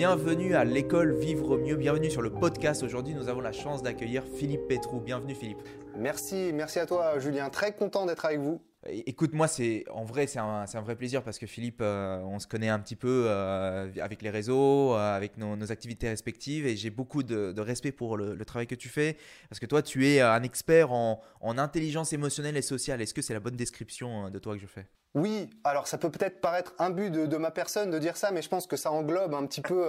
Bienvenue 0.00 0.54
à 0.54 0.64
l'école 0.64 1.12
Vivre 1.12 1.58
Mieux, 1.58 1.76
bienvenue 1.76 2.10
sur 2.10 2.22
le 2.22 2.30
podcast. 2.30 2.82
Aujourd'hui, 2.82 3.12
nous 3.12 3.28
avons 3.28 3.42
la 3.42 3.52
chance 3.52 3.82
d'accueillir 3.82 4.24
Philippe 4.24 4.66
Pétrou. 4.66 4.98
Bienvenue 4.98 5.34
Philippe. 5.34 5.58
Merci, 5.94 6.52
merci 6.54 6.78
à 6.78 6.86
toi 6.86 7.18
Julien. 7.18 7.50
Très 7.50 7.74
content 7.74 8.06
d'être 8.06 8.24
avec 8.24 8.40
vous. 8.40 8.62
Écoute, 9.06 9.32
moi, 9.32 9.48
c'est 9.48 9.84
en 9.90 10.04
vrai, 10.04 10.26
c'est 10.26 10.38
un, 10.38 10.64
vrai 10.82 10.96
plaisir 10.96 11.22
parce 11.22 11.38
que 11.38 11.46
Philippe, 11.46 11.80
euh, 11.80 12.20
on 12.20 12.38
se 12.38 12.46
connaît 12.46 12.68
un 12.68 12.78
petit 12.78 12.96
peu 12.96 13.24
euh, 13.26 13.88
avec 14.00 14.22
les 14.22 14.30
réseaux, 14.30 14.94
euh, 14.94 15.16
avec 15.16 15.36
nos, 15.36 15.70
activités 15.70 16.08
respectives, 16.08 16.66
et 16.66 16.76
j'ai 16.76 16.90
beaucoup 16.90 17.22
de, 17.22 17.60
respect 17.60 17.92
pour 17.92 18.16
le, 18.16 18.44
travail 18.44 18.66
que 18.66 18.74
tu 18.74 18.88
fais 18.88 19.16
parce 19.48 19.60
que 19.60 19.66
toi, 19.66 19.82
tu 19.82 20.08
es 20.08 20.20
un 20.20 20.42
expert 20.42 20.92
en, 20.92 21.20
intelligence 21.42 22.12
émotionnelle 22.12 22.56
et 22.56 22.62
sociale. 22.62 23.00
Est-ce 23.00 23.14
que 23.14 23.22
c'est 23.22 23.34
la 23.34 23.40
bonne 23.40 23.56
description 23.56 24.30
de 24.30 24.38
toi 24.38 24.54
que 24.54 24.60
je 24.60 24.66
fais? 24.66 24.86
Oui, 25.14 25.50
alors 25.64 25.88
ça 25.88 25.98
peut 25.98 26.10
peut-être 26.10 26.40
paraître 26.40 26.72
un 26.78 26.90
but 26.90 27.10
de, 27.10 27.36
ma 27.36 27.50
personne 27.50 27.90
de 27.90 27.98
dire 27.98 28.16
ça, 28.16 28.30
mais 28.30 28.42
je 28.42 28.48
pense 28.48 28.66
que 28.66 28.76
ça 28.76 28.92
englobe 28.92 29.34
un 29.34 29.46
petit 29.46 29.60
peu 29.60 29.88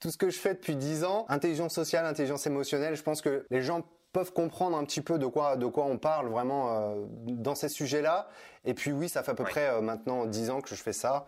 tout 0.00 0.10
ce 0.10 0.16
que 0.16 0.30
je 0.30 0.38
fais 0.38 0.54
depuis 0.54 0.76
dix 0.76 1.04
ans. 1.04 1.26
Intelligence 1.28 1.74
sociale, 1.74 2.06
intelligence 2.06 2.46
émotionnelle, 2.46 2.94
je 2.94 3.02
pense 3.02 3.20
que 3.20 3.46
les 3.50 3.62
gens 3.62 3.82
peuvent 4.12 4.32
comprendre 4.32 4.76
un 4.76 4.84
petit 4.84 5.00
peu 5.00 5.18
de 5.18 5.26
quoi 5.26 5.56
de 5.56 5.66
quoi 5.66 5.84
on 5.84 5.98
parle 5.98 6.28
vraiment 6.28 6.68
euh, 6.70 7.04
dans 7.26 7.54
ces 7.54 7.68
sujets-là. 7.68 8.28
Et 8.64 8.74
puis 8.74 8.92
oui, 8.92 9.08
ça 9.08 9.22
fait 9.22 9.32
à 9.32 9.34
peu 9.34 9.44
près 9.44 9.68
euh, 9.68 9.80
maintenant 9.80 10.26
dix 10.26 10.50
ans 10.50 10.60
que 10.60 10.68
je 10.68 10.82
fais 10.82 10.92
ça 10.92 11.26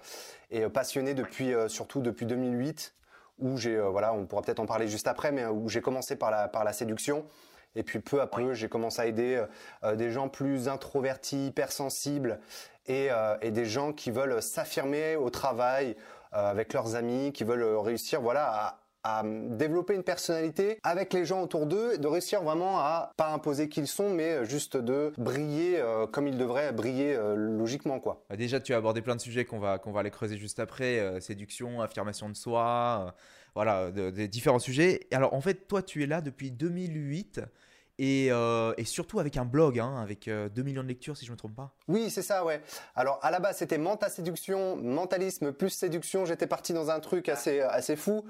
et 0.50 0.64
euh, 0.64 0.68
passionné 0.68 1.14
depuis 1.14 1.52
surtout 1.68 2.00
depuis 2.00 2.26
2008 2.26 2.94
où 3.40 3.56
j'ai 3.56 3.80
voilà, 3.80 4.12
on 4.12 4.26
pourra 4.26 4.42
peut-être 4.42 4.60
en 4.60 4.66
parler 4.66 4.86
juste 4.86 5.08
après, 5.08 5.32
mais 5.32 5.44
où 5.46 5.68
j'ai 5.68 5.80
commencé 5.80 6.14
par 6.14 6.30
la 6.30 6.46
par 6.48 6.64
la 6.64 6.72
séduction. 6.72 7.24
Et 7.76 7.82
puis 7.82 7.98
peu 7.98 8.20
à 8.20 8.28
peu, 8.28 8.54
j'ai 8.54 8.68
commencé 8.68 9.02
à 9.02 9.06
aider 9.06 9.44
des 9.96 10.12
gens 10.12 10.28
plus 10.28 10.68
introvertis, 10.68 11.48
hypersensibles, 11.48 12.38
et, 12.86 13.08
et 13.42 13.50
des 13.50 13.64
gens 13.64 13.92
qui 13.92 14.12
veulent 14.12 14.40
s'affirmer 14.40 15.16
au 15.16 15.28
travail 15.28 15.96
avec 16.30 16.72
leurs 16.72 16.94
amis, 16.94 17.32
qui 17.32 17.42
veulent 17.42 17.64
réussir, 17.78 18.20
voilà, 18.20 18.46
à, 18.46 18.83
à 19.04 19.22
développer 19.22 19.94
une 19.94 20.02
personnalité 20.02 20.78
avec 20.82 21.12
les 21.12 21.26
gens 21.26 21.42
autour 21.42 21.66
d'eux, 21.66 21.98
de 21.98 22.06
réussir 22.06 22.42
vraiment 22.42 22.78
à 22.78 23.12
pas 23.16 23.32
imposer 23.32 23.68
qui 23.68 23.80
ils 23.80 23.86
sont, 23.86 24.08
mais 24.08 24.44
juste 24.46 24.78
de 24.78 25.12
briller 25.18 25.78
euh, 25.78 26.06
comme 26.06 26.26
ils 26.26 26.38
devraient 26.38 26.72
briller 26.72 27.14
euh, 27.14 27.34
logiquement 27.36 28.00
quoi. 28.00 28.24
Bah, 28.30 28.36
déjà, 28.36 28.60
tu 28.60 28.72
as 28.72 28.78
abordé 28.78 29.02
plein 29.02 29.14
de 29.14 29.20
sujets 29.20 29.44
qu'on 29.44 29.58
va 29.58 29.78
qu'on 29.78 29.92
va 29.92 30.00
aller 30.00 30.10
creuser 30.10 30.38
juste 30.38 30.58
après, 30.58 30.98
euh, 31.00 31.20
séduction, 31.20 31.82
affirmation 31.82 32.30
de 32.30 32.34
soi, 32.34 33.14
voilà, 33.54 33.90
des 33.90 34.26
différents 34.26 34.58
sujets. 34.58 35.06
Alors 35.12 35.34
en 35.34 35.40
fait, 35.40 35.68
toi, 35.68 35.82
tu 35.82 36.02
es 36.02 36.06
là 36.06 36.20
depuis 36.22 36.50
2008. 36.50 37.42
Euh, 38.00 38.74
et, 38.76 38.84
surtout 38.84 39.20
avec 39.20 39.36
un 39.36 39.44
blog, 39.44 39.78
hein, 39.78 39.96
avec 40.02 40.24
2 40.24 40.32
euh, 40.32 40.64
millions 40.64 40.82
de 40.82 40.88
lectures 40.88 41.16
si 41.16 41.24
je 41.24 41.30
ne 41.30 41.34
me 41.34 41.38
trompe 41.38 41.54
pas. 41.54 41.72
Oui, 41.86 42.10
c'est 42.10 42.22
ça, 42.22 42.44
ouais. 42.44 42.60
Alors 42.96 43.20
à 43.22 43.30
la 43.30 43.38
base 43.38 43.58
c'était 43.58 43.78
mental 43.78 44.10
séduction, 44.10 44.76
mentalisme 44.76 45.52
plus 45.52 45.70
séduction. 45.70 46.24
J'étais 46.24 46.48
parti 46.48 46.72
dans 46.72 46.90
un 46.90 46.98
truc 46.98 47.28
assez 47.28 47.60
assez 47.60 47.94
fou 47.94 48.24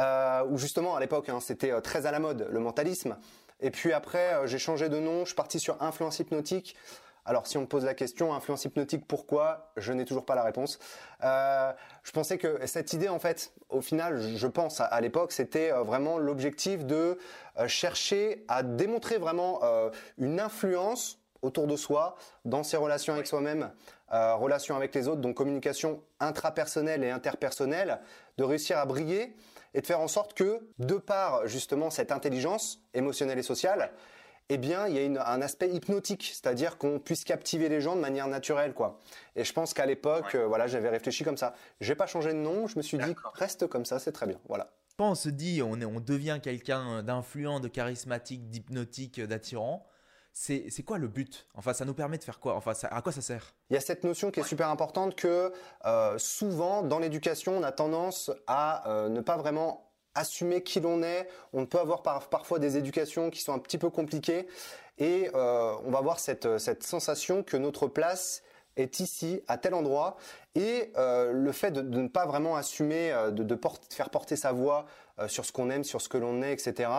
euh, 0.00 0.44
où 0.50 0.58
justement 0.58 0.96
à 0.96 1.00
l'époque 1.00 1.28
hein, 1.28 1.38
c'était 1.40 1.80
très 1.80 2.06
à 2.06 2.10
la 2.10 2.18
mode 2.18 2.48
le 2.50 2.58
mentalisme. 2.58 3.16
Et 3.60 3.70
puis 3.70 3.92
après 3.92 4.46
j'ai 4.46 4.58
changé 4.58 4.88
de 4.88 4.98
nom, 4.98 5.20
je 5.20 5.26
suis 5.26 5.36
parti 5.36 5.60
sur 5.60 5.80
influence 5.80 6.18
hypnotique. 6.18 6.74
Alors, 7.26 7.46
si 7.46 7.56
on 7.56 7.62
me 7.62 7.66
pose 7.66 7.84
la 7.84 7.94
question, 7.94 8.34
influence 8.34 8.66
hypnotique, 8.66 9.06
pourquoi? 9.08 9.72
Je 9.78 9.92
n'ai 9.92 10.04
toujours 10.04 10.26
pas 10.26 10.34
la 10.34 10.42
réponse. 10.42 10.78
Euh, 11.22 11.72
je 12.02 12.12
pensais 12.12 12.36
que 12.36 12.66
cette 12.66 12.92
idée, 12.92 13.08
en 13.08 13.18
fait, 13.18 13.52
au 13.70 13.80
final, 13.80 14.20
je 14.36 14.46
pense 14.46 14.80
à, 14.80 15.00
l'époque, 15.00 15.32
c'était 15.32 15.72
euh, 15.72 15.82
vraiment 15.82 16.18
l'objectif 16.18 16.84
de 16.84 17.18
euh, 17.58 17.66
chercher 17.66 18.44
à 18.48 18.62
démontrer 18.62 19.16
vraiment 19.16 19.60
une 20.18 20.38
influence 20.38 21.18
autour 21.40 21.66
de 21.66 21.76
soi, 21.76 22.16
dans 22.44 22.62
ses 22.62 22.76
relations 22.76 23.12
avec 23.14 23.26
soi-même, 23.26 23.70
relations 24.10 24.76
avec 24.76 24.94
les 24.94 25.08
autres, 25.08 25.20
donc 25.20 25.36
communication 25.36 26.02
intrapersonnelle 26.20 27.04
et 27.04 27.10
interpersonnelle, 27.10 28.00
de 28.38 28.44
réussir 28.44 28.78
à 28.78 28.86
briller 28.86 29.36
et 29.74 29.80
de 29.80 29.86
faire 29.86 30.00
en 30.00 30.08
sorte 30.08 30.34
que, 30.34 30.60
de 30.78 30.94
par 30.94 31.46
justement 31.46 31.90
cette 31.90 32.12
intelligence 32.12 32.80
émotionnelle 32.94 33.38
et 33.38 33.42
sociale, 33.42 33.90
eh 34.48 34.58
bien, 34.58 34.86
il 34.86 34.94
y 34.94 35.18
a 35.18 35.28
un 35.30 35.42
aspect 35.42 35.70
hypnotique, 35.70 36.30
c'est-à-dire 36.32 36.78
qu'on 36.78 36.98
puisse 36.98 37.24
captiver 37.24 37.68
les 37.68 37.80
gens 37.80 37.96
de 37.96 38.00
manière 38.00 38.28
naturelle, 38.28 38.74
quoi. 38.74 38.98
Et 39.36 39.44
je 39.44 39.52
pense 39.52 39.74
qu'à 39.74 39.86
l'époque, 39.86 40.34
euh, 40.34 40.46
voilà, 40.46 40.66
j'avais 40.66 40.90
réfléchi 40.90 41.24
comme 41.24 41.36
ça. 41.36 41.54
J'ai 41.80 41.94
pas 41.94 42.06
changé 42.06 42.32
de 42.32 42.38
nom, 42.38 42.66
je 42.66 42.76
me 42.76 42.82
suis 42.82 42.98
dit, 42.98 43.14
reste 43.34 43.66
comme 43.66 43.84
ça, 43.84 43.98
c'est 43.98 44.12
très 44.12 44.26
bien, 44.26 44.38
voilà. 44.48 44.70
Quand 44.98 45.10
on 45.10 45.14
se 45.14 45.28
dit, 45.28 45.60
on, 45.62 45.72
on 45.72 46.00
devient 46.00 46.38
quelqu'un 46.42 47.02
d'influent, 47.02 47.60
de 47.60 47.68
charismatique, 47.68 48.48
d'hypnotique, 48.50 49.20
d'attirant, 49.20 49.86
c'est 50.34 50.82
quoi 50.84 50.98
le 50.98 51.06
but? 51.06 51.46
Enfin, 51.54 51.72
ça 51.72 51.84
nous 51.84 51.94
permet 51.94 52.18
de 52.18 52.24
faire 52.24 52.40
quoi? 52.40 52.56
Enfin, 52.56 52.72
à 52.90 53.02
quoi 53.02 53.12
ça 53.12 53.22
sert? 53.22 53.54
Il 53.70 53.74
y 53.74 53.76
a 53.76 53.80
cette 53.80 54.02
notion 54.02 54.32
qui 54.32 54.40
est 54.40 54.44
super 54.44 54.68
importante 54.68 55.14
que 55.14 55.52
euh, 55.84 56.18
souvent 56.18 56.82
dans 56.82 56.98
l'éducation, 56.98 57.56
on 57.56 57.62
a 57.62 57.70
tendance 57.70 58.32
à 58.48 58.88
euh, 58.90 59.08
ne 59.08 59.20
pas 59.20 59.36
vraiment 59.36 59.83
assumer 60.14 60.62
qui 60.62 60.80
l'on 60.80 61.02
est. 61.02 61.28
On 61.52 61.66
peut 61.66 61.78
avoir 61.78 62.02
parfois 62.02 62.58
des 62.58 62.76
éducations 62.76 63.30
qui 63.30 63.40
sont 63.40 63.52
un 63.52 63.58
petit 63.58 63.78
peu 63.78 63.90
compliquées 63.90 64.46
et 64.98 65.30
euh, 65.34 65.74
on 65.84 65.90
va 65.90 65.98
avoir 65.98 66.18
cette, 66.18 66.58
cette 66.58 66.82
sensation 66.82 67.42
que 67.42 67.56
notre 67.56 67.86
place 67.86 68.42
est 68.76 69.00
ici, 69.00 69.40
à 69.46 69.56
tel 69.56 69.72
endroit, 69.74 70.16
et 70.56 70.92
euh, 70.96 71.30
le 71.32 71.52
fait 71.52 71.70
de, 71.70 71.80
ne 71.80 72.08
pas 72.08 72.26
vraiment 72.26 72.56
assumer, 72.56 73.12
euh, 73.12 73.30
de, 73.30 73.44
de, 73.44 73.58
faire 73.90 74.10
porter 74.10 74.36
sa 74.36 74.52
voix 74.52 74.86
sur 75.28 75.44
ce 75.44 75.52
qu'on 75.52 75.70
aime, 75.70 75.84
sur 75.84 76.00
ce 76.00 76.08
que 76.08 76.18
l'on 76.18 76.42
est, 76.42 76.52
etc. 76.52 76.90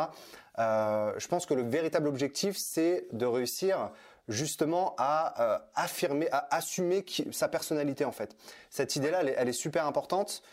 je 0.57 1.27
pense 1.27 1.45
que 1.45 1.53
le 1.53 1.63
véritable 1.63 2.07
objectif, 2.07 2.55
c'est 2.55 3.07
de 3.11 3.25
réussir 3.25 3.91
justement 4.29 4.95
à 4.97 5.65
affirmer, 5.75 6.29
à 6.31 6.47
assumer 6.55 7.03
sa 7.31 7.49
personnalité 7.49 8.05
en 8.05 8.13
fait. 8.13 8.37
Cette 8.69 8.95
idée-là, 8.95 9.21
elle, 9.21 9.49
est 9.49 9.51
super 9.51 9.85
importante 9.85 10.43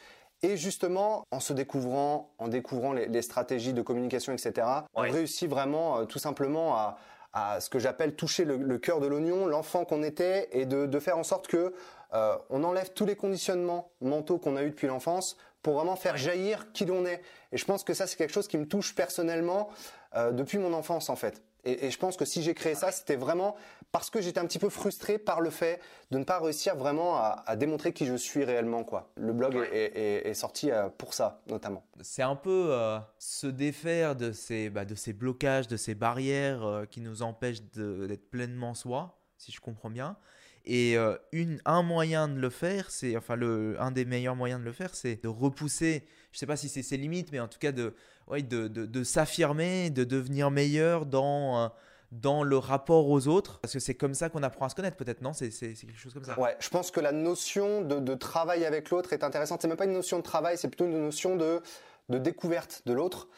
et 0.42 0.56
justement, 0.56 1.24
en 1.30 1.40
se 1.40 1.52
découvrant, 1.52 2.34
en 2.38 2.48
découvrant 2.48 2.92
les, 2.92 3.22
stratégies 3.22 3.72
de 3.72 3.82
communication, 3.82 4.32
etc., 4.32 4.66
on 4.94 5.02
réussit 5.02 5.48
vraiment 5.48 5.98
euh, 5.98 6.04
tout 6.04 6.18
simplement 6.18 6.76
à, 6.76 6.98
à 7.32 7.60
ce 7.60 7.70
que 7.70 7.78
j'appelle 7.78 8.14
toucher 8.14 8.44
le, 8.44 8.78
cœur 8.78 9.00
de 9.00 9.06
l'oignon, 9.06 9.46
l'enfant 9.46 9.84
qu'on 9.84 10.02
était, 10.02 10.48
et 10.52 10.66
de, 10.66 10.86
de, 10.86 10.98
faire 10.98 11.16
en 11.16 11.22
sorte 11.22 11.46
que 11.46 11.72
euh, 12.12 12.36
on 12.50 12.62
enlève 12.62 12.92
tous 12.92 13.06
les 13.06 13.16
conditionnements 13.16 13.90
mentaux 14.00 14.38
qu'on 14.38 14.56
a 14.56 14.62
eu 14.62 14.70
depuis 14.70 14.86
l'enfance 14.86 15.36
pour 15.62 15.74
vraiment 15.74 15.96
faire 15.96 16.16
jaillir 16.16 16.72
qui 16.72 16.84
l'on 16.84 17.06
est. 17.06 17.22
Et 17.52 17.56
je 17.56 17.64
pense 17.64 17.84
que 17.84 17.94
ça, 17.94 18.06
c'est 18.06 18.16
quelque 18.16 18.32
chose 18.32 18.48
qui 18.48 18.58
me 18.58 18.66
touche 18.66 18.94
personnellement 18.94 19.70
euh, 20.14 20.30
depuis 20.30 20.58
mon 20.58 20.74
enfance, 20.74 21.08
en 21.08 21.16
fait. 21.16 21.42
Et, 21.64 21.86
et 21.86 21.90
je 21.90 21.98
pense 21.98 22.16
que 22.16 22.24
si 22.24 22.42
j'ai 22.42 22.54
créé 22.54 22.74
ça, 22.74 22.90
c'était 22.90 23.16
vraiment 23.16 23.56
parce 23.92 24.10
que 24.10 24.20
j'étais 24.20 24.40
un 24.40 24.46
petit 24.46 24.58
peu 24.58 24.68
frustré 24.68 25.18
par 25.18 25.40
le 25.40 25.50
fait 25.50 25.80
de 26.10 26.18
ne 26.18 26.24
pas 26.24 26.40
réussir 26.40 26.76
vraiment 26.76 27.16
à, 27.16 27.42
à 27.46 27.56
démontrer 27.56 27.92
qui 27.92 28.06
je 28.06 28.14
suis 28.14 28.44
réellement, 28.44 28.84
quoi. 28.84 29.10
Le 29.16 29.32
blog 29.32 29.56
est, 29.72 29.92
est, 29.94 30.28
est, 30.28 30.34
sorti 30.34 30.70
euh, 30.70 30.88
pour 30.88 31.14
ça, 31.14 31.42
notamment. 31.46 31.84
C'est 32.00 32.22
un 32.22 32.36
peu 32.36 32.68
euh, 32.70 32.98
se 33.18 33.46
défaire 33.46 34.16
de 34.16 34.32
ces, 34.32 34.70
bah, 34.70 34.84
de 34.84 34.94
ces 34.94 35.12
blocages, 35.12 35.68
de 35.68 35.76
ces 35.76 35.94
barrières 35.94 36.64
euh, 36.64 36.84
qui 36.86 37.00
nous 37.00 37.22
empêchent 37.22 37.62
d'être 37.62 38.30
pleinement 38.30 38.74
soi, 38.74 39.18
si 39.36 39.52
je 39.52 39.60
comprends 39.60 39.90
bien. 39.90 40.16
Et 40.64 40.96
euh, 40.96 41.16
une, 41.32 41.60
un 41.64 41.82
moyen 41.82 42.28
de 42.28 42.38
le 42.38 42.50
faire, 42.50 42.90
c'est 42.90 43.16
enfin 43.16 43.34
le, 43.36 43.76
un 43.80 43.90
des 43.90 44.04
meilleurs 44.04 44.36
moyens 44.36 44.60
de 44.60 44.64
le 44.64 44.72
faire, 44.72 44.94
c'est 44.94 45.22
de 45.22 45.28
repousser. 45.28 46.04
Je 46.30 46.38
sais 46.38 46.46
pas 46.46 46.56
si 46.56 46.68
c'est 46.68 46.82
ses 46.82 46.96
limites, 46.96 47.32
mais 47.32 47.40
en 47.40 47.48
tout 47.48 47.58
cas 47.58 47.72
de, 47.72 47.94
ouais, 48.32 48.42
de, 48.42 48.66
de, 48.66 48.86
de 48.86 49.04
s'affirmer, 49.04 49.90
de 49.90 50.04
devenir 50.04 50.50
meilleur 50.50 51.06
dans 51.06 51.64
euh, 51.64 51.68
dans 52.12 52.42
le 52.42 52.58
rapport 52.58 53.08
aux 53.08 53.26
autres 53.26 53.58
Parce 53.60 53.72
que 53.72 53.80
c'est 53.80 53.94
comme 53.94 54.14
ça 54.14 54.28
qu'on 54.28 54.42
apprend 54.42 54.66
à 54.66 54.68
se 54.68 54.74
connaître, 54.74 54.96
peut-être, 54.96 55.22
non? 55.22 55.32
C'est, 55.32 55.48
quelque 55.48 55.96
chose 55.96 56.12
comme 56.12 56.24
ça 56.24 56.38
Ouais, 56.38 56.56
je 56.60 56.68
pense 56.68 56.90
que 56.90 57.00
la 57.00 57.10
notion 57.10 57.80
de, 57.80 57.98
de 57.98 58.14
travail 58.14 58.66
avec 58.66 58.90
l'autre 58.90 59.14
est 59.14 59.24
intéressante. 59.24 59.62
C'est 59.62 59.68
même 59.68 59.78
pas 59.78 59.86
une 59.86 59.92
notion 59.92 60.18
de 60.18 60.22
travail, 60.22 60.58
c'est 60.58 60.68
plutôt 60.68 60.84
une 60.84 61.02
notion 61.02 61.36
de, 61.36 61.62
de 62.10 62.18
découverte 62.18 62.82
de 62.84 62.92
l'autre. 62.92 63.28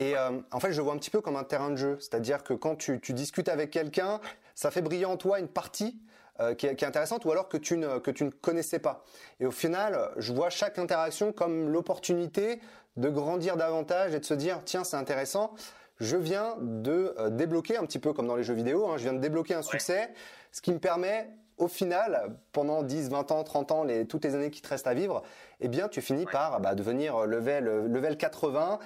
Et 0.00 0.16
euh, 0.16 0.40
en 0.50 0.58
fait, 0.58 0.72
je 0.72 0.80
vois 0.80 0.92
un 0.92 0.98
petit 0.98 1.10
peu 1.10 1.20
comme 1.20 1.36
un 1.36 1.44
terrain 1.44 1.70
de 1.70 1.76
jeu. 1.76 1.96
C'est-à-dire 2.00 2.42
que 2.42 2.54
quand 2.54 2.74
tu, 2.74 3.00
tu 3.00 3.12
discutes 3.12 3.48
avec 3.48 3.70
quelqu'un, 3.70 4.20
ça 4.56 4.72
fait 4.72 4.82
briller 4.82 5.04
en 5.04 5.16
toi 5.16 5.38
une 5.38 5.48
partie 5.48 6.00
euh, 6.40 6.56
qui, 6.56 6.66
est, 6.66 6.74
qui, 6.74 6.84
est, 6.84 6.88
intéressante 6.88 7.24
ou 7.26 7.30
alors 7.30 7.48
que 7.48 7.56
tu, 7.56 7.76
ne, 7.76 8.00
que 8.00 8.10
tu 8.10 8.24
ne 8.24 8.30
connaissais 8.30 8.80
pas. 8.80 9.04
Et 9.38 9.46
au 9.46 9.52
final, 9.52 10.10
je 10.16 10.32
vois 10.32 10.50
chaque 10.50 10.80
interaction 10.80 11.32
comme 11.32 11.68
l'opportunité 11.68 12.60
de 12.96 13.08
grandir 13.08 13.56
davantage 13.56 14.14
et 14.14 14.20
de 14.20 14.24
se 14.24 14.34
dire, 14.34 14.60
tiens, 14.64 14.84
c'est 14.84 14.96
intéressant. 14.96 15.54
Je 15.98 16.16
viens 16.16 16.56
de 16.60 17.14
euh, 17.18 17.30
débloquer 17.30 17.76
un 17.76 17.84
petit 17.84 17.98
peu 17.98 18.12
comme 18.12 18.26
dans 18.26 18.36
les 18.36 18.44
jeux 18.44 18.54
vidéo, 18.54 18.88
hein, 18.88 18.96
je 18.96 19.04
viens 19.04 19.12
de 19.12 19.20
débloquer 19.20 19.54
un 19.54 19.62
succès, 19.62 20.12
ce 20.52 20.60
qui 20.60 20.72
me 20.72 20.78
permet 20.78 21.30
au 21.56 21.68
final, 21.68 22.36
pendant 22.52 22.82
10, 22.82 23.10
20 23.10 23.30
ans, 23.30 23.44
30 23.44 23.70
ans, 23.70 23.84
les, 23.84 24.06
toutes 24.06 24.24
les 24.24 24.34
années 24.34 24.50
qui 24.50 24.60
te 24.60 24.68
restent 24.68 24.88
à 24.88 24.94
vivre, 24.94 25.22
eh 25.60 25.68
bien, 25.68 25.88
tu 25.88 26.02
finis 26.02 26.26
par 26.26 26.60
bah, 26.60 26.74
devenir 26.74 27.26
level, 27.26 27.86
level 27.86 28.16
80 28.16 28.80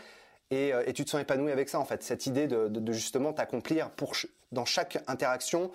et, 0.50 0.74
euh, 0.74 0.82
et, 0.86 0.92
tu 0.92 1.04
te 1.04 1.10
sens 1.10 1.20
épanoui 1.20 1.50
avec 1.50 1.68
ça 1.68 1.78
en 1.78 1.84
fait. 1.84 2.02
Cette 2.02 2.26
idée 2.26 2.46
de, 2.46 2.68
de, 2.68 2.80
de 2.80 2.92
justement 2.92 3.32
t'accomplir 3.32 3.90
pour 3.90 4.12
dans 4.52 4.64
chaque 4.64 4.98
interaction 5.06 5.70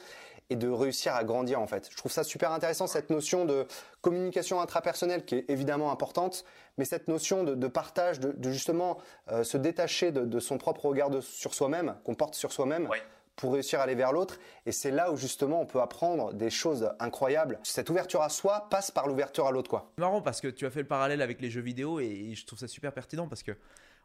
et 0.49 0.55
de 0.55 0.69
réussir 0.69 1.15
à 1.15 1.23
grandir 1.23 1.61
en 1.61 1.67
fait. 1.67 1.89
Je 1.91 1.97
trouve 1.97 2.11
ça 2.11 2.23
super 2.23 2.51
intéressant 2.51 2.87
cette 2.87 3.09
notion 3.09 3.45
de 3.45 3.65
communication 4.01 4.61
intrapersonnelle 4.61 5.25
qui 5.25 5.35
est 5.35 5.49
évidemment 5.49 5.91
importante, 5.91 6.43
mais 6.77 6.85
cette 6.85 7.07
notion 7.07 7.43
de, 7.43 7.55
de 7.55 7.67
partage, 7.67 8.19
de, 8.19 8.31
de 8.31 8.51
justement 8.51 8.97
euh, 9.31 9.43
se 9.43 9.57
détacher 9.57 10.11
de, 10.11 10.25
de, 10.25 10.39
son 10.39 10.57
propre 10.57 10.85
regard 10.85 11.09
sur 11.21 11.53
soi-même, 11.53 11.95
qu'on 12.03 12.15
porte 12.15 12.35
sur 12.35 12.51
soi-même. 12.51 12.87
pour 13.35 13.53
réussir 13.53 13.79
à 13.79 13.83
aller 13.83 13.95
vers 13.95 14.13
l'autre. 14.13 14.37
Et 14.67 14.71
c'est 14.71 14.91
là 14.91 15.11
où 15.11 15.17
justement 15.17 15.59
on 15.59 15.65
peut 15.65 15.81
apprendre 15.81 16.35
des 16.35 16.51
choses 16.51 16.91
incroyables. 16.99 17.57
Cette 17.63 17.89
ouverture 17.89 18.21
à 18.21 18.29
soi 18.29 18.67
passe 18.69 18.91
par 18.91 19.07
l'ouverture 19.07 19.47
à 19.47 19.51
l'autre, 19.51 19.71
quoi. 19.71 19.91
C'est 19.97 20.01
marrant 20.01 20.21
parce 20.21 20.39
que 20.39 20.47
tu 20.47 20.67
as 20.67 20.69
fait 20.69 20.81
le 20.81 20.87
parallèle 20.87 21.19
avec 21.19 21.41
les 21.41 21.49
jeux 21.49 21.61
vidéo 21.61 21.99
et 21.99 22.35
je 22.35 22.45
trouve 22.45 22.59
ça 22.59 22.67
super 22.67 22.93
pertinent 22.93 23.27
parce 23.27 23.41
que, 23.41 23.53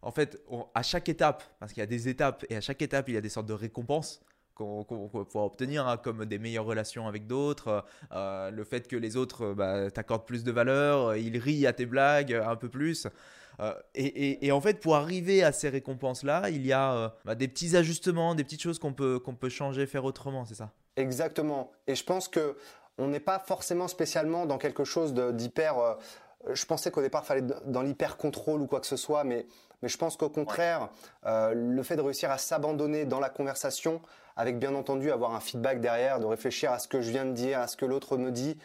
en 0.00 0.12
fait, 0.12 0.42
à 0.74 0.82
chaque 0.82 1.10
étape, 1.10 1.42
parce 1.60 1.74
qu'il 1.74 1.82
y 1.82 1.84
a 1.84 1.86
des 1.86 2.08
étapes 2.08 2.46
et 2.48 2.56
à 2.56 2.62
chaque 2.62 2.80
étape 2.80 3.10
il 3.10 3.16
y 3.16 3.18
a 3.18 3.20
des 3.20 3.28
sortes 3.28 3.46
de 3.46 3.52
récompenses 3.52 4.22
qu'on 4.58 5.10
va 5.14 5.24
pouvoir 5.24 5.44
obtenir, 5.46 5.86
hein, 5.86 5.96
comme 5.96 6.26
des 6.26 6.38
meilleures 6.38 6.66
relations 6.66 7.06
avec 7.06 7.26
d'autres, 7.26 7.84
euh, 8.12 8.50
le 8.50 8.64
fait 8.64 8.88
que 8.88 8.96
les 8.96 9.16
autres 9.16 9.54
bah, 9.54 9.90
t'accordent 9.90 10.26
plus 10.26 10.44
de 10.44 10.52
valeur, 10.52 11.16
ils 11.16 11.38
rient 11.38 11.66
à 11.66 11.72
tes 11.72 11.86
blagues 11.86 12.34
un 12.34 12.56
peu 12.56 12.68
plus. 12.68 13.06
Euh, 13.60 13.74
et, 13.94 14.52
en 14.52 14.60
fait, 14.60 14.80
pour 14.80 14.94
arriver 14.94 15.42
à 15.42 15.52
ces 15.52 15.68
récompenses-là, 15.68 16.50
il 16.50 16.64
y 16.64 16.72
a 16.72 16.92
euh, 16.92 17.08
bah, 17.24 17.34
des 17.34 17.48
petits 17.48 17.76
ajustements, 17.76 18.34
des 18.34 18.44
petites 18.44 18.62
choses 18.62 18.78
qu'on 18.78 18.92
peut, 18.92 19.20
peut 19.20 19.48
changer, 19.48 19.86
faire 19.86 20.04
autrement, 20.04 20.44
c'est 20.44 20.54
ça? 20.54 20.70
Exactement. 20.96 21.72
Et 21.86 21.94
je 21.94 22.04
pense 22.04 22.28
que 22.28 22.56
on 22.98 23.08
n'est 23.08 23.20
pas 23.20 23.38
forcément 23.38 23.88
spécialement 23.88 24.46
dans 24.46 24.58
quelque 24.58 24.84
chose 24.84 25.14
d'hyper. 25.14 25.78
Euh, 25.78 25.94
je 26.52 26.64
pensais 26.66 26.90
qu'au 26.90 27.02
départ, 27.02 27.24
fallait 27.24 27.46
dans 27.66 27.82
l'hyper 27.82 28.16
contrôle 28.16 28.60
ou 28.60 28.66
quoi 28.66 28.80
que 28.80 28.86
ce 28.86 28.96
soit, 28.96 29.24
mais, 29.24 29.46
mais 29.82 29.88
je 29.88 29.96
pense 29.96 30.16
qu'au 30.16 30.28
contraire, 30.28 30.88
le 31.24 31.82
fait 31.82 31.96
de 31.96 32.02
réussir 32.02 32.30
à 32.30 32.38
s'abandonner 32.38 33.04
dans 33.04 33.20
la 33.20 33.28
conversation, 33.28 34.00
avec 34.36 34.58
bien 34.58 34.74
entendu 34.74 35.10
avoir 35.10 35.34
un 35.34 35.40
feedback 35.40 35.80
derrière, 35.80 36.20
de 36.20 36.26
réfléchir 36.26 36.72
à 36.72 36.78
ce 36.78 36.88
que 36.88 37.00
je 37.00 37.10
viens 37.10 37.24
de 37.24 37.32
dire, 37.32 37.60
à 37.60 37.66
ce 37.66 37.76
que 37.76 37.84
l'autre 37.84 38.16
me 38.16 38.30
dit, 38.30 38.56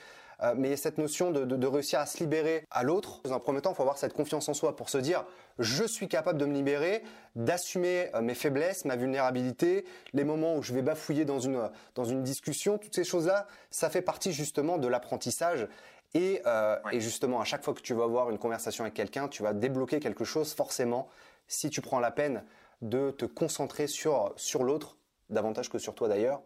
euh, 0.44 0.54
mais 0.58 0.76
cette 0.76 0.98
notion 0.98 1.32
de, 1.32 1.68
réussir 1.68 2.00
à 2.00 2.06
se 2.06 2.20
libérer 2.20 2.66
à 2.70 2.84
l'autre, 2.84 3.22
dans 3.24 3.34
un 3.34 3.40
premier 3.40 3.62
temps, 3.62 3.72
il 3.72 3.76
faut 3.76 3.84
avoir 3.84 3.98
cette 3.98 4.14
confiance 4.14 4.50
en 4.50 4.54
soi 4.54 4.76
pour 4.76 4.90
se 4.90 4.98
dire 4.98 5.26
je 5.60 5.84
suis 5.84 6.08
capable 6.08 6.40
de 6.40 6.46
me 6.46 6.54
libérer, 6.54 7.04
d'assumer 7.36 8.10
euh, 8.14 8.22
mes 8.22 8.34
faiblesses, 8.34 8.86
ma 8.86 8.96
vulnérabilité, 8.96 9.86
les 10.14 10.24
moments 10.24 10.56
où 10.56 10.62
je 10.62 10.74
vais 10.74 10.82
bafouiller 10.82 11.26
dans 11.26 11.40
une, 11.40 11.70
dans 11.96 12.06
une 12.06 12.24
discussion, 12.24 12.78
toutes 12.78 12.96
ces 12.96 13.04
choses-là, 13.04 13.48
ça 13.72 13.90
fait 13.90 14.02
partie 14.02 14.34
justement 14.34 14.78
de 14.78 14.88
l'apprentissage. 14.88 15.68
Et, 16.14 16.42
euh, 16.46 16.78
et, 16.92 17.02
justement, 17.02 17.42
à 17.42 17.44
chaque 17.44 17.64
fois 17.64 17.74
que 17.74 17.82
tu 17.82 17.94
vas 17.94 18.04
avoir 18.04 18.30
une 18.30 18.38
conversation 18.38 18.84
avec 18.84 18.94
quelqu'un, 18.94 19.28
tu 19.28 19.42
vas 19.42 19.54
débloquer 19.54 20.00
quelque 20.00 20.24
chose 20.24 20.54
forcément 20.54 21.10
si 21.48 21.70
tu 21.70 21.82
prends 21.82 22.00
la 22.00 22.12
peine 22.12 22.44
de 22.82 23.12
te 23.12 23.26
concentrer 23.26 23.88
sur, 23.88 24.34
sur 24.36 24.64
l'autre, 24.64 24.98
davantage 25.30 25.70
que 25.70 25.80
sur 25.80 25.96
toi 25.96 26.08
d'ailleurs. 26.08 26.42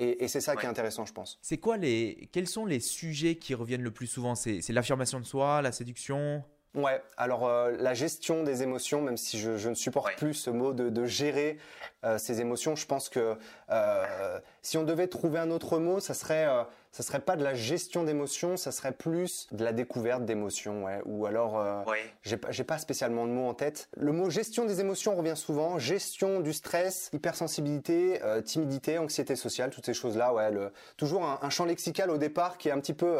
Et, 0.00 0.28
c'est 0.28 0.40
ça 0.40 0.54
qui 0.54 0.64
est 0.64 0.68
intéressant, 0.68 1.04
je 1.04 1.12
pense. 1.12 1.40
C'est 1.42 1.58
quoi 1.58 1.76
les, 1.76 2.28
quels 2.30 2.46
sont 2.46 2.66
les 2.66 2.78
sujets 2.78 3.34
qui 3.34 3.54
reviennent 3.54 3.82
le 3.82 3.90
plus 3.90 4.06
souvent? 4.06 4.36
C'est 4.36 4.68
l'affirmation 4.68 5.18
de 5.18 5.24
soi, 5.24 5.60
la 5.60 5.72
séduction? 5.72 6.44
Ouais, 6.78 7.02
alors 7.16 7.48
euh, 7.48 7.74
la 7.80 7.92
gestion 7.92 8.44
des 8.44 8.62
émotions, 8.62 9.02
même 9.02 9.16
si 9.16 9.36
je, 9.40 9.68
ne 9.68 9.74
supporte 9.74 10.14
plus 10.14 10.34
ce 10.34 10.48
mot 10.48 10.72
de, 10.72 11.04
gérer 11.06 11.58
euh, 12.04 12.18
ces 12.18 12.40
émotions, 12.40 12.76
je 12.76 12.86
pense 12.86 13.08
que 13.08 13.36
euh, 13.70 14.38
si 14.62 14.78
on 14.78 14.84
devait 14.84 15.08
trouver 15.08 15.40
un 15.40 15.50
autre 15.50 15.80
mot, 15.80 15.98
ça 15.98 16.14
serait, 16.14 16.46
ça 16.92 17.02
serait 17.02 17.18
pas 17.18 17.34
de 17.34 17.42
la 17.42 17.54
gestion 17.54 18.04
d'émotions, 18.04 18.56
ça 18.56 18.70
serait 18.70 18.92
plus 18.92 19.48
de 19.50 19.64
la 19.64 19.72
découverte 19.72 20.24
d'émotions, 20.24 20.84
ouais. 20.84 21.00
Ou 21.04 21.26
alors, 21.26 21.84
j'ai 22.22 22.36
pas, 22.36 22.50
pas 22.64 22.78
spécialement 22.78 23.26
de 23.26 23.32
mot 23.32 23.48
en 23.48 23.54
tête. 23.54 23.88
Le 23.96 24.12
mot 24.12 24.30
gestion 24.30 24.64
des 24.64 24.78
émotions 24.78 25.16
revient 25.16 25.36
souvent, 25.36 25.80
gestion 25.80 26.38
du 26.38 26.52
stress, 26.52 27.10
hypersensibilité, 27.12 28.20
timidité, 28.44 28.98
anxiété 28.98 29.34
sociale, 29.34 29.70
toutes 29.70 29.86
ces 29.86 29.94
choses-là, 29.94 30.32
ouais. 30.32 30.52
Le, 30.52 30.72
toujours 30.96 31.24
un, 31.24 31.40
un 31.42 31.50
champ 31.50 31.64
lexical 31.64 32.08
au 32.08 32.18
départ 32.18 32.56
qui 32.56 32.68
est 32.68 32.72
un 32.72 32.78
petit 32.78 32.94
peu 32.94 33.18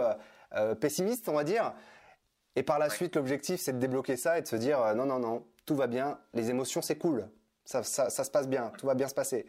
pessimiste, 0.78 1.28
on 1.28 1.34
va 1.34 1.42
dire. 1.42 1.74
Et 2.56 2.62
par 2.62 2.78
la 2.78 2.90
suite, 2.90 3.16
l'objectif, 3.16 3.60
c'est 3.60 3.72
de 3.72 3.78
débloquer 3.78 4.16
ça 4.16 4.38
et 4.38 4.42
de 4.42 4.46
se 4.48 4.56
dire 4.56 4.80
euh, 4.80 4.94
non, 4.94 5.06
non, 5.06 5.18
non, 5.18 5.44
tout 5.66 5.76
va 5.76 5.86
bien, 5.86 6.18
les 6.34 6.50
émotions, 6.50 6.82
c'est 6.82 6.96
cool, 6.96 7.28
ça, 7.64 7.82
ça, 7.82 8.10
se 8.10 8.30
passe 8.30 8.48
bien, 8.48 8.72
tout 8.78 8.86
va 8.86 8.94
bien 8.94 9.08
se 9.08 9.14
passer. 9.14 9.46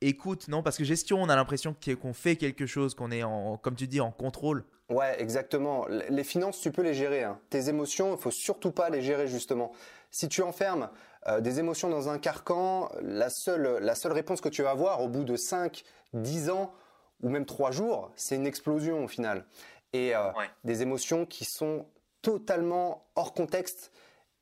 Écoute, 0.00 0.46
non, 0.48 0.62
parce 0.62 0.76
que 0.76 0.84
gestion, 0.84 1.20
on 1.20 1.28
a 1.28 1.34
l'impression 1.34 1.74
qu'on 1.74 2.12
fait 2.12 2.36
quelque 2.36 2.66
chose, 2.66 2.94
qu'on 2.94 3.10
est, 3.10 3.24
en, 3.24 3.56
comme 3.56 3.74
tu 3.74 3.88
dis, 3.88 4.00
en 4.00 4.12
contrôle. 4.12 4.64
Ouais, 4.88 5.20
exactement. 5.20 5.86
Les 5.88 6.24
finances, 6.24 6.60
tu 6.60 6.70
peux 6.70 6.82
les 6.82 6.94
gérer. 6.94 7.24
Hein. 7.24 7.38
Tes 7.50 7.68
émotions, 7.68 8.14
il 8.14 8.18
faut 8.18 8.30
surtout 8.30 8.70
pas 8.70 8.90
les 8.90 9.02
gérer, 9.02 9.26
justement. 9.26 9.72
Si 10.10 10.28
tu 10.28 10.42
enfermes 10.42 10.88
euh, 11.26 11.40
des 11.40 11.58
émotions 11.58 11.88
dans 11.88 12.08
un 12.08 12.18
carcan, 12.18 12.90
la 13.02 13.28
seule, 13.28 13.78
la 13.82 13.94
seule 13.94 14.12
réponse 14.12 14.40
que 14.40 14.48
tu 14.48 14.62
vas 14.62 14.70
avoir 14.70 15.02
au 15.02 15.08
bout 15.08 15.24
de 15.24 15.36
5, 15.36 15.82
10 16.14 16.50
ans 16.50 16.72
ou 17.22 17.28
même 17.28 17.44
3 17.44 17.70
jours, 17.70 18.12
c'est 18.14 18.36
une 18.36 18.46
explosion 18.46 19.04
au 19.04 19.08
final. 19.08 19.44
Et 19.92 20.14
euh, 20.14 20.30
des 20.64 20.82
émotions 20.82 21.26
qui 21.26 21.44
sont 21.44 21.86
totalement 22.22 23.08
hors 23.16 23.34
contexte 23.34 23.92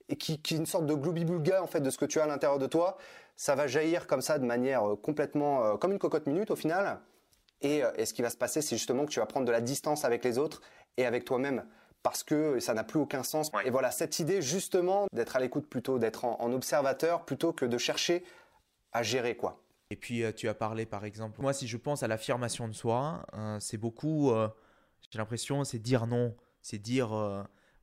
et 0.09 0.17
qui, 0.17 0.41
qui 0.41 0.55
est 0.55 0.59
une 0.59 0.67
sorte 0.67 0.87
de 0.87 0.95
gloobie-boulga 0.95 1.63
en 1.63 1.67
fait 1.67 1.81
de 1.81 1.91
ce 1.91 1.99
que 1.99 2.05
tu 2.05 2.21
as 2.21 2.25
à 2.25 2.27
l'intérieur 2.27 2.59
de 2.59 2.67
toi, 2.67 2.97
ça 3.37 3.55
va 3.55 3.67
jaillir 3.67 4.07
comme 4.07 4.23
ça 4.23 4.39
de 4.39 4.45
manière 4.45 4.89
euh, 4.89 4.97
complètement 4.97 5.65
euh, 5.65 5.77
comme 5.77 5.93
une 5.93 5.99
cocotte 5.99 6.27
minute 6.27 6.51
au 6.51 6.57
final. 6.57 7.01
Et, 7.61 7.85
euh, 7.85 7.93
et 7.97 8.07
ce 8.07 8.15
qui 8.15 8.23
va 8.23 8.31
se 8.31 8.37
passer, 8.37 8.63
c'est 8.63 8.77
justement 8.77 9.05
que 9.05 9.11
tu 9.11 9.21
vas 9.21 9.27
prendre 9.27 9.47
de 9.47 9.53
la 9.53 9.61
distance 9.61 10.05
avec 10.05 10.25
les 10.25 10.39
autres 10.39 10.63
et 10.97 11.07
avec 11.07 11.25
toi-même 11.25 11.65
parce 12.03 12.23
que 12.23 12.61
ça 12.61 12.73
n'a 12.73 12.85
plus 12.85 13.01
aucun 13.01 13.23
sens. 13.23 13.51
Et 13.65 13.71
voilà, 13.71 13.91
cette 13.91 14.19
idée 14.21 14.41
justement 14.41 15.07
d'être 15.13 15.37
à 15.37 15.41
l'écoute 15.41 15.69
plutôt, 15.69 15.99
d'être 15.99 16.25
en, 16.25 16.53
observateur 16.53 17.25
plutôt 17.25 17.53
que 17.53 17.65
de 17.65 17.79
chercher 17.79 18.25
à 18.93 19.03
gérer 19.03 19.37
quoi. 19.37 19.61
Et 19.91 19.97
puis 19.97 20.23
tu 20.35 20.49
as 20.49 20.55
parlé 20.55 20.87
par 20.87 21.05
exemple, 21.05 21.41
moi 21.41 21.53
si 21.53 21.67
je 21.67 21.77
pense 21.77 22.05
à 22.05 22.09
l'affirmation 22.09 22.69
de 22.69 22.75
soi, 22.75 23.27
c'est 23.59 23.77
beaucoup, 23.77 24.33
j'ai 25.11 25.19
l'impression, 25.19 25.65
c'est 25.65 25.81
dire 25.81 26.07
non, 26.07 26.37
c'est 26.63 26.79
dire 26.79 27.09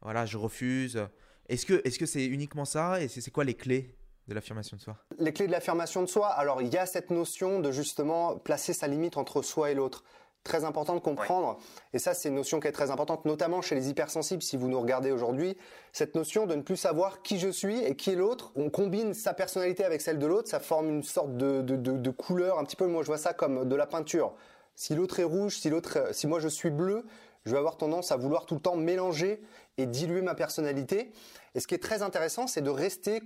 voilà, 0.03 0.25
je 0.25 0.37
refuse. 0.37 1.01
Est-ce 1.49 1.65
que 1.65 1.81
est-ce 1.83 1.97
que 1.97 2.05
c'est 2.05 2.25
uniquement 2.25 2.65
ça 2.65 3.01
et 3.01 3.07
c'est 3.07 3.31
quoi 3.31 3.43
les 3.43 3.55
clés 3.55 3.95
de 4.27 4.33
l'affirmation 4.33 4.77
de 4.77 4.81
soi? 4.81 4.97
Les 5.17 5.33
clés 5.33 5.47
de 5.47 5.51
l'affirmation 5.51 6.01
de 6.01 6.07
soi, 6.07 6.27
alors 6.27 6.61
il 6.61 6.71
y 6.73 6.77
a 6.77 6.85
cette 6.85 7.09
notion 7.09 7.59
de 7.59 7.71
justement 7.71 8.37
placer 8.37 8.73
sa 8.73 8.87
limite 8.87 9.17
entre 9.17 9.41
soi 9.41 9.71
et 9.71 9.73
l'autre. 9.73 10.03
Très 10.43 10.65
important 10.65 10.93
de 10.93 10.99
comprendre, 10.99 11.57
et 11.93 11.99
ça 11.99 12.13
c'est 12.13 12.27
une 12.27 12.35
notion 12.35 12.59
qui 12.59 12.67
est 12.67 12.73
très 12.73 12.91
importante, 12.91 13.23
notamment 13.23 13.61
chez 13.61 13.75
les 13.75 13.87
hypersensibles, 13.87 14.43
si 14.43 14.57
vous 14.57 14.67
nous 14.67 14.81
regardez 14.81 15.09
aujourd'hui, 15.09 15.55
cette 15.93 16.15
notion 16.15 16.45
de 16.47 16.55
ne 16.55 16.61
plus 16.61 16.75
savoir 16.75 17.21
qui 17.21 17.39
je 17.39 17.47
suis 17.47 17.79
et 17.79 17.95
qui 17.95 18.09
est 18.09 18.15
l'autre. 18.15 18.51
On 18.55 18.69
combine 18.69 19.13
sa 19.13 19.33
personnalité 19.33 19.85
avec 19.85 20.01
celle 20.01 20.19
de 20.19 20.27
l'autre, 20.27 20.49
ça 20.49 20.59
forme 20.59 20.89
une 20.89 21.03
sorte 21.03 21.37
de, 21.37 21.61
de, 21.61 21.77
de 21.77 22.09
couleur, 22.09 22.59
un 22.59 22.65
petit 22.65 22.75
peu, 22.75 22.87
moi 22.87 23.03
je 23.03 23.07
vois 23.07 23.17
ça 23.17 23.33
comme 23.33 23.69
de 23.69 23.75
la 23.77 23.85
peinture. 23.85 24.33
Si 24.75 24.95
l'autre 24.95 25.21
est 25.21 25.23
rouge, 25.23 25.59
si 25.59 25.69
l'autre, 25.69 26.09
si 26.11 26.27
moi 26.27 26.41
je 26.41 26.49
suis 26.49 26.71
bleu, 26.71 27.05
je 27.45 27.51
vais 27.51 27.57
avoir 27.57 27.77
tendance 27.77 28.11
à 28.11 28.17
vouloir 28.17 28.45
tout 28.45 28.55
le 28.55 28.61
temps 28.61 28.75
mélanger 28.75 29.41
et 29.77 29.85
diluer 29.85 30.21
ma 30.21 30.35
personnalité. 30.35 31.11
Et 31.55 31.59
ce 31.59 31.67
qui 31.67 31.75
est 31.75 31.83
très 31.83 32.01
intéressant, 32.01 32.47
c'est 32.47 32.61
de 32.61 32.69
rester 32.69 33.21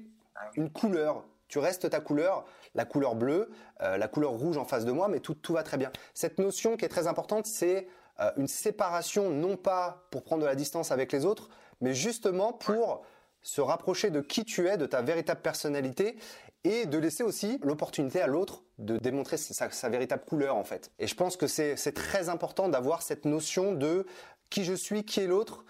une 0.55 0.71
couleur. 0.71 1.23
Tu 1.47 1.59
restes 1.59 1.89
ta 1.89 1.99
couleur, 1.99 2.45
la 2.75 2.85
couleur 2.85 3.15
bleue, 3.15 3.49
euh, 3.81 3.97
la 3.97 4.07
couleur 4.07 4.31
rouge 4.31 4.57
en 4.57 4.65
face 4.65 4.85
de 4.85 4.91
moi, 4.91 5.07
mais 5.07 5.19
tout, 5.19 5.33
tout 5.33 5.53
va 5.53 5.63
très 5.63 5.77
bien. 5.77 5.91
Cette 6.13 6.39
notion 6.39 6.77
qui 6.77 6.85
est 6.85 6.89
très 6.89 7.07
importante, 7.07 7.45
c'est 7.45 7.87
euh, 8.19 8.31
une 8.37 8.47
séparation, 8.47 9.29
non 9.29 9.55
pas 9.55 10.07
pour 10.11 10.23
prendre 10.23 10.41
de 10.41 10.47
la 10.47 10.55
distance 10.55 10.91
avec 10.91 11.11
les 11.11 11.25
autres, 11.25 11.49
mais 11.79 11.93
justement 11.93 12.53
pour 12.53 13.03
se 13.41 13.61
rapprocher 13.61 14.09
de 14.09 14.21
qui 14.21 14.43
tu 14.43 14.67
es, 14.67 14.77
de 14.77 14.85
ta 14.85 15.01
véritable 15.01 15.41
personnalité, 15.41 16.17
et 16.63 16.85
de 16.85 16.97
laisser 16.97 17.23
aussi 17.23 17.59
l'opportunité 17.63 18.21
à 18.21 18.27
l'autre 18.27 18.63
de 18.77 18.97
démontrer 18.97 19.37
sa, 19.37 19.89
véritable 19.89 20.23
couleur 20.25 20.55
en 20.55 20.63
fait. 20.63 20.91
Et 20.99 21.07
je 21.07 21.15
pense 21.15 21.37
que 21.37 21.47
c'est 21.47 21.93
très 21.93 22.29
important 22.29 22.67
d'avoir 22.67 23.01
cette 23.01 23.25
notion 23.25 23.71
de 23.73 24.05
qui 24.49 24.63
je 24.63 24.73
suis, 24.73 25.03
qui 25.03 25.21
est 25.21 25.27
l'autre. 25.27 25.65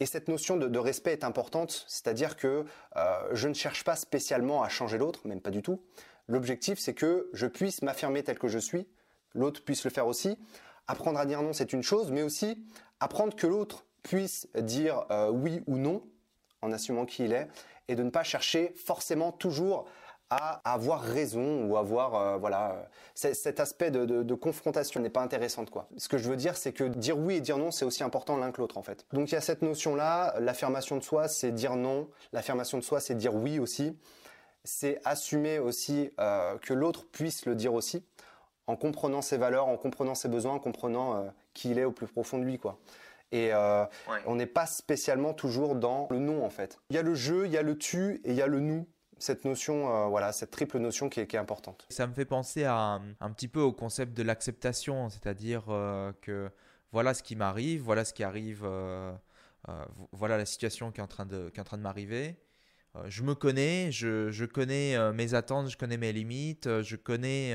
Et 0.00 0.06
cette 0.06 0.28
notion 0.28 0.56
de, 0.56 0.78
respect 0.78 1.12
est 1.12 1.24
importante, 1.24 1.84
c'est-à-dire 1.86 2.36
que 2.36 2.64
euh, 2.96 3.28
je 3.32 3.48
ne 3.48 3.54
cherche 3.54 3.84
pas 3.84 3.94
spécialement 3.94 4.62
à 4.62 4.68
changer 4.68 4.98
l'autre, 4.98 5.26
même 5.26 5.40
pas 5.40 5.50
du 5.50 5.62
tout. 5.62 5.80
L'objectif, 6.26 6.78
c'est 6.78 6.94
que 6.94 7.30
je 7.32 7.46
puisse 7.46 7.82
m'affirmer 7.82 8.22
tel 8.22 8.38
que 8.38 8.48
je 8.48 8.58
suis, 8.58 8.88
l'autre 9.34 9.62
puisse 9.62 9.84
le 9.84 9.90
faire 9.90 10.06
aussi. 10.06 10.38
Apprendre 10.88 11.20
à 11.20 11.26
dire 11.26 11.42
non, 11.42 11.52
c'est 11.52 11.72
une 11.72 11.82
chose, 11.82 12.10
mais 12.10 12.22
aussi 12.22 12.64
apprendre 13.00 13.36
que 13.36 13.46
l'autre 13.46 13.86
puisse 14.02 14.48
dire 14.56 15.06
euh, 15.10 15.30
oui 15.30 15.62
ou 15.66 15.78
non 15.78 16.02
en 16.62 16.72
assumant 16.72 17.04
qui 17.04 17.24
il 17.24 17.32
est, 17.32 17.48
et 17.88 17.94
de 17.94 18.02
ne 18.02 18.10
pas 18.10 18.22
chercher 18.22 18.72
forcément 18.76 19.32
toujours 19.32 19.86
à 20.30 20.60
avoir 20.72 21.02
raison 21.02 21.66
ou 21.66 21.76
avoir 21.76 22.14
euh, 22.14 22.36
voilà 22.38 22.88
cet 23.14 23.60
aspect 23.60 23.90
de, 23.90 24.34
confrontation 24.34 24.98
n'est 25.00 25.10
pas 25.10 25.20
intéressante 25.20 25.68
quoi. 25.68 25.88
Ce 25.98 26.08
que 26.08 26.16
je 26.16 26.28
veux 26.28 26.36
dire 26.36 26.56
c'est 26.56 26.72
que 26.72 26.84
dire 26.84 27.18
oui 27.18 27.36
et 27.36 27.40
dire 27.40 27.58
non 27.58 27.70
c'est 27.70 27.84
aussi 27.84 28.02
important 28.02 28.38
l'un 28.38 28.50
que 28.50 28.60
l'autre 28.62 28.78
en 28.78 28.82
fait. 28.82 29.04
Donc 29.12 29.30
il 29.30 29.34
y 29.34 29.38
a 29.38 29.42
cette 29.42 29.60
notion 29.60 29.94
là, 29.94 30.34
l'affirmation 30.40 30.96
de 30.96 31.02
soi 31.02 31.28
c'est 31.28 31.52
dire 31.52 31.76
non, 31.76 32.08
l'affirmation 32.32 32.78
de 32.78 32.82
soi 32.82 32.98
c'est 32.98 33.14
dire 33.14 33.34
oui 33.34 33.58
aussi, 33.58 33.94
c'est 34.64 35.00
assumer 35.04 35.58
aussi 35.58 36.10
euh, 36.18 36.56
que 36.58 36.72
l'autre 36.72 37.04
puisse 37.12 37.44
le 37.44 37.54
dire 37.54 37.74
aussi 37.74 38.02
en 38.66 38.76
comprenant 38.76 39.20
ses 39.20 39.36
valeurs, 39.36 39.66
en 39.66 39.76
comprenant 39.76 40.14
ses 40.14 40.28
besoins, 40.28 40.54
en 40.54 40.60
comprenant 40.60 41.16
euh, 41.16 41.28
qui 41.52 41.72
il 41.72 41.78
est 41.78 41.84
au 41.84 41.92
plus 41.92 42.06
profond 42.06 42.38
de 42.38 42.44
lui 42.44 42.58
quoi. 42.58 42.78
Et 43.32 43.52
on 44.26 44.34
n'est 44.36 44.46
pas 44.46 44.66
spécialement 44.66 45.34
toujours 45.34 45.74
dans 45.74 46.08
le 46.10 46.18
non 46.18 46.44
en 46.44 46.50
fait. 46.50 46.78
Il 46.90 46.96
y 46.96 46.98
a 46.98 47.02
le 47.02 47.14
je, 47.14 47.46
il 47.46 47.50
y 47.52 47.56
a 47.56 47.62
le 47.62 47.76
tu 47.76 48.20
et 48.24 48.30
il 48.30 48.34
y 48.34 48.42
a 48.42 48.46
le 48.46 48.60
nous 48.60 48.86
cette 49.22 49.44
notion, 49.44 49.94
euh, 49.94 50.06
voilà, 50.08 50.32
cette 50.32 50.50
triple 50.50 50.78
notion 50.78 51.08
qui 51.08 51.20
est, 51.20 51.34
importante. 51.36 51.86
Ça 51.90 52.06
me 52.06 52.12
fait 52.12 52.24
penser 52.24 52.64
à, 52.64 53.00
un 53.20 53.30
petit 53.30 53.48
peu 53.48 53.60
au 53.60 53.72
concept 53.72 54.14
de 54.14 54.22
l'acceptation, 54.22 55.08
c'est-à-dire 55.08 55.64
euh, 55.68 56.12
que 56.20 56.50
voilà 56.90 57.14
ce 57.14 57.22
qui 57.22 57.36
m'arrive, 57.36 57.82
voilà 57.82 58.04
ce 58.04 58.12
qui 58.12 58.24
arrive, 58.24 58.62
euh, 58.64 59.12
voilà 60.10 60.36
la 60.36 60.44
situation 60.44 60.90
qui 60.90 61.00
est 61.00 61.04
en 61.04 61.08
train 61.08 61.24
de, 61.24 61.48
qui 61.50 61.58
est 61.58 61.60
en 61.60 61.64
train 61.64 61.78
de 61.78 61.82
m'arriver. 61.82 62.36
je 63.06 63.22
me 63.22 63.34
connais, 63.34 63.92
je, 63.92 64.30
je 64.30 64.44
connais 64.44 65.12
mes 65.12 65.34
attentes, 65.34 65.70
je 65.70 65.76
connais 65.76 65.96
mes 65.96 66.12
limites, 66.12 66.82
je 66.82 66.96
connais 66.96 67.54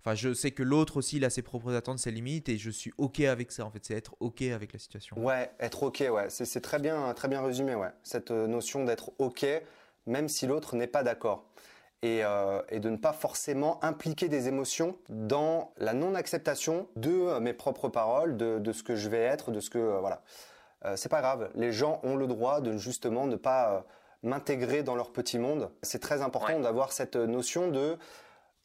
Enfin, 0.00 0.14
je 0.14 0.32
sais 0.32 0.52
que 0.52 0.62
l'autre 0.62 0.98
aussi, 0.98 1.16
il 1.16 1.24
a 1.24 1.30
ses 1.30 1.42
propres 1.42 1.74
attentes, 1.74 1.98
ses 1.98 2.10
limites, 2.10 2.48
et 2.48 2.56
je 2.56 2.70
suis 2.70 2.92
OK 2.98 3.20
avec 3.20 3.50
ça. 3.52 3.64
En 3.64 3.70
fait, 3.70 3.84
c'est 3.84 3.94
être 3.94 4.14
OK 4.20 4.42
avec 4.42 4.72
la 4.72 4.78
situation. 4.78 5.18
Ouais, 5.18 5.50
être 5.60 5.82
OK, 5.82 6.04
ouais. 6.10 6.26
C'est 6.30 6.60
très 6.60 6.78
bien, 6.78 7.12
très 7.14 7.28
bien 7.28 7.42
résumé, 7.42 7.74
ouais. 7.74 7.90
Cette 8.02 8.30
euh, 8.30 8.46
notion 8.46 8.84
d'être 8.84 9.12
OK, 9.18 9.44
même 10.06 10.28
si 10.28 10.46
l'autre 10.46 10.76
n'est 10.76 10.86
pas 10.86 11.02
d'accord. 11.02 11.44
Et, 12.02 12.20
euh, 12.22 12.62
et, 12.68 12.78
de 12.78 12.90
ne 12.90 12.96
pas 12.96 13.12
forcément 13.12 13.82
impliquer 13.82 14.28
des 14.28 14.46
émotions 14.46 14.96
dans 15.08 15.72
la 15.78 15.94
non-acceptation 15.94 16.86
de 16.94 17.10
euh, 17.10 17.40
mes 17.40 17.52
propres 17.52 17.88
paroles, 17.88 18.36
de, 18.36 18.60
de, 18.60 18.72
ce 18.72 18.84
que 18.84 18.94
je 18.94 19.08
vais 19.08 19.18
être, 19.18 19.50
de 19.50 19.58
ce 19.58 19.68
que 19.68 19.98
voilà. 19.98 20.22
Euh, 20.84 20.94
c'est 20.96 21.08
pas 21.08 21.20
grave. 21.20 21.50
Les 21.54 21.72
gens 21.72 22.00
ont 22.04 22.14
le 22.14 22.28
droit 22.28 22.60
de 22.60 22.76
justement 22.76 23.26
ne 23.26 23.34
pas 23.34 23.84
m'intégrer 24.22 24.84
dans 24.84 24.94
leur 24.94 25.12
petit 25.12 25.38
monde. 25.38 25.70
C'est 25.82 26.00
très 26.00 26.22
important 26.22 26.60
d'avoir 26.60 26.92
cette 26.92 27.16
notion 27.16 27.68
de 27.70 27.96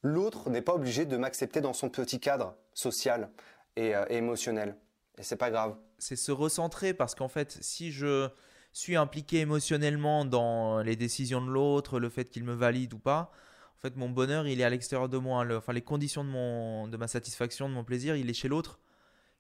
l'autre 0.03 0.50
n'est 0.50 0.62
pas 0.62 0.75
obligé 0.75 1.05
de 1.05 1.17
m'accepter 1.17 1.62
dans 1.62 1.74
son 1.74 1.89
petit 1.89 2.19
cadre 2.19 2.55
social 2.74 3.29
et, 3.75 3.95
euh, 3.95 4.05
émotionnel. 4.10 4.77
Et 5.17 5.24
c'est 5.24 5.38
pas 5.38 5.50
grave. 5.50 5.75
C'est 5.98 6.15
se 6.15 6.31
recentrer 6.31 6.93
parce 6.93 7.15
qu'en 7.15 7.27
fait, 7.27 7.57
si 7.62 7.91
je 7.91 8.29
suis 8.74 8.95
impliqué 8.95 9.39
émotionnellement 9.39 10.25
dans 10.25 10.81
les 10.81 10.95
décisions 10.95 11.41
de 11.41 11.50
l'autre, 11.50 12.00
le 12.00 12.10
fait 12.10 12.25
qu'il 12.25 12.43
me 12.43 12.53
valide 12.53 12.93
ou 12.93 13.00
pas, 13.00 13.31
en 13.77 13.81
fait, 13.81 13.95
mon 13.95 14.10
bonheur, 14.10 14.48
il 14.48 14.62
est 14.62 14.63
à 14.63 14.69
l'extérieur 14.69 15.10
de 15.10 15.17
moi. 15.17 15.45
enfin, 15.55 15.74
les 15.74 15.81
conditions 15.81 16.24
de, 16.24 16.29
mon, 16.29 16.88
de 16.88 16.98
ma 16.98 17.07
satisfaction, 17.07 17.69
de 17.69 17.74
mon 17.74 17.83
plaisir, 17.83 18.15
il 18.15 18.29
est 18.29 18.33
chez 18.33 18.48
l'autre. 18.48 18.79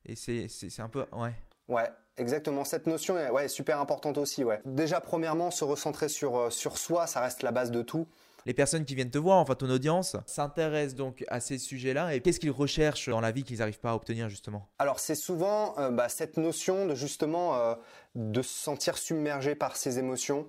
Et 0.05 0.15
c'est 0.15 0.79
un 0.79 0.89
peu. 0.89 1.05
Ouais. 1.13 1.33
Ouais, 1.69 1.89
exactement. 2.17 2.65
Cette 2.65 2.87
notion 2.87 3.17
est 3.17 3.29
ouais, 3.29 3.47
super 3.47 3.79
importante 3.79 4.17
aussi. 4.17 4.43
Ouais. 4.43 4.61
Déjà, 4.65 4.99
premièrement, 4.99 5.49
se 5.49 5.63
recentrer 5.63 6.09
sur, 6.09 6.37
euh, 6.37 6.49
sur 6.49 6.77
soi, 6.77 7.07
ça 7.07 7.21
reste 7.21 7.41
la 7.41 7.51
base 7.51 7.71
de 7.71 7.81
tout 7.81 8.07
les 8.45 8.53
personnes 8.53 8.85
qui 8.85 8.95
viennent 8.95 9.11
te 9.11 9.17
voir, 9.17 9.37
enfin 9.37 9.55
ton 9.55 9.69
audience, 9.69 10.17
s'intéressent 10.25 10.95
donc 10.95 11.23
à 11.27 11.39
ces 11.39 11.57
sujets-là 11.57 12.13
et 12.13 12.21
qu'est-ce 12.21 12.39
qu'ils 12.39 12.51
recherchent 12.51 13.09
dans 13.09 13.21
la 13.21 13.31
vie 13.31 13.43
qu'ils 13.43 13.59
n'arrivent 13.59 13.79
pas 13.79 13.91
à 13.91 13.95
obtenir 13.95 14.29
justement? 14.29 14.69
Alors 14.79 14.99
c'est 14.99 15.15
souvent 15.15 15.77
euh, 15.77 15.89
bah, 15.89 16.09
cette 16.09 16.37
notion 16.37 16.85
de 16.85 16.95
justement 16.95 17.55
euh, 17.55 17.75
de 18.15 18.41
se 18.41 18.53
sentir 18.53 18.97
submergé 18.97 19.55
par 19.55 19.75
ses 19.75 19.99
émotions, 19.99 20.47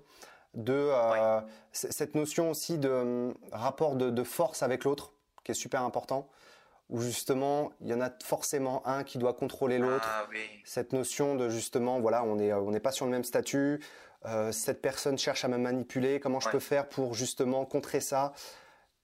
de 0.54 0.72
euh, 0.74 1.40
cette 1.72 2.14
notion 2.14 2.50
aussi 2.50 2.78
de 2.78 2.88
hum, 2.88 3.34
rapport 3.52 3.96
de, 3.96 4.22
force 4.24 4.62
avec 4.62 4.84
l'autre 4.84 5.12
qui 5.44 5.52
est 5.52 5.54
super 5.54 5.82
important 5.82 6.28
où 6.90 7.00
justement 7.00 7.72
il 7.80 7.88
y 7.88 7.94
en 7.94 8.00
a 8.00 8.10
forcément 8.22 8.86
un 8.86 9.04
qui 9.04 9.18
doit 9.18 9.32
contrôler 9.32 9.78
l'autre. 9.78 10.06
Ah 10.06 10.26
cette 10.64 10.92
notion 10.92 11.34
de 11.34 11.48
justement 11.48 11.98
voilà 11.98 12.22
on 12.24 12.36
n'est 12.36 12.52
on 12.52 12.70
n'est 12.70 12.80
pas 12.80 12.92
sur 12.92 13.06
le 13.06 13.10
même 13.10 13.24
statut, 13.24 13.80
euh, 14.26 14.52
cette 14.52 14.80
personne 14.80 15.18
cherche 15.18 15.44
à 15.44 15.48
me 15.48 15.58
manipuler, 15.58 16.18
comment 16.18 16.40
je 16.40 16.48
peux 16.48 16.60
faire 16.60 16.88
pour 16.88 17.14
justement 17.14 17.64
contrer 17.66 18.00
ça 18.00 18.32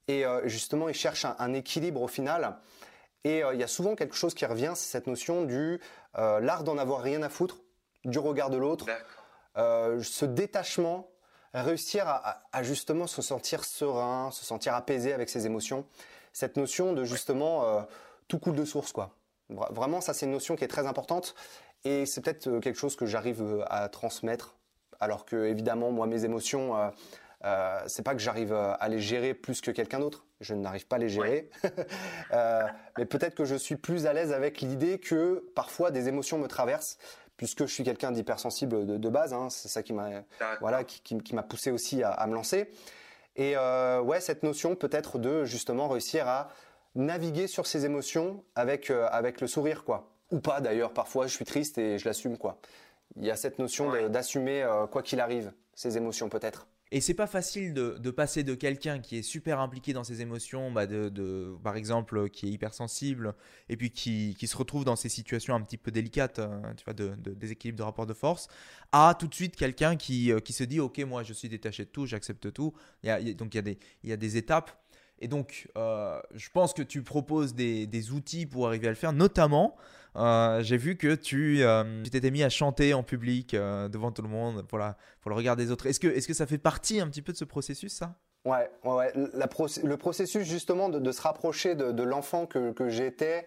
Et 0.09 0.25
euh, 0.25 0.47
justement, 0.49 0.89
il 0.89 0.95
cherche 0.95 1.25
un, 1.25 1.53
équilibre 1.53 2.03
au 2.03 2.09
final. 2.09 2.57
Et 3.25 3.45
euh, 3.45 3.53
il 3.53 3.61
y 3.61 3.63
a 3.63 3.69
souvent 3.69 3.97
quelque 3.97 4.15
chose 4.15 4.33
qui 4.33 4.47
revient, 4.47 4.73
c'est 4.75 4.91
cette 4.91 5.07
notion 5.07 5.45
du 5.45 5.81
l'art 6.15 6.65
d'en 6.65 6.79
avoir 6.79 7.03
rien 7.03 7.23
à 7.23 7.29
foutre 7.29 7.59
du 8.05 8.19
regard 8.19 8.51
de 8.51 8.57
l'autre, 8.57 8.87
ce 9.57 10.25
détachement, 10.25 11.09
réussir 11.55 12.05
à, 12.09 12.63
justement 12.63 13.07
se 13.07 13.23
sentir 13.23 13.65
serein, 13.65 14.31
se 14.33 14.45
sentir 14.45 14.75
apaisé 14.75 15.13
avec 15.13 15.29
ses 15.29 15.47
émotions. 15.47 15.87
Cette 16.33 16.57
notion 16.57 16.95
de 16.95 17.05
justement 17.05 17.87
tout 18.27 18.39
coule 18.39 18.57
de 18.57 18.65
source, 18.65 18.91
quoi. 18.91 19.15
Vraiment, 19.51 20.01
ça 20.01 20.15
c'est 20.15 20.27
une 20.27 20.33
notion 20.33 20.57
qui 20.57 20.65
est 20.65 20.69
très 20.69 20.87
importante 20.87 21.35
et 21.85 22.07
c'est 22.07 22.21
peut-être 22.23 22.59
quelque 22.61 22.79
chose 22.79 22.97
que 22.97 23.07
j'arrive 23.07 23.65
à 23.69 23.89
transmettre 23.89 24.57
alors 25.01 25.25
que 25.25 25.47
évidemment 25.47 25.91
moi 25.91 26.07
mes 26.07 26.25
émotions 26.25 26.77
euh, 26.77 26.89
euh, 27.45 27.81
c'est 27.87 28.03
pas 28.03 28.15
que 28.15 28.21
j'arrive 28.21 28.53
euh, 28.53 28.75
à 28.79 28.89
les 28.89 28.99
gérer 28.99 29.33
plus 29.33 29.63
que 29.63 29.71
quelqu'un 29.71 29.99
d'autre. 29.99 30.27
Je 30.41 30.55
n'arrive 30.55 30.87
pas 30.87 30.97
à 30.97 30.99
les 30.99 31.09
gérer. 31.09 31.49
mais 32.99 33.07
peut-être 33.07 33.35
que 33.35 33.45
je 33.45 33.55
suis 33.55 33.77
plus 33.77 34.07
à 34.07 34.13
l'aise 34.13 34.33
avec 34.33 34.61
l'idée 34.61 34.99
que 34.99 35.51
parfois 35.55 35.91
des 35.91 36.09
émotions 36.09 36.39
me 36.39 36.49
traversent, 36.49 36.99
puisque 37.39 37.67
je 37.67 37.73
suis 37.73 37.85
quelqu'un 37.85 38.13
d'hypersensible 38.13 38.87
de, 38.87 38.99
de 38.99 39.09
base. 39.09 39.33
Hein. 39.33 39.49
c'est 39.51 39.69
ça 39.69 39.83
qui 39.83 39.95
m'a 39.95 40.23
voilà, 40.61 40.85
qui, 40.85 41.35
m'a 41.35 41.43
poussé 41.43 41.71
aussi 41.71 42.03
à, 42.03 42.27
me 42.27 42.35
lancer. 42.35 42.71
Et 43.37 43.57
ouais, 43.57 44.21
cette 44.21 44.43
notion 44.43 44.77
peut-être 44.77 45.19
de 45.19 45.45
justement 45.45 45.89
réussir 45.89 46.29
à 46.29 46.51
naviguer 46.95 47.47
sur 47.47 47.67
ces 47.67 47.85
émotions 47.87 48.45
avec 48.55 48.91
avec 48.91 49.41
le 49.41 49.47
sourire, 49.47 49.85
quoi. 49.85 50.11
Ou 50.31 50.41
pas 50.41 50.61
d'ailleurs. 50.61 50.93
Parfois, 50.93 51.27
je 51.27 51.35
suis 51.35 51.45
triste 51.45 51.77
et 51.79 51.99
je 51.99 52.07
l'assume, 52.07 52.39
quoi 52.39 52.61
il 53.17 53.25
y 53.25 53.31
a 53.31 53.37
cette 53.37 53.59
notion 53.59 54.09
d'assumer 54.09 54.63
euh, 54.63 54.87
quoi 54.87 55.03
qu'il 55.03 55.21
arrive 55.21 55.53
ses 55.75 55.97
émotions 55.97 56.29
peut-être. 56.29 56.67
Et 56.93 57.01
c'est 57.01 57.15
pas 57.15 57.29
facile 57.29 57.73
de, 57.73 58.11
passer 58.11 58.43
de 58.43 58.57
quelqu'un 58.57 58.99
qui 58.99 59.17
est 59.17 59.23
super 59.23 59.61
impliqué 59.61 59.93
dans 59.93 60.03
ses 60.03 60.23
émotions, 60.23 60.73
bah 60.73 60.89
de, 60.89 61.55
par 61.63 61.77
exemple, 61.77 62.29
qui 62.31 62.49
est 62.49 62.51
hypersensible, 62.51 63.35
et 63.69 63.77
puis 63.77 63.93
qui, 63.93 64.35
se 64.35 64.57
retrouve 64.57 64.85
dans 64.85 64.97
ces 64.97 65.09
situations 65.09 65.55
un 65.55 65.61
petit 65.61 65.77
peu 65.77 65.93
délicates, 65.93 66.41
euh, 66.41 66.61
tu 66.77 66.85
vois, 66.85 66.95
de, 66.95 67.15
déséquilibre 67.15 67.79
de 67.79 67.85
rapport 67.85 68.07
de 68.07 68.13
force, 68.13 68.49
à 68.91 69.15
tout 69.17 69.29
de 69.29 69.35
suite 69.35 69.55
quelqu'un 69.55 69.95
qui, 69.95 70.33
euh, 70.33 70.41
qui 70.41 70.53
se 70.53 70.65
dit, 70.65 70.81
ok, 70.81 70.99
moi 71.01 71.23
je 71.23 71.33
suis 71.33 71.49
détaché 71.49 71.85
de 71.85 71.91
tout, 71.91 72.07
j'accepte 72.07 72.53
tout. 72.53 72.75
Il 73.05 73.37
donc 73.37 73.55
il 73.55 73.59
y, 73.59 73.61
a 73.61 73.63
des, 73.63 73.79
il 74.03 74.11
y 74.11 74.13
a 74.13 74.17
des 74.17 74.37
étapes. 74.37 74.73
Et 75.21 75.29
donc, 75.29 75.69
je 75.77 76.51
pense 76.51 76.73
que 76.73 76.83
tu 76.83 77.03
proposes 77.03 77.55
des, 77.55 77.87
des, 77.87 78.11
outils 78.11 78.47
pour 78.47 78.67
arriver 78.67 78.87
à 78.87 78.91
le 78.91 78.97
faire, 78.97 79.13
notamment 79.13 79.77
euh, 80.17 80.63
j'ai 80.63 80.77
vu 80.77 80.97
que 80.97 81.15
tu 81.15 81.63
euh, 81.63 82.03
t'étais 82.05 82.31
mis 82.31 82.43
à 82.43 82.49
chanter 82.49 82.95
en 82.95 83.03
public 83.03 83.55
euh, 83.55 83.89
devant 83.89 84.11
tout 84.11 84.23
le 84.23 84.29
monde 84.29 84.63
pour, 84.67 84.81
pour 85.21 85.31
le 85.31 85.37
regard 85.37 85.57
des 85.57 85.71
autres. 85.71 85.87
Est-ce 85.87 86.01
que, 86.01 86.09
est 86.09 86.27
que 86.27 86.35
ça 86.35 86.47
fait 86.47 86.59
partie 86.59 87.01
un 87.01 87.09
petit 87.09 87.23
peu 87.23 87.33
de 87.33 87.39
ce 87.39 87.45
processus, 87.45 87.93
ça? 87.93 88.15
Ouais, 88.45 88.71
ouais, 88.85 89.13
le 89.15 89.97
processus 89.97 90.49
justement 90.49 90.89
de, 90.89 91.13
se 91.13 91.21
rapprocher 91.21 91.75
de, 91.75 92.03
l'enfant 92.03 92.47
que, 92.47 92.73
que 92.73 92.89
j'étais 92.89 93.47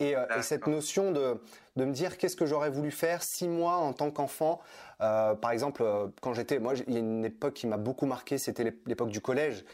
et, 0.00 0.14
cette 0.42 0.66
notion 0.66 1.12
de, 1.12 1.40
de 1.76 1.84
me 1.86 1.92
dire 1.92 2.18
qu'est-ce 2.18 2.36
que 2.36 2.44
j'aurais 2.44 2.68
voulu 2.68 2.90
faire 2.90 3.22
six 3.22 3.48
mois 3.48 3.76
en 3.76 3.94
tant 3.94 4.10
qu'enfant. 4.10 4.60
par 4.98 5.50
exemple, 5.50 5.82
quand 6.20 6.34
j'étais, 6.34 6.58
moi, 6.58 6.74
il 6.86 6.92
y 6.92 6.96
a 6.96 7.00
une 7.00 7.24
époque 7.24 7.54
qui 7.54 7.66
m'a 7.66 7.78
beaucoup 7.78 8.04
marqué, 8.04 8.36
c'était 8.36 8.64
l'époque 8.84 9.08
du 9.08 9.22
collège. 9.22 9.64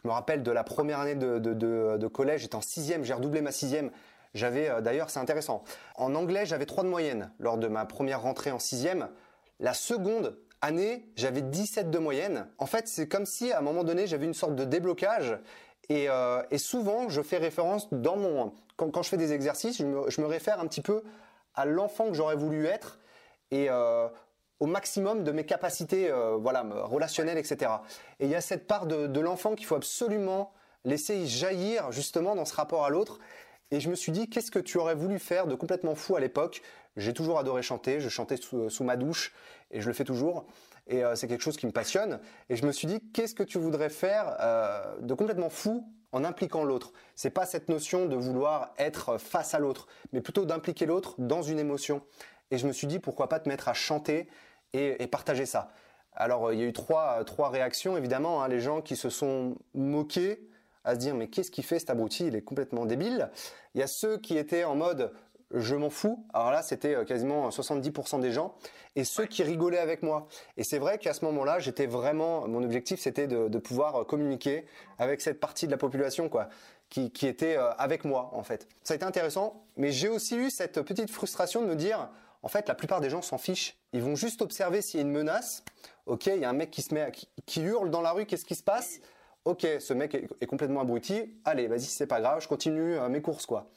Je 0.00 0.06
me 0.06 0.12
rappelle 0.12 0.44
de 0.44 0.50
la 0.52 0.62
première 0.62 1.00
année 1.00 1.16
de, 1.16 1.40
de 1.40 2.06
collège, 2.06 2.42
j'étais 2.42 2.54
en 2.54 2.60
sixième, 2.60 3.02
j'ai 3.02 3.14
redoublé 3.14 3.40
ma 3.40 3.50
sixième. 3.50 3.90
J'avais, 4.34 4.68
euh, 4.68 4.80
d'ailleurs, 4.80 5.10
c'est 5.10 5.20
intéressant. 5.20 5.62
En 5.96 6.14
anglais, 6.14 6.44
j'avais 6.44 6.66
3 6.66 6.84
de 6.84 6.88
moyenne 6.88 7.32
lors 7.38 7.56
de 7.56 7.68
ma 7.68 7.84
première 7.86 8.22
rentrée 8.22 8.50
en 8.50 8.58
sixième. 8.58 9.08
La 9.60 9.74
seconde 9.74 10.36
année, 10.60 11.08
j'avais 11.16 11.42
17 11.42 11.90
de 11.90 11.98
moyenne. 11.98 12.48
En 12.58 12.66
fait, 12.66 12.88
c'est 12.88 13.08
comme 13.08 13.26
si 13.26 13.52
à 13.52 13.58
un 13.58 13.62
moment 13.62 13.84
donné, 13.84 14.06
j'avais 14.06 14.26
une 14.26 14.34
sorte 14.34 14.56
de 14.56 14.64
déblocage. 14.64 15.38
Et, 15.88 16.08
euh, 16.08 16.42
souvent, 16.56 17.08
je 17.08 17.22
fais 17.22 17.36
référence 17.36 17.88
dans 17.92 18.16
mon 18.16 18.52
quand, 18.76 19.02
je 19.02 19.08
fais 19.08 19.16
des 19.16 19.32
exercices, 19.32 19.78
je 19.78 19.84
me, 20.20 20.26
réfère 20.26 20.58
un 20.58 20.66
petit 20.66 20.80
peu 20.80 21.04
à 21.54 21.64
l'enfant 21.64 22.08
que 22.08 22.14
j'aurais 22.14 22.34
voulu 22.34 22.66
être 22.66 22.98
et 23.52 23.70
euh, 23.70 24.08
au 24.58 24.66
maximum 24.66 25.22
de 25.22 25.30
mes 25.30 25.46
capacités, 25.46 26.10
voilà, 26.40 26.64
relationnelles, 26.82 27.38
etc. 27.38 27.70
Et 28.18 28.24
il 28.24 28.30
y 28.30 28.34
a 28.34 28.40
cette 28.40 28.66
part 28.66 28.86
de 28.86 29.20
l'enfant 29.20 29.54
qu'il 29.54 29.66
faut 29.66 29.76
absolument 29.76 30.52
laisser 30.84 31.26
jaillir 31.26 31.92
justement 31.92 32.34
dans 32.34 32.44
ce 32.44 32.54
rapport 32.54 32.84
à 32.84 32.90
l'autre. 32.90 33.18
Et 33.70 33.80
je 33.80 33.88
me 33.88 33.94
suis 33.94 34.12
dit, 34.12 34.28
qu'est-ce 34.28 34.50
que 34.50 34.58
tu 34.58 34.78
aurais 34.78 34.94
voulu 34.94 35.18
faire 35.18 35.46
de 35.46 35.54
complètement 35.54 35.94
fou 35.94 36.16
à 36.16 36.20
l'époque? 36.20 36.62
J'ai 36.96 37.12
toujours 37.12 37.38
adoré 37.38 37.62
chanter, 37.62 38.00
je 38.00 38.08
chantais 38.08 38.36
sous, 38.36 38.84
ma 38.84 38.96
douche 38.96 39.32
et 39.70 39.80
je 39.80 39.88
le 39.88 39.94
fais 39.94 40.04
toujours. 40.04 40.46
Et 40.86 41.02
euh, 41.02 41.16
c'est 41.16 41.26
quelque 41.26 41.42
chose 41.42 41.56
qui 41.56 41.66
me 41.66 41.72
passionne. 41.72 42.20
Et 42.50 42.56
je 42.56 42.66
me 42.66 42.72
suis 42.72 42.86
dit, 42.86 43.00
qu'est-ce 43.12 43.34
que 43.34 43.42
tu 43.42 43.58
voudrais 43.58 43.88
faire 43.88 44.36
euh, 44.40 45.00
de 45.00 45.14
complètement 45.14 45.48
fou 45.48 45.88
en 46.12 46.24
impliquant 46.24 46.62
l'autre? 46.62 46.92
C'est 47.16 47.30
pas 47.30 47.46
cette 47.46 47.68
notion 47.68 48.06
de 48.06 48.14
vouloir 48.14 48.74
être 48.78 49.18
face 49.18 49.54
à 49.54 49.58
l'autre, 49.58 49.88
mais 50.12 50.20
plutôt 50.20 50.44
d'impliquer 50.44 50.86
l'autre 50.86 51.14
dans 51.18 51.42
une 51.42 51.58
émotion. 51.58 52.02
Et 52.50 52.58
je 52.58 52.66
me 52.66 52.72
suis 52.72 52.86
dit, 52.86 52.98
pourquoi 52.98 53.28
pas 53.28 53.40
te 53.40 53.48
mettre 53.48 53.68
à 53.68 53.74
chanter 53.74 54.28
et, 54.72 55.06
partager 55.06 55.46
ça? 55.46 55.72
Alors, 56.12 56.52
il 56.52 56.60
y 56.60 56.62
a 56.62 56.66
eu 56.66 56.72
trois, 56.72 57.24
trois 57.24 57.48
réactions, 57.48 57.96
évidemment. 57.96 58.42
Hein. 58.42 58.48
les 58.48 58.60
gens 58.60 58.82
qui 58.82 58.94
se 58.94 59.10
sont 59.10 59.56
moqués, 59.74 60.48
à 60.84 60.94
se 60.94 61.00
dire 61.00 61.14
mais 61.14 61.28
qu'est-ce 61.28 61.50
qu'il 61.50 61.64
fait 61.64 61.78
cet 61.78 61.90
abruti? 61.90 62.26
Il 62.26 62.36
est 62.36 62.42
complètement 62.42 62.86
débile. 62.86 63.30
Il 63.74 63.80
y 63.80 63.84
a 63.84 63.86
ceux 63.86 64.18
qui 64.18 64.38
étaient 64.38 64.64
en 64.64 64.76
mode 64.76 65.12
je 65.54 65.74
m'en 65.74 65.90
fous. 65.90 66.24
Alors 66.32 66.50
là, 66.50 66.62
c'était 66.62 66.94
euh, 66.94 67.04
quasiment 67.04 67.48
70% 67.48 68.20
des 68.20 68.32
gens. 68.32 68.54
Et 68.96 69.04
ceux 69.04 69.26
qui 69.26 69.42
rigolaient 69.42 69.78
avec 69.78 70.02
moi. 70.02 70.28
Et 70.56 70.64
c'est 70.64 70.78
vrai 70.78 70.98
qu'à 70.98 71.14
ce 71.14 71.24
moment-là, 71.24 71.58
j'étais 71.58 71.86
vraiment, 71.86 72.46
mon 72.48 72.62
objectif, 72.62 73.00
c'était 73.00 73.26
de, 73.26 73.58
pouvoir 73.58 73.96
euh, 73.96 74.04
communiquer 74.04 74.66
avec 74.98 75.20
cette 75.20 75.40
partie 75.40 75.66
de 75.66 75.70
la 75.70 75.76
population, 75.76 76.28
quoi, 76.28 76.48
qui, 76.90 77.10
qui 77.10 77.26
était 77.26 77.56
euh, 77.56 77.72
avec 77.74 78.04
moi, 78.04 78.30
en 78.32 78.42
fait. 78.42 78.68
Ça 78.82 78.94
a 78.94 78.96
été 78.96 79.04
intéressant. 79.04 79.64
Mais 79.76 79.92
j'ai 79.92 80.08
aussi 80.08 80.36
eu 80.36 80.50
cette 80.50 80.82
petite 80.82 81.10
frustration 81.10 81.62
de 81.62 81.66
me 81.66 81.76
dire, 81.76 82.08
en 82.42 82.48
fait, 82.48 82.68
la 82.68 82.74
plupart 82.74 83.00
des 83.00 83.10
gens 83.10 83.22
s'en 83.22 83.38
fichent. 83.38 83.76
Ils 83.92 84.02
vont 84.02 84.16
juste 84.16 84.42
observer 84.42 84.82
s'il 84.82 85.00
y 85.00 85.02
a 85.02 85.06
une 85.06 85.12
menace. 85.12 85.64
Ok, 86.06 86.26
il 86.26 86.38
y 86.38 86.44
a 86.44 86.50
un 86.50 86.54
mec 86.54 86.70
qui 86.70 86.82
se 86.82 86.92
met, 86.92 87.10
qui 87.46 87.62
hurle 87.62 87.90
dans 87.90 88.02
la 88.02 88.12
rue, 88.12 88.26
qu'est-ce 88.26 88.44
qui 88.44 88.54
se 88.54 88.62
passe? 88.62 89.00
Ok, 89.44 89.66
ce 89.78 89.92
mec 89.92 90.14
est, 90.14 90.46
complètement 90.46 90.80
abruti, 90.80 91.34
allez, 91.44 91.66
vas-y, 91.66 91.82
c'est 91.82 92.06
pas 92.06 92.20
grave, 92.20 92.40
je 92.40 92.48
continue 92.48 92.96
euh, 92.96 93.08
mes 93.08 93.22
courses, 93.22 93.46
quoi. 93.46 93.70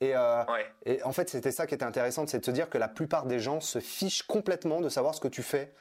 Et, 0.00 0.12
euh, 0.14 0.44
et 0.86 1.02
en 1.02 1.12
fait, 1.12 1.28
c'était 1.28 1.52
ça 1.52 1.66
qui 1.66 1.74
était 1.74 1.84
intéressant, 1.84 2.26
c'est 2.26 2.40
de 2.40 2.44
se 2.44 2.50
dire 2.50 2.70
que 2.70 2.78
la 2.78 2.88
plupart 2.88 3.26
des 3.26 3.38
gens 3.38 3.60
se 3.60 3.80
fichent 3.80 4.22
complètement 4.22 4.80
de 4.80 4.88
savoir 4.88 5.14
ce 5.14 5.20
que 5.20 5.28
tu 5.28 5.42
fais 5.42 5.74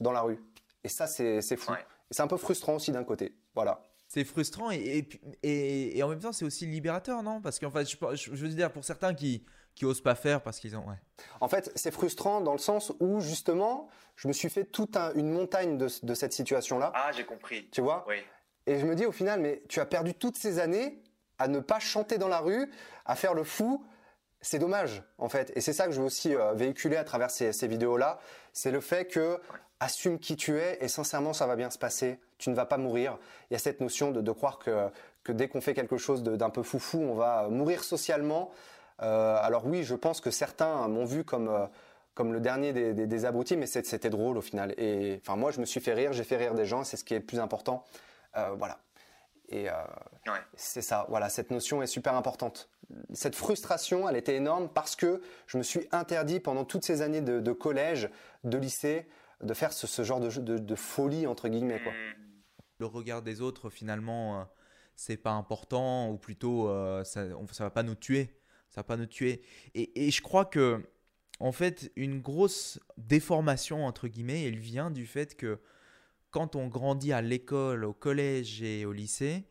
dans 0.00 0.12
la 0.12 0.20
rue. 0.20 0.38
Et 0.84 0.88
ça, 0.88 1.06
c'est 1.06 1.40
fou. 1.56 1.72
Et 1.72 2.14
c'est 2.14 2.22
un 2.22 2.26
peu 2.26 2.36
frustrant 2.36 2.74
aussi 2.74 2.92
d'un 2.92 3.04
côté. 3.04 3.34
Voilà. 3.54 3.82
c'est 4.08 4.24
frustrant 4.24 4.70
et, 4.70 5.08
et, 5.42 5.98
et, 5.98 6.02
en 6.02 6.08
même 6.08 6.18
temps 6.18 6.32
c'est 6.32 6.44
aussi 6.44 6.66
libérateur, 6.66 7.22
non? 7.22 7.40
Parce 7.40 7.58
qu'en 7.58 7.70
fait, 7.70 7.88
je, 7.88 7.96
je, 8.14 8.30
veux 8.30 8.48
dire, 8.48 8.72
pour 8.72 8.84
certains 8.84 9.14
qui 9.14 9.44
qui 9.74 9.84
osent 9.86 10.02
pas 10.02 10.14
faire 10.14 10.42
parce 10.42 10.58
qu'ils 10.58 10.76
ont. 10.76 10.86
Ouais. 10.86 10.96
En 11.40 11.48
fait, 11.48 11.72
c'est 11.74 11.90
frustrant 11.90 12.40
dans 12.40 12.52
le 12.52 12.58
sens 12.58 12.92
où 13.00 13.20
justement, 13.20 13.88
je 14.16 14.28
me 14.28 14.32
suis 14.32 14.50
fait 14.50 14.64
toute 14.64 14.96
une 15.14 15.30
montagne 15.30 15.78
de, 15.78 15.88
de 16.02 16.14
cette 16.14 16.32
situation-là. 16.32 16.92
Ah, 16.94 17.10
j'ai 17.12 17.24
compris. 17.24 17.68
Tu 17.70 17.80
vois? 17.80 18.04
Oui. 18.06 18.16
Et 18.66 18.78
je 18.78 18.86
me 18.86 18.94
dis 18.94 19.06
au 19.06 19.12
final, 19.12 19.40
mais 19.40 19.62
tu 19.68 19.80
as 19.80 19.86
perdu 19.86 20.14
toutes 20.14 20.36
ces 20.36 20.58
années 20.58 21.02
à 21.38 21.48
ne 21.48 21.60
pas 21.60 21.80
chanter 21.80 22.18
dans 22.18 22.28
la 22.28 22.38
rue, 22.38 22.70
à 23.04 23.16
faire 23.16 23.34
le 23.34 23.44
fou. 23.44 23.84
C'est 24.40 24.58
dommage, 24.58 25.02
en 25.18 25.28
fait. 25.28 25.52
Et 25.54 25.60
c'est 25.60 25.72
ça 25.72 25.86
que 25.86 25.92
je 25.92 26.00
veux 26.00 26.06
aussi 26.06 26.34
euh, 26.34 26.52
véhiculer 26.52 26.96
à 26.96 27.04
travers 27.04 27.30
ces, 27.30 27.52
vidéos-là. 27.66 28.18
C'est 28.52 28.70
le 28.70 28.80
fait 28.80 29.06
que 29.06 29.40
assume 29.80 30.18
qui 30.18 30.36
tu 30.36 30.58
es 30.58 30.78
et 30.80 30.88
sincèrement, 30.88 31.32
ça 31.32 31.46
va 31.46 31.56
bien 31.56 31.70
se 31.70 31.78
passer. 31.78 32.18
Tu 32.38 32.50
ne 32.50 32.54
vas 32.54 32.66
pas 32.66 32.78
mourir. 32.78 33.18
Il 33.50 33.54
y 33.54 33.56
a 33.56 33.58
cette 33.58 33.80
notion 33.80 34.10
de, 34.10 34.32
croire 34.32 34.58
que, 34.58 35.32
dès 35.32 35.48
qu'on 35.48 35.60
fait 35.60 35.74
quelque 35.74 35.96
chose 35.96 36.22
d'un 36.22 36.50
peu 36.50 36.62
foufou, 36.62 36.98
on 36.98 37.14
va 37.14 37.48
mourir 37.48 37.82
socialement. 37.82 38.50
Euh, 39.02 39.36
alors 39.40 39.66
oui, 39.66 39.82
je 39.82 39.94
pense 39.94 40.20
que 40.20 40.30
certains 40.30 40.86
m'ont 40.88 41.04
vu 41.04 41.24
comme 41.24 41.48
euh, 41.48 41.66
comme 42.14 42.32
le 42.32 42.40
dernier 42.40 42.72
des, 42.72 42.92
des, 42.92 43.06
des 43.06 43.24
abrutis, 43.24 43.56
mais 43.56 43.66
c'était 43.66 44.10
drôle 44.10 44.36
au 44.36 44.42
final. 44.42 44.74
Et 44.76 45.18
enfin, 45.22 45.36
moi, 45.36 45.50
je 45.50 45.60
me 45.60 45.64
suis 45.64 45.80
fait 45.80 45.94
rire, 45.94 46.12
j'ai 46.12 46.24
fait 46.24 46.36
rire 46.36 46.54
des 46.54 46.66
gens, 46.66 46.84
c'est 46.84 46.98
ce 46.98 47.04
qui 47.04 47.14
est 47.14 47.20
le 47.20 47.24
plus 47.24 47.40
important. 47.40 47.84
Euh, 48.36 48.54
voilà. 48.58 48.80
Et 49.48 49.68
euh, 49.68 49.72
ouais. 50.26 50.40
c'est 50.54 50.82
ça. 50.82 51.06
Voilà, 51.08 51.28
cette 51.28 51.50
notion 51.50 51.82
est 51.82 51.86
super 51.86 52.14
importante. 52.14 52.70
Cette 53.12 53.34
frustration, 53.34 54.08
elle 54.08 54.16
était 54.16 54.36
énorme 54.36 54.68
parce 54.72 54.96
que 54.96 55.20
je 55.46 55.58
me 55.58 55.62
suis 55.62 55.86
interdit 55.92 56.40
pendant 56.40 56.64
toutes 56.64 56.84
ces 56.84 57.02
années 57.02 57.20
de, 57.20 57.40
de 57.40 57.52
collège, 57.52 58.08
de 58.44 58.56
lycée, 58.56 59.06
de 59.42 59.54
faire 59.54 59.72
ce, 59.72 59.86
ce 59.86 60.02
genre 60.04 60.20
de, 60.20 60.30
de, 60.40 60.58
de, 60.58 60.74
folie 60.74 61.26
entre 61.26 61.48
guillemets 61.48 61.82
quoi. 61.82 61.92
Le 62.78 62.86
regard 62.86 63.22
des 63.22 63.40
autres 63.40 63.70
finalement 63.70 64.40
euh, 64.40 64.44
c'est 64.94 65.16
pas 65.16 65.32
important 65.32 66.10
ou 66.10 66.16
plutôt 66.16 66.68
euh, 66.68 67.04
ça 67.04 67.26
ça 67.50 67.64
va 67.64 67.70
pas 67.70 67.82
nous 67.82 67.94
tuer 67.94 68.38
ça 68.70 68.80
va 68.80 68.84
pas 68.84 68.96
nous 68.96 69.06
tuer 69.06 69.42
et, 69.74 70.06
et, 70.06 70.10
je 70.10 70.22
crois 70.22 70.44
que 70.44 70.80
en 71.40 71.52
fait 71.52 71.90
une 71.96 72.20
grosse 72.20 72.78
déformation 72.96 73.84
entre 73.84 74.06
guillemets 74.06 74.44
elle 74.44 74.58
vient 74.58 74.90
du 74.90 75.06
fait 75.06 75.36
que 75.36 75.60
quand 76.32 76.56
on 76.56 76.66
grandit 76.66 77.12
à 77.12 77.22
l'école 77.22 77.84
au 77.84 77.92
collège 77.92 78.62
et 78.62 78.84
au 78.84 78.92
lycée 78.92 79.44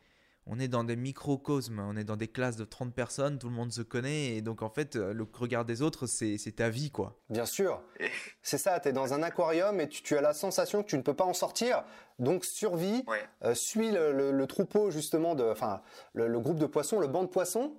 on 0.47 0.59
est 0.59 0.67
dans 0.67 0.83
des 0.83 0.95
microcosmes, 0.95 1.79
on 1.79 1.95
est 1.95 2.03
dans 2.03 2.17
des 2.17 2.27
classes 2.27 2.57
de 2.57 2.65
30 2.65 2.93
personnes, 2.93 3.37
tout 3.37 3.47
le 3.47 3.55
monde 3.55 3.71
se 3.71 3.81
connaît, 3.81 4.35
et 4.35 4.41
donc 4.41 4.63
en 4.63 4.69
fait, 4.69 4.95
le 4.95 5.25
regard 5.33 5.65
des 5.65 5.81
autres, 5.81 6.07
c'est 6.07 6.55
ta 6.55 6.69
vie, 6.69 6.91
quoi. 6.91 7.15
Bien 7.29 7.45
sûr. 7.45 7.81
C'est 8.41 8.57
ça, 8.57 8.79
tu 8.79 8.89
es 8.89 8.91
dans 8.91 9.13
un 9.13 9.21
aquarium 9.21 9.79
et 9.79 9.87
tu, 9.87 10.01
tu, 10.01 10.17
as 10.17 10.21
la 10.21 10.33
sensation 10.33 10.81
que 10.81 10.89
tu 10.89 10.97
ne 10.97 11.03
peux 11.03 11.13
pas 11.13 11.25
en 11.25 11.33
sortir, 11.33 11.83
donc 12.17 12.43
survie, 12.43 13.03
ouais. 13.07 13.19
euh, 13.43 13.53
suis 13.53 13.91
le, 13.91 14.11
le, 14.11 14.31
le, 14.31 14.47
troupeau, 14.47 14.89
justement, 14.89 15.35
de, 15.35 15.43
enfin, 15.43 15.81
le, 16.13 16.27
le, 16.27 16.39
groupe 16.39 16.57
de 16.57 16.65
poissons, 16.65 16.99
le 16.99 17.07
banc 17.07 17.21
de 17.21 17.27
poissons, 17.27 17.75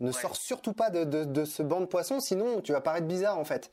ne 0.00 0.06
ouais. 0.06 0.12
sors 0.12 0.34
surtout 0.34 0.72
pas 0.72 0.88
de, 0.88 1.04
de, 1.04 1.24
de, 1.24 1.44
ce 1.44 1.62
banc 1.62 1.80
de 1.80 1.86
poissons, 1.86 2.20
sinon 2.20 2.62
tu 2.62 2.72
vas 2.72 2.80
paraître 2.80 3.06
bizarre, 3.06 3.38
en 3.38 3.44
fait. 3.44 3.70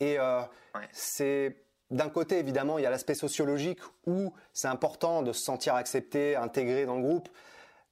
Et 0.00 0.18
euh, 0.18 0.42
ouais. 0.74 0.88
c'est 0.92 1.56
d'un 1.90 2.08
côté, 2.08 2.38
évidemment, 2.38 2.78
il 2.78 2.82
y 2.82 2.86
a 2.86 2.90
l'aspect 2.90 3.14
sociologique 3.14 3.80
où 4.06 4.32
c'est 4.52 4.68
important 4.68 5.22
de 5.22 5.32
se 5.32 5.42
sentir 5.42 5.74
accepté, 5.74 6.36
intégré 6.36 6.86
dans 6.86 6.96
le 6.96 7.02
groupe. 7.02 7.28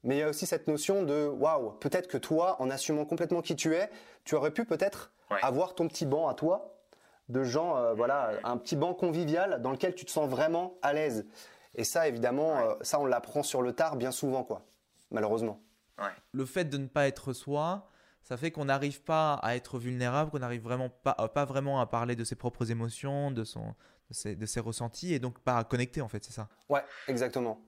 Mais 0.03 0.15
il 0.15 0.19
y 0.19 0.23
a 0.23 0.29
aussi 0.29 0.45
cette 0.45 0.67
notion 0.67 1.03
de 1.03 1.27
waouh, 1.27 1.71
peut-être 1.71 2.07
que 2.07 2.17
toi, 2.17 2.55
en 2.59 2.69
assumant 2.69 3.03
complètement 3.03 3.41
qui 3.41 3.55
tu 3.55 3.75
es, 3.75 3.89
tu 4.23 4.35
aurais 4.35 4.51
pu 4.51 4.63
peut-être 4.63 5.11
ouais. 5.29 5.37
avoir 5.41 5.75
ton 5.75 5.87
petit 5.89 6.05
banc 6.05 6.29
à 6.29 6.33
toi, 6.33 6.77
de 7.27 7.43
gens, 7.43 7.77
euh, 7.77 7.93
voilà, 7.93 8.31
un 8.45 8.57
petit 8.57 8.77
banc 8.77 8.93
convivial 8.93 9.61
dans 9.61 9.71
lequel 9.71 9.93
tu 9.93 10.05
te 10.05 10.11
sens 10.11 10.29
vraiment 10.29 10.75
à 10.81 10.93
l'aise. 10.93 11.27
Et 11.75 11.83
ça, 11.83 12.07
évidemment, 12.07 12.53
ouais. 12.53 12.63
euh, 12.63 12.75
ça, 12.81 12.99
on 12.99 13.05
l'apprend 13.05 13.43
sur 13.43 13.61
le 13.61 13.73
tard 13.73 13.97
bien 13.97 14.11
souvent, 14.11 14.43
quoi, 14.43 14.61
malheureusement. 15.11 15.59
Le 16.31 16.45
fait 16.45 16.63
de 16.63 16.77
ne 16.77 16.87
pas 16.87 17.07
être 17.07 17.33
soi, 17.33 17.89
ça 18.23 18.37
fait 18.37 18.51
qu'on 18.51 18.65
n'arrive 18.65 19.01
pas 19.01 19.35
à 19.35 19.55
être 19.55 19.79
vulnérable, 19.79 20.31
qu'on 20.31 20.39
n'arrive 20.39 20.61
vraiment 20.61 20.89
pas, 20.89 21.15
euh, 21.19 21.27
pas 21.27 21.45
vraiment 21.45 21.79
à 21.79 21.85
parler 21.85 22.15
de 22.15 22.23
ses 22.23 22.35
propres 22.35 22.71
émotions, 22.71 23.31
de, 23.31 23.43
son, 23.43 23.75
de, 24.09 24.13
ses, 24.13 24.35
de 24.35 24.45
ses 24.45 24.59
ressentis, 24.59 25.13
et 25.13 25.19
donc 25.19 25.39
pas 25.39 25.57
à 25.57 25.63
connecter, 25.63 26.01
en 26.01 26.07
fait, 26.07 26.23
c'est 26.23 26.33
ça? 26.33 26.47
Ouais, 26.69 26.83
exactement. 27.07 27.59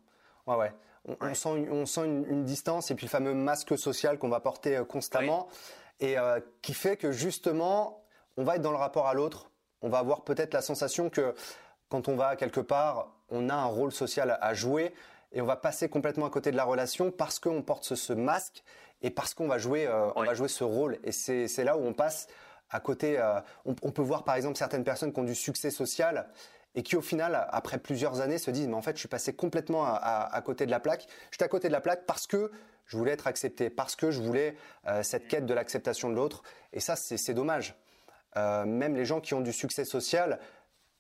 Ouais, 0.48 0.56
ouais. 0.56 0.74
On, 1.06 1.18
on, 1.20 1.34
sent, 1.34 1.58
une, 1.58 1.72
on 1.72 1.86
sent 1.86 2.06
une, 2.06 2.26
une, 2.30 2.46
distance 2.46 2.92
et 2.92 2.96
puis 2.96 3.08
le 3.08 3.10
fameux 3.10 3.34
masque 3.34 3.78
social 3.78 4.20
qu'on 4.20 4.30
va 4.30 4.40
porter 4.40 4.78
euh, 4.78 4.86
constamment 4.86 5.48
oui. 6.00 6.08
et 6.08 6.18
euh, 6.18 6.40
qui 6.62 6.76
fait 6.76 6.96
que 6.96 7.12
justement 7.12 8.04
on 8.38 8.44
va 8.44 8.56
être 8.56 8.62
dans 8.62 8.72
le 8.72 8.78
rapport 8.78 9.08
à 9.08 9.14
l'autre, 9.14 9.52
on 9.82 9.90
va 9.90 10.00
avoir 10.00 10.24
peut-être 10.24 10.54
la 10.54 10.62
sensation 10.62 11.10
que 11.10 11.34
quand 11.90 12.08
on 12.08 12.16
va 12.16 12.36
quelque 12.36 12.60
part, 12.60 13.12
on 13.30 13.50
a 13.50 13.56
un 13.56 13.66
rôle 13.66 13.92
social 13.92 14.38
à 14.42 14.54
jouer 14.54 14.94
et 15.32 15.42
on 15.42 15.46
va 15.46 15.56
passer 15.56 15.90
complètement 15.90 16.26
à 16.26 16.30
côté 16.30 16.52
de 16.52 16.58
la 16.58 16.64
relation 16.64 17.12
parce 17.12 17.40
qu'on 17.40 17.62
porte 17.62 17.84
ce, 17.84 17.96
ce, 17.96 18.14
masque 18.14 18.64
et 19.02 19.10
parce 19.10 19.34
qu'on 19.34 19.48
va 19.48 19.58
jouer, 19.58 19.88
euh, 19.88 20.08
oui. 20.08 20.12
on 20.16 20.24
va 20.24 20.34
jouer 20.34 20.48
ce 20.48 20.64
rôle 20.64 21.00
et 21.04 21.12
c'est 21.12 21.64
là 21.64 21.78
où 21.78 21.86
on 21.86 21.94
passe 21.94 22.28
à 22.70 22.80
côté. 22.80 23.20
Euh, 23.20 23.40
on, 23.66 23.76
on 23.82 23.92
peut 23.92 24.02
voir 24.02 24.24
par 24.24 24.36
exemple 24.36 24.58
certaines 24.58 24.84
personnes 24.84 25.14
qui 25.14 25.20
ont 25.20 25.24
du 25.24 25.36
succès 25.36 25.72
social 25.72 26.28
et 26.76 26.84
qui 26.84 26.96
au 26.96 27.02
final, 27.02 27.48
après 27.50 27.78
plusieurs 27.78 28.22
années, 28.22 28.38
se 28.38 28.52
disent 28.52 28.68
mais 28.68 28.76
en 28.76 28.82
fait 28.82 28.96
je 28.96 29.00
suis 29.00 29.10
passé 29.10 29.34
complètement 29.34 29.86
à, 29.86 29.90
à, 29.92 30.36
à 30.36 30.42
côté 30.42 30.66
de 30.66 30.72
la 30.72 30.80
plaque. 30.80 31.08
J'étais 31.32 31.46
à 31.46 31.50
côté 31.50 31.68
de 31.68 31.74
la 31.74 31.82
plaque 31.82 32.06
parce 32.06 32.28
que 32.28 32.52
je 32.86 32.98
voulais 32.98 33.12
être 33.12 33.28
accepté, 33.28 33.70
parce 33.70 33.96
que 33.96 34.12
je 34.12 34.22
voulais 34.22 34.56
euh, 34.88 35.02
cette 35.04 35.28
quête 35.28 35.46
de 35.46 35.54
l'acceptation 35.54 36.10
de 36.10 36.16
l'autre. 36.16 36.44
Et 36.74 36.80
ça, 36.80 36.96
c'est 36.96 37.34
dommage. 37.34 37.76
Même 38.36 38.96
les 38.96 39.06
gens 39.06 39.20
qui 39.20 39.34
ont 39.34 39.42
du 39.42 39.52
succès 39.52 39.84
social, 39.86 40.40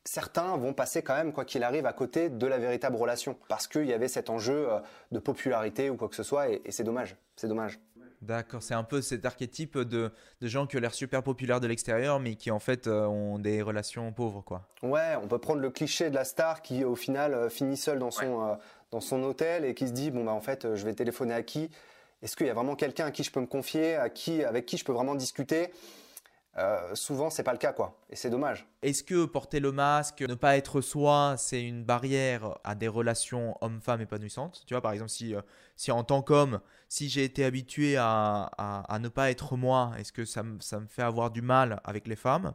certains 0.03 0.57
vont 0.57 0.73
passer 0.73 1.01
quand 1.01 1.15
même, 1.15 1.31
quoi 1.31 1.45
qu'il 1.45 1.63
arrive, 1.63 1.85
à 1.85 1.93
côté 1.93 2.29
de 2.29 2.45
la 2.47 2.57
véritable 2.57 2.97
relation, 2.97 3.37
parce 3.47 3.67
qu'il 3.67 3.85
y 3.85 3.93
avait 3.93 4.09
cet 4.09 4.29
enjeu 4.29 4.67
de 5.11 5.19
popularité 5.19 5.89
ou 5.89 5.95
quoi 5.95 6.09
que 6.09 6.15
ce 6.15 6.23
soit, 6.23 6.49
et, 6.49 6.61
et 6.65 6.71
c'est 6.71 6.83
dommage. 6.83 7.15
C'est 7.35 7.47
dommage. 7.47 7.79
D'accord, 8.21 8.61
c'est 8.61 8.75
un 8.75 8.83
peu 8.83 9.01
cet 9.01 9.25
archétype 9.25 9.79
de, 9.79 10.11
de 10.41 10.47
gens 10.47 10.67
qui 10.67 10.77
ont 10.77 10.79
l'air 10.79 10.93
super 10.93 11.23
populaires 11.23 11.59
de 11.59 11.67
l'extérieur, 11.67 12.19
mais 12.19 12.35
qui 12.35 12.51
en 12.51 12.59
fait 12.59 12.85
euh, 12.85 13.05
ont 13.07 13.39
des 13.39 13.63
relations 13.63 14.11
pauvres, 14.11 14.41
quoi. 14.41 14.67
Ouais, 14.83 15.15
on 15.21 15.27
peut 15.27 15.39
prendre 15.39 15.59
le 15.59 15.71
cliché 15.71 16.09
de 16.11 16.15
la 16.15 16.23
star 16.23 16.61
qui 16.61 16.83
au 16.83 16.95
final 16.95 17.33
euh, 17.33 17.49
finit 17.49 17.77
seul 17.77 17.97
dans 17.97 18.11
son, 18.11 18.25
ouais. 18.25 18.51
euh, 18.51 18.55
dans 18.91 19.01
son 19.01 19.23
hôtel 19.23 19.65
et 19.65 19.73
qui 19.73 19.87
se 19.87 19.93
dit 19.93 20.11
bon 20.11 20.23
bah 20.23 20.33
en 20.33 20.41
fait 20.41 20.65
euh, 20.65 20.75
je 20.75 20.85
vais 20.85 20.93
téléphoner 20.93 21.33
à 21.33 21.41
qui? 21.41 21.71
Est-ce 22.21 22.35
qu'il 22.35 22.45
y 22.45 22.49
a 22.51 22.53
vraiment 22.53 22.75
quelqu'un 22.75 23.07
à 23.07 23.11
qui 23.11 23.23
je 23.23 23.31
peux 23.31 23.41
me 23.41 23.47
confier, 23.47 23.95
à 23.95 24.09
qui, 24.09 24.43
avec 24.43 24.67
qui 24.67 24.77
je 24.77 24.85
peux 24.85 24.93
vraiment 24.93 25.15
discuter? 25.15 25.71
Euh, 26.57 26.93
souvent 26.95 27.29
c'est 27.29 27.43
pas 27.43 27.53
le 27.53 27.57
cas 27.57 27.71
quoi 27.71 27.97
et 28.09 28.17
c'est 28.17 28.29
dommage. 28.29 28.67
Est-ce 28.81 29.03
que 29.03 29.23
porter 29.23 29.61
le 29.61 29.71
masque, 29.71 30.21
ne 30.21 30.35
pas 30.35 30.57
être 30.57 30.81
soi, 30.81 31.35
c'est 31.37 31.63
une 31.63 31.85
barrière 31.85 32.59
à 32.65 32.75
des 32.75 32.89
relations 32.89 33.55
homme-femme 33.61 34.01
épanouissantes? 34.01 34.63
Tu 34.67 34.73
vois 34.73 34.81
par 34.81 34.91
exemple 34.91 35.09
si, 35.09 35.33
euh, 35.33 35.41
si 35.77 35.91
en 35.91 36.03
tant 36.03 36.21
qu'homme, 36.21 36.59
si 36.91 37.07
j'ai 37.07 37.23
été 37.23 37.45
habitué 37.45 37.95
à, 37.95 38.51
à, 38.57 38.99
ne 38.99 39.07
pas 39.07 39.31
être 39.31 39.55
moi, 39.55 39.93
est-ce 39.97 40.11
que 40.11 40.25
ça, 40.25 40.43
ça, 40.59 40.77
me 40.77 40.87
fait 40.87 41.03
avoir 41.03 41.31
du 41.31 41.41
mal 41.41 41.79
avec 41.85 42.05
les 42.05 42.17
femmes? 42.17 42.53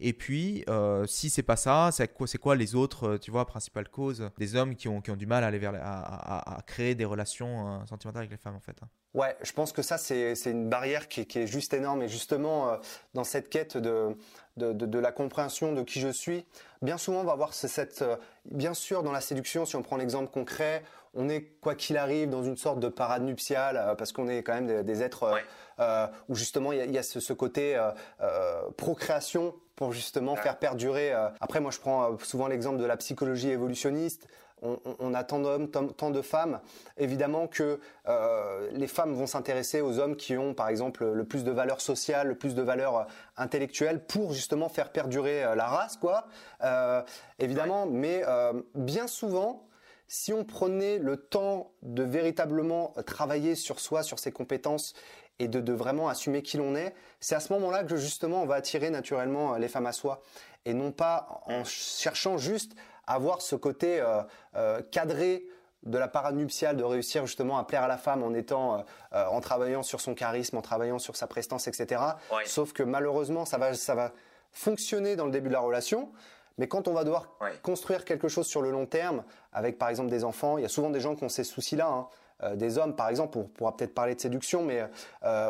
Et 0.00 0.12
puis 0.12 0.64
euh, 0.68 1.06
si 1.06 1.30
c'est 1.30 1.44
pas 1.44 1.54
ça, 1.54 1.90
c'est 1.92 2.12
quoi, 2.12 2.26
quoi 2.42 2.56
les 2.56 2.74
autres, 2.74 3.10
euh, 3.10 3.18
tu 3.18 3.30
vois, 3.30 3.46
principales 3.46 3.88
causes 3.88 4.28
des 4.38 4.56
hommes 4.56 4.74
qui 4.74 4.88
ont, 4.88 5.00
qui 5.00 5.12
ont 5.12 5.16
du 5.16 5.26
mal 5.26 5.44
à 5.44 5.46
aller 5.46 5.60
vers 5.60 5.74
à, 5.80 6.56
à 6.56 6.62
créer 6.62 6.96
des 6.96 7.04
relations 7.04 7.76
euh, 7.76 7.86
sentimentales 7.86 8.22
avec 8.22 8.32
les 8.32 8.38
femmes 8.38 8.56
en 8.56 8.60
fait 8.60 8.76
hein? 8.82 8.88
Ouais, 9.16 9.34
je 9.40 9.50
pense 9.52 9.72
que 9.72 9.80
ça, 9.80 9.96
c'est 9.96 10.34
une 10.44 10.68
barrière 10.68 11.08
qui, 11.08 11.24
qui, 11.24 11.38
est 11.38 11.46
juste 11.46 11.72
énorme. 11.72 12.02
Et 12.02 12.08
justement, 12.08 12.68
euh, 12.68 12.76
dans 13.14 13.24
cette 13.24 13.48
quête 13.48 13.78
de, 13.78 14.14
de, 14.58 14.74
de, 14.74 14.84
de, 14.84 14.98
la 14.98 15.10
compréhension 15.10 15.72
de 15.72 15.82
qui 15.82 16.00
je 16.00 16.08
suis, 16.08 16.44
bien 16.82 16.98
souvent, 16.98 17.20
on 17.20 17.24
va 17.24 17.32
avoir 17.32 17.54
cette... 17.54 18.04
Bien 18.44 18.74
sûr, 18.74 19.02
dans 19.02 19.12
la 19.12 19.22
séduction, 19.22 19.64
si 19.64 19.74
on 19.74 19.82
prend 19.82 19.96
l'exemple 19.96 20.30
concret, 20.30 20.82
on 21.16 21.28
est, 21.28 21.42
quoi 21.60 21.74
qu'il 21.74 21.96
arrive, 21.96 22.30
dans 22.30 22.44
une 22.44 22.56
sorte 22.56 22.80
de 22.80 22.88
parade 22.88 23.22
nuptiale, 23.22 23.76
euh, 23.76 23.94
parce 23.94 24.12
qu'on 24.12 24.28
est 24.28 24.42
quand 24.42 24.54
même 24.54 24.66
des, 24.66 24.82
des 24.82 25.02
êtres 25.02 25.32
ouais. 25.32 25.42
euh, 25.80 26.06
où 26.28 26.34
justement, 26.34 26.72
il 26.72 26.78
y 26.78 26.82
a, 26.82 26.86
y 26.86 26.98
a 26.98 27.02
ce, 27.02 27.20
ce, 27.20 27.32
côté 27.32 27.76
euh, 27.76 28.62
procréation 28.76 29.54
pour 29.74 29.92
justement 29.92 30.34
ouais. 30.34 30.40
faire 30.40 30.58
perdurer... 30.58 31.12
après, 31.40 31.60
moi, 31.60 31.70
je 31.70 31.80
prends 31.80 32.16
souvent 32.18 32.46
l'exemple 32.46 32.78
de 32.78 32.86
la 32.86 32.96
psychologie 32.96 33.50
évolutionniste 33.50 34.26
on, 34.62 34.78
on, 34.98 35.14
a 35.14 35.24
tant 35.24 35.38
d'hommes, 35.38 35.68
tant, 35.68 35.86
tant, 35.86 36.10
de 36.10 36.22
femmes. 36.22 36.60
Évidemment 36.96 37.46
que 37.46 37.78
euh, 38.08 38.68
les 38.72 38.86
femmes 38.86 39.12
vont 39.12 39.26
s'intéresser 39.26 39.80
aux 39.80 39.98
hommes 39.98 40.16
qui 40.16 40.36
ont, 40.36 40.54
par 40.54 40.68
exemple, 40.68 41.04
le 41.04 41.24
plus 41.24 41.44
de 41.44 41.50
valeur 41.50 41.80
sociale, 41.80 42.28
le 42.28 42.34
plus 42.34 42.54
de 42.54 42.62
valeur 42.62 42.96
euh, 42.96 43.04
intellectuelle 43.36 44.04
pour 44.04 44.32
justement 44.32 44.68
faire 44.68 44.90
perdurer 44.90 45.44
euh, 45.44 45.54
la 45.54 45.66
race, 45.66 45.96
quoi. 45.96 46.26
Euh, 46.62 47.02
évidemment, 47.38 47.84
ouais. 47.84 47.90
mais 47.92 48.22
euh, 48.26 48.54
bien 48.74 49.06
souvent, 49.06 49.66
si 50.08 50.32
on 50.32 50.44
prenait 50.44 50.98
le 50.98 51.16
temps 51.16 51.72
de 51.82 52.02
véritablement 52.02 52.92
travailler 53.06 53.54
sur 53.54 53.80
soi, 53.80 54.02
sur 54.02 54.18
ses 54.18 54.32
compétences 54.32 54.94
et 55.38 55.48
de, 55.48 55.60
de 55.60 55.72
vraiment 55.72 56.08
assumer 56.08 56.42
qui 56.42 56.56
l'on 56.56 56.74
est, 56.76 56.94
c'est 57.20 57.34
à 57.34 57.40
ce 57.40 57.52
moment-là 57.52 57.84
que 57.84 57.96
justement 57.96 58.42
on 58.42 58.46
va 58.46 58.54
attirer 58.54 58.90
naturellement 58.90 59.56
les 59.56 59.68
femmes 59.68 59.86
à 59.86 59.92
soi 59.92 60.22
et 60.64 60.74
non 60.74 60.92
pas 60.92 61.42
en 61.46 61.64
cherchant 61.64 62.38
juste 62.38 62.72
avoir 63.06 63.40
ce 63.40 63.56
côté 63.56 64.00
euh, 64.00 64.22
euh, 64.56 64.82
cadré 64.90 65.46
de 65.84 65.98
la 65.98 66.08
parade 66.08 66.34
nuptiale, 66.34 66.76
de 66.76 66.82
réussir 66.82 67.26
justement 67.26 67.58
à 67.58 67.64
plaire 67.64 67.84
à 67.84 67.88
la 67.88 67.96
femme 67.96 68.24
en 68.24 68.34
étant, 68.34 68.84
euh, 69.12 69.24
en 69.26 69.40
travaillant 69.40 69.84
sur 69.84 70.00
son 70.00 70.14
charisme, 70.14 70.56
en 70.56 70.62
travaillant 70.62 70.98
sur 70.98 71.14
sa 71.14 71.28
prestance, 71.28 71.68
etc. 71.68 72.02
Ouais. 72.32 72.44
Sauf 72.44 72.72
que 72.72 72.82
malheureusement, 72.82 73.44
ça 73.44 73.56
va, 73.56 73.74
ça 73.74 73.94
va 73.94 74.12
fonctionner 74.50 75.14
dans 75.14 75.26
le 75.26 75.30
début 75.30 75.48
de 75.48 75.52
la 75.52 75.60
relation, 75.60 76.10
mais 76.58 76.68
quand 76.68 76.88
on 76.88 76.92
va 76.92 77.04
devoir 77.04 77.36
ouais. 77.40 77.52
construire 77.62 78.04
quelque 78.04 78.28
chose 78.28 78.46
sur 78.46 78.62
le 78.62 78.70
long 78.70 78.86
terme, 78.86 79.24
avec 79.52 79.78
par 79.78 79.88
exemple 79.88 80.10
des 80.10 80.24
enfants, 80.24 80.58
il 80.58 80.62
y 80.62 80.64
a 80.64 80.68
souvent 80.68 80.90
des 80.90 81.00
gens 81.00 81.14
qui 81.14 81.24
ont 81.24 81.28
ces 81.28 81.44
soucis-là. 81.44 81.86
Hein. 81.88 82.56
des 82.56 82.78
hommes, 82.78 82.94
par 82.94 83.08
exemple, 83.08 83.38
on 83.38 83.44
pourra 83.44 83.76
peut-être 83.76 83.94
parler 83.94 84.14
de 84.14 84.20
séduction, 84.20 84.62
mais 84.62 84.84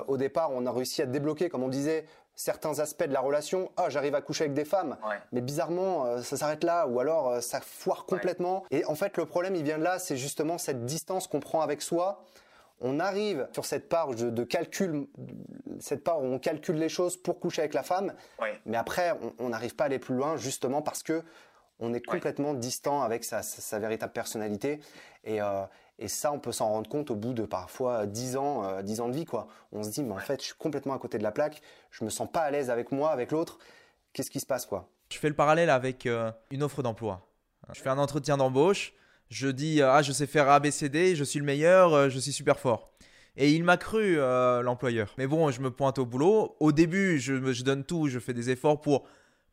au 0.07 0.17
départ, 0.17 0.51
on 0.53 0.67
a 0.67 0.73
réussi 0.73 1.03
à 1.03 1.07
débloquer, 1.07 1.49
comme 1.49 1.63
on 1.63 1.69
disait, 1.69 2.07
certains 2.35 2.79
aspects 2.81 3.07
de 3.07 3.13
la 3.13 3.21
relation. 3.21 3.73
Ah, 3.77 3.89
j'arrive 3.89 4.15
à 4.15 4.21
coucher 4.21 4.45
avec 4.45 4.55
des 4.55 4.65
femmes, 4.65 4.97
mais 5.33 5.41
bizarrement, 5.41 6.23
ça 6.23 6.37
s'arrête 6.37 6.65
là, 6.65 6.87
ou 6.87 7.01
alors 7.01 7.43
ça 7.43 7.61
foire 7.61 8.05
complètement. 8.05 8.65
Et 8.71 8.85
en 8.85 8.95
fait, 8.95 9.17
le 9.17 9.27
problème, 9.27 9.57
il 9.57 9.63
vient 9.63 9.79
de 9.79 9.85
là, 9.85 9.99
c'est 9.99 10.17
justement 10.17 10.59
cette 10.59 10.85
distance 10.85 11.27
qu'on 11.27 11.41
prend 11.41 11.61
avec 11.61 11.83
soi 11.83 12.23
on 12.81 13.01
arrive 13.01 13.49
sur 13.53 13.65
cette 13.65 13.89
part 13.89 14.15
de, 14.15 14.45
calcul, 14.45 15.07
cette 15.81 16.05
part 16.05 16.21
où 16.21 16.27
on 16.27 16.39
calcule 16.39 16.77
les 16.77 16.89
choses 16.89 17.17
pour 17.17 17.41
coucher 17.41 17.63
avec 17.63 17.75
la 17.75 17.83
femme, 17.83 18.15
mais 18.67 18.77
après 18.77 19.19
on 19.39 19.49
n'arrive 19.49 19.75
pas 19.75 19.85
à 19.85 19.87
aller 19.87 19.99
plus 19.99 20.15
loin 20.15 20.37
justement 20.37 20.83
parce 20.83 21.03
que 21.03 21.23
on 21.79 21.93
est 21.93 22.05
complètement 22.05 22.55
distant 22.55 23.03
avec 23.03 23.23
sa, 23.25 23.79
véritable 23.79 24.13
personnalité. 24.13 24.81
Euh, 25.27 25.65
et, 25.99 26.09
ça 26.09 26.33
on 26.33 26.39
peut 26.39 26.53
s'en 26.53 26.69
rendre 26.69 26.89
compte 26.89 27.11
au 27.11 27.17
bout 27.17 27.35
de 27.35 27.45
parfois 27.45 28.07
10 28.07 28.37
ans, 28.37 28.65
euh, 28.65 29.01
ans 29.01 29.09
de 29.09 29.15
vie 29.15 29.25
quoi. 29.25 29.49
On 29.73 29.83
se 29.83 29.91
dit 29.91 30.03
mais 30.03 30.15
en 30.15 30.19
fait 30.19 30.41
je 30.41 30.47
suis 30.47 30.55
complètement 30.55 30.95
à 30.95 30.99
côté 30.99 31.19
de 31.19 31.23
la 31.23 31.33
plaque, 31.33 31.63
je 31.91 32.05
me 32.05 32.11
sens 32.11 32.31
pas 32.31 32.41
à 32.41 32.51
l'aise 32.51 32.71
avec 32.71 32.93
moi, 32.93 33.11
avec 33.11 33.31
l'autre. 33.33 33.59
Qu'est-ce 34.13 34.31
qui 34.31 34.41
se 34.41 34.47
passe 34.47 34.67
quoi? 34.67 34.89
Je 35.11 35.19
fais 35.19 35.29
le 35.29 35.35
parallèle 35.35 35.71
avec 35.71 36.07
euh, 36.07 36.31
une 36.51 36.63
offre 36.63 36.83
d'emploi. 36.83 37.27
Je 37.73 37.81
fais 37.81 37.89
un 37.89 37.99
entretien 37.99 38.37
d'embauche 38.37 38.95
je 39.31 39.49
dis 39.49 39.83
ah 39.83 40.03
je 40.03 40.13
sais 40.13 40.27
faire 40.27 40.49
ABCD, 40.49 41.15
je 41.15 41.25
suis 41.25 41.39
le 41.39 41.45
meilleur, 41.45 41.95
euh, 41.95 42.09
je 42.09 42.19
suis 42.19 42.33
super 42.33 42.59
fort. 42.59 42.93
Et 43.37 43.53
il 43.53 43.65
m'a 43.65 43.77
cru 43.77 44.19
euh, 44.19 44.63
l'employeur. 44.63 45.15
Mais 45.19 45.27
bon, 45.27 45.51
je 45.51 45.61
me 45.61 45.71
pointe 45.71 45.99
au 45.99 46.07
boulot. 46.07 46.57
Au 46.59 46.73
début, 46.73 47.19
je, 47.19 47.53
je, 47.53 47.63
donne 47.65 47.85
tout, 47.85 48.09
je 48.09 48.19
fais 48.19 48.33
des 48.33 48.49
efforts 48.49 48.81
pour 48.81 49.07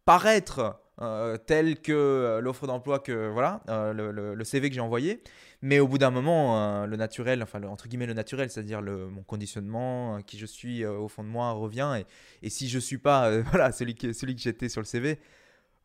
paraître 0.05 0.79
euh, 1.01 1.37
tel 1.37 1.81
que 1.81 2.39
l'offre 2.41 2.65
d'emploi 2.65 2.99
que 2.99 3.29
voilà 3.29 3.61
le, 3.67 4.43
CV 4.45 4.69
que 4.69 4.75
j'ai 4.75 4.81
envoyé. 4.81 5.21
Mais 5.61 5.79
au 5.79 5.87
bout 5.87 5.97
d'un 5.97 6.11
moment, 6.11 6.85
le 6.85 6.95
naturel, 6.95 7.41
enfin 7.41 7.61
entre 7.63 7.87
guillemets 7.87 8.05
le 8.05 8.13
naturel, 8.13 8.49
c'est-à-dire 8.49 8.81
mon 8.81 9.23
conditionnement, 9.23 10.21
qui 10.21 10.37
je 10.37 10.45
suis 10.45 10.85
au 10.85 11.07
fond 11.07 11.23
de 11.23 11.29
moi 11.29 11.51
revient. 11.51 12.01
Et, 12.41 12.47
et 12.47 12.49
si 12.49 12.69
je 12.69 12.79
suis 12.79 12.97
pas 12.97 13.41
voilà 13.51 13.71
celui 13.71 13.95
celui 14.13 14.35
que 14.35 14.41
j'étais 14.41 14.69
sur 14.69 14.81
le 14.81 14.85
CV, 14.85 15.19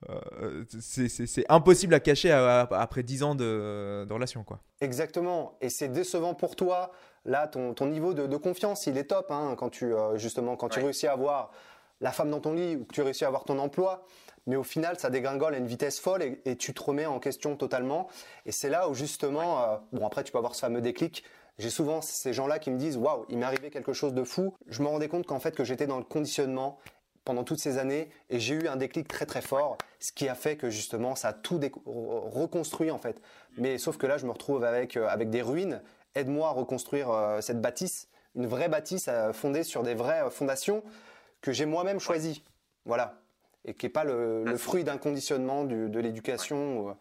euh, 0.09 0.65
c'est 0.81 1.45
impossible 1.49 1.95
à 1.95 2.01
cacher 2.01 2.31
après 2.31 3.03
10 3.03 3.23
ans 3.23 3.35
de, 3.35 4.07
relation. 4.11 4.45
Quoi. 4.45 4.61
Exactement. 4.81 5.57
Et 5.61 5.69
c'est 5.69 5.89
décevant 5.89 6.35
pour 6.35 6.57
toi. 6.57 6.93
Là, 7.25 7.49
ton, 7.49 7.75
niveau 7.87 8.15
de, 8.15 8.37
confiance, 8.37 8.87
il 8.87 8.97
est 8.97 9.05
top. 9.05 9.31
Hein, 9.31 9.55
quand 9.59 9.71
tu, 9.71 9.93
euh, 9.93 10.17
justement, 10.17 10.57
quand 10.57 10.69
tu 10.69 10.81
réussis 10.81 11.07
à 11.07 11.13
avoir 11.13 11.51
la 12.01 12.13
femme 12.13 12.31
dans 12.31 12.41
ton 12.41 12.53
lit 12.53 12.77
ou 12.77 12.85
que 12.85 12.95
tu 12.95 13.03
réussis 13.03 13.25
à 13.25 13.29
avoir 13.29 13.45
ton 13.45 13.59
emploi. 13.59 14.05
Mais 14.47 14.57
au 14.57 14.63
final, 14.63 14.99
ça 14.99 15.11
dégringole 15.11 15.55
à 15.55 15.59
une 15.59 15.67
vitesse 15.67 16.01
folle 16.01 16.23
et, 16.23 16.57
tu 16.57 16.73
te 16.73 16.83
remets 16.83 17.05
en 17.05 17.19
question 17.19 17.57
totalement. 17.57 18.09
Et 18.47 18.53
c'est 18.53 18.71
là 18.71 18.89
où, 18.89 18.95
justement, 18.95 19.63
euh, 19.63 19.77
bon, 19.93 20.07
après, 20.07 20.25
tu 20.25 20.33
peux 20.33 20.39
avoir 20.39 20.55
ce 20.55 20.61
fameux 20.61 20.81
déclic. 20.81 21.25
J'ai 21.59 21.71
souvent 21.71 22.01
ces 22.01 22.33
gens-là 22.33 22.61
qui 22.61 22.71
me 22.71 22.79
disent 22.79 22.97
Waouh, 22.97 23.27
il 23.29 23.39
m'est 23.39 23.45
arrivé 23.45 23.69
quelque 23.71 23.93
chose 23.93 24.15
de 24.15 24.23
fou. 24.23 24.55
Je 24.69 24.81
me 24.81 24.87
rendais 24.87 25.09
compte 25.09 25.27
qu'en 25.27 25.41
fait, 25.41 25.57
que 25.57 25.65
j'étais 25.65 25.89
dans 25.89 25.99
le 25.99 26.05
conditionnement 26.05 26.79
pendant 27.29 27.45
toutes 27.45 27.59
ces 27.59 27.77
années 27.77 28.09
et 28.31 28.41
j'ai 28.41 28.55
eu 28.55 28.69
un 28.69 28.77
déclic 28.77 29.07
très 29.07 29.27
très 29.27 29.43
fort, 29.43 29.77
ce 30.01 30.13
qui 30.13 30.31
a 30.31 30.35
fait 30.35 30.57
que 30.57 30.71
justement 30.71 31.15
ça 31.15 31.29
a 31.29 31.33
tout 31.35 31.61
reconstruit 31.85 32.91
en 32.91 32.97
fait. 32.97 33.21
Mais 33.59 33.77
sauf 33.77 33.99
que 33.99 34.07
là 34.07 34.17
je 34.17 34.25
me 34.25 34.31
retrouve 34.31 34.65
avec, 34.65 34.97
euh, 34.97 35.07
avec 35.07 35.29
des 35.29 35.43
ruines. 35.43 35.83
Aide-moi 36.15 36.49
à 36.49 36.53
reconstruire 36.53 37.11
euh, 37.11 37.43
cette 37.43 37.61
bâtisse, 37.61 38.09
une 38.35 38.47
vraie 38.47 38.71
bâtisse 38.71 39.09
euh, 39.09 39.35
fondée 39.35 39.63
sur 39.63 39.83
des 39.83 39.93
vraies 39.93 40.31
fondations 40.31 40.83
que 41.43 41.53
j'ai 41.53 41.67
moi-même 41.67 42.01
choisies. 42.01 42.43
Voilà. 42.87 43.21
Et 43.67 43.75
qui 43.75 43.85
n'est 43.85 43.93
pas 43.93 44.05
le, 44.05 44.57
fruit 44.57 44.83
d'un 44.83 44.97
conditionnement 44.97 45.65
de 45.65 46.01
l'éducation 46.01 46.97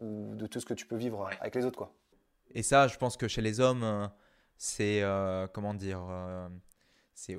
ou, 0.00 0.36
de 0.36 0.46
tout 0.46 0.60
ce 0.60 0.66
que 0.66 0.74
tu 0.74 0.86
peux 0.86 0.94
vivre 0.94 1.28
avec 1.40 1.56
les 1.56 1.64
autres. 1.64 1.78
Quoi. 1.78 1.92
Et 2.54 2.62
ça, 2.62 2.86
je 2.86 2.96
pense 2.96 3.16
que 3.16 3.26
chez 3.26 3.42
les 3.42 3.58
hommes, 3.58 4.08
c'est, 4.56 5.02
comment 5.52 5.74
dire, 5.74 6.00
c'est 7.14 7.38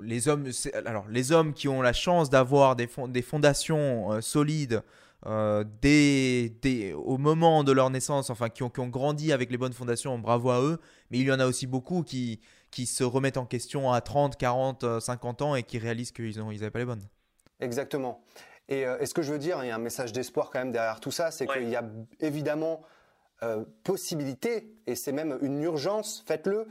les 0.00 0.28
hommes 0.28 0.46
alors 0.84 1.08
les 1.08 1.32
hommes 1.32 1.54
qui 1.54 1.68
ont 1.68 1.82
la 1.82 1.92
chance 1.92 2.28
d'avoir 2.28 2.76
des, 2.76 2.88
des 3.08 3.22
fondations 3.22 4.12
euh, 4.12 4.20
solides 4.20 4.82
euh, 5.24 5.64
au 6.94 7.16
moment 7.16 7.64
de 7.64 7.72
leur 7.72 7.88
naissance 7.88 8.28
enfin 8.28 8.50
qui 8.50 8.62
ont, 8.62 8.68
qui 8.68 8.80
ont, 8.80 8.88
grandi 8.88 9.32
avec 9.32 9.50
les 9.50 9.56
bonnes 9.56 9.72
fondations 9.72 10.18
bravo 10.18 10.50
à 10.50 10.60
eux 10.60 10.78
mais 11.10 11.18
il 11.18 11.26
y 11.26 11.32
en 11.32 11.40
a 11.40 11.46
aussi 11.46 11.66
beaucoup 11.66 12.02
qui, 12.02 12.40
qui 12.70 12.84
se 12.84 13.02
remettent 13.02 13.38
en 13.38 13.46
question 13.46 13.90
à 13.90 14.02
30 14.02 14.36
40 14.36 15.00
50 15.00 15.42
ans 15.42 15.56
et 15.56 15.62
qui 15.62 15.78
réalisent 15.78 16.12
qu'ils 16.12 16.36
n'avaient 16.36 16.56
ils 16.56 16.70
pas 16.70 16.78
les 16.78 16.84
bonnes. 16.84 17.08
Exactement. 17.60 18.22
Et, 18.68 18.84
euh, 18.84 19.04
ce 19.06 19.14
que 19.14 19.22
je 19.22 19.32
veux 19.32 19.38
dire 19.38 19.64
il 19.64 19.68
y 19.68 19.70
a 19.70 19.76
un 19.76 19.78
message 19.78 20.12
d'espoir 20.12 20.50
quand 20.50 20.58
même 20.58 20.72
derrière 20.72 21.00
tout 21.00 21.10
ça 21.10 21.30
c'est 21.30 21.46
qu'il 21.46 21.70
y 21.70 21.76
a 21.76 21.84
évidemment 22.20 22.82
possibilité 23.84 24.74
et 24.86 24.94
c'est 24.94 25.12
même 25.12 25.38
une 25.42 25.62
urgence 25.62 26.24
faites-le 26.26 26.66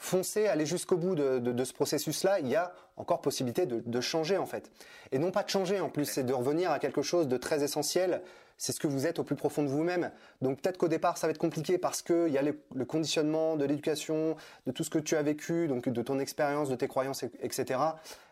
foncez, 0.00 0.48
allez 0.48 0.66
jusqu'au 0.66 0.96
bout 0.96 1.14
de, 1.14 1.64
ce 1.64 1.72
processus-là, 1.72 2.40
il 2.40 2.48
y 2.48 2.56
a 2.56 2.72
encore 2.96 3.20
possibilité 3.20 3.66
de, 3.66 4.00
changer 4.00 4.38
en 4.38 4.46
fait. 4.46 4.70
Et 5.12 5.18
non 5.18 5.30
pas 5.30 5.42
de 5.42 5.50
changer 5.50 5.78
en 5.80 5.90
plus, 5.90 6.06
c'est 6.06 6.24
de 6.24 6.32
revenir 6.32 6.70
à 6.70 6.78
quelque 6.78 7.02
chose 7.02 7.28
de 7.28 7.36
très 7.36 7.62
essentiel. 7.62 8.22
C'est 8.56 8.72
ce 8.72 8.80
que 8.80 8.86
vous 8.86 9.06
êtes 9.06 9.18
au 9.18 9.24
plus 9.24 9.36
profond 9.36 9.62
de 9.62 9.68
vous-même. 9.68 10.10
Donc 10.40 10.60
peut-être 10.60 10.78
qu'au 10.78 10.88
départ 10.88 11.18
ça 11.18 11.26
va 11.26 11.32
être 11.32 11.38
compliqué 11.38 11.78
parce 11.78 12.02
qu'il 12.02 12.28
y 12.28 12.38
a 12.38 12.42
le 12.42 12.84
conditionnement 12.84 13.56
de 13.56 13.64
l'éducation, 13.64 14.36
de 14.66 14.72
tout 14.72 14.84
ce 14.84 14.90
que 14.90 14.98
tu 14.98 15.16
as 15.16 15.22
vécu, 15.22 15.68
donc 15.68 15.88
de 15.88 16.02
ton 16.02 16.18
expérience, 16.18 16.70
de 16.70 16.76
tes 16.76 16.88
croyances, 16.88 17.22
etc. 17.22 17.78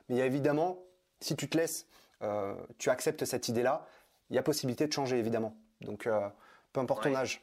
Mais 0.08 0.16
il 0.16 0.18
y 0.18 0.22
a 0.22 0.26
évidemment, 0.26 0.78
si 1.20 1.36
tu 1.36 1.48
te 1.48 1.56
laisses, 1.56 1.86
euh, 2.22 2.54
tu 2.78 2.88
acceptes 2.90 3.24
cette 3.26 3.48
idée-là, 3.48 3.86
il 4.30 4.36
y 4.36 4.38
a 4.38 4.42
possibilité 4.42 4.86
de 4.86 4.92
changer 4.92 5.18
évidemment. 5.18 5.54
Donc 5.82 6.06
euh, 6.06 6.28
peu 6.72 6.80
importe 6.80 7.04
ton 7.04 7.14
âge. 7.14 7.42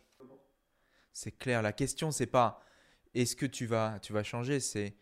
C'est 1.14 1.32
clair, 1.32 1.62
la 1.62 1.74
question 1.74 2.12
c'est 2.12 2.26
pas 2.26 2.60
est-ce 3.16 3.36
que 3.36 3.46
tu 3.46 3.66
vas, 3.66 3.98
tu 4.02 4.14
vas 4.14 4.24
changer 4.24 4.60
C'est 4.60 4.96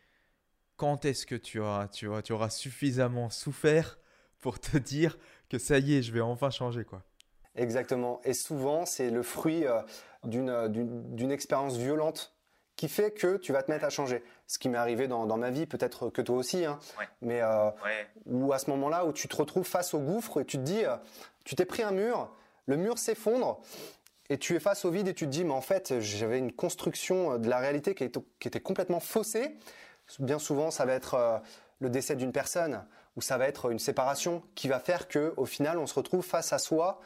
quand 0.78 1.06
est-ce 1.06 1.26
que 1.26 1.36
tu 1.36 1.60
auras, 1.60 1.88
tu, 1.88 2.08
auras, 2.08 2.22
tu 2.22 2.34
auras 2.34 2.50
suffisamment 2.50 3.30
souffert 3.30 4.00
pour 4.40 4.60
te 4.60 4.78
dire 4.78 5.18
que 5.50 5.58
ça 5.58 5.80
y 5.80 5.96
est, 5.96 6.02
je 6.02 6.12
vais 6.12 6.22
enfin 6.22 6.50
changer 6.50 6.84
quoi. 6.84 7.04
Exactement. 7.56 8.20
Et 8.24 8.34
souvent, 8.34 8.86
c'est 8.86 9.12
le 9.12 9.22
fruit 9.22 9.66
euh, 9.66 9.82
euh, 10.26 10.68
d'une 10.68 11.32
expérience 11.32 11.78
violente 11.78 12.34
qui 12.76 12.90
fait 12.90 13.12
que 13.12 13.38
tu 13.38 13.54
vas 13.54 13.62
te 13.62 13.70
mettre 13.70 13.86
à 13.86 13.90
changer. 13.92 14.24
Ce 14.48 14.58
qui 14.58 14.68
m'est 14.68 14.80
arrivé 14.80 15.08
dans, 15.08 15.38
ma 15.38 15.52
vie, 15.52 15.68
peut-être 15.68 16.10
que 16.10 16.24
toi 16.24 16.38
aussi, 16.38 16.66
hein, 16.66 16.80
mais 17.22 17.42
euh, 17.42 17.70
ou 18.26 18.52
à 18.52 18.58
ce 18.58 18.72
moment-là 18.72 19.06
où 19.06 19.14
tu 19.14 19.28
te 19.28 19.36
retrouves 19.36 19.68
face 19.68 19.94
au 19.94 20.00
gouffre 20.00 20.42
et 20.42 20.46
tu 20.46 20.58
te 20.58 20.64
dis, 20.64 20.82
tu 21.46 21.56
t'es 21.56 21.66
pris 21.66 21.84
un 21.84 21.92
mur, 21.92 22.36
le 22.66 22.76
mur 22.76 22.98
s'effondre 22.98 23.62
et 24.30 24.38
tu 24.38 24.56
es 24.56 24.60
face 24.60 24.86
au 24.86 24.92
vide 24.92 25.08
et 25.08 25.14
tu 25.14 25.26
te 25.26 25.30
dis, 25.30 25.44
mais 25.44 25.54
en 25.54 25.62
fait, 25.62 26.00
j'avais 26.00 26.40
une 26.40 26.52
construction 26.52 27.38
de 27.38 27.50
la 27.50 27.60
réalité 27.60 27.94
qui, 27.94 28.04
était 28.04 28.60
complètement 28.62 29.00
faussée. 29.00 29.58
Bien 30.20 30.40
souvent, 30.40 30.72
ça 30.72 30.86
va 30.86 30.94
être 30.94 31.14
euh, 31.16 31.38
le 31.80 31.90
décès 31.90 32.16
d'une 32.16 32.32
personne 32.32 32.86
ou 33.16 33.22
ça 33.22 33.38
va 33.38 33.48
être 33.48 33.72
une 33.72 33.80
séparation 33.80 34.44
qui 34.56 34.68
va 34.68 34.80
faire 34.80 35.08
que, 35.08 35.34
au 35.38 35.46
final, 35.46 35.78
on 35.78 35.88
se 35.88 35.94
retrouve 35.94 36.26
face 36.26 36.52
à 36.54 36.58
soi, 36.58 37.00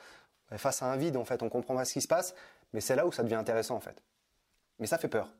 face 0.56 0.82
à 0.82 0.86
un 0.86 0.95
vide. 0.95 1.17
En 1.17 1.25
fait, 1.25 1.43
on 1.43 1.49
comprend 1.49 1.75
pas 1.75 1.86
ce 1.86 1.93
qui 1.93 2.01
se 2.01 2.08
passe, 2.08 2.34
mais 2.73 2.82
c'est 2.82 2.95
là 2.95 3.06
où 3.06 3.12
ça 3.12 3.23
devient 3.23 3.36
intéressant, 3.36 3.75
en 3.75 3.82
fait. 3.82 4.01
Mais 4.80 4.88
ça 4.88 4.97
fait 4.97 5.10
peur. 5.10 5.34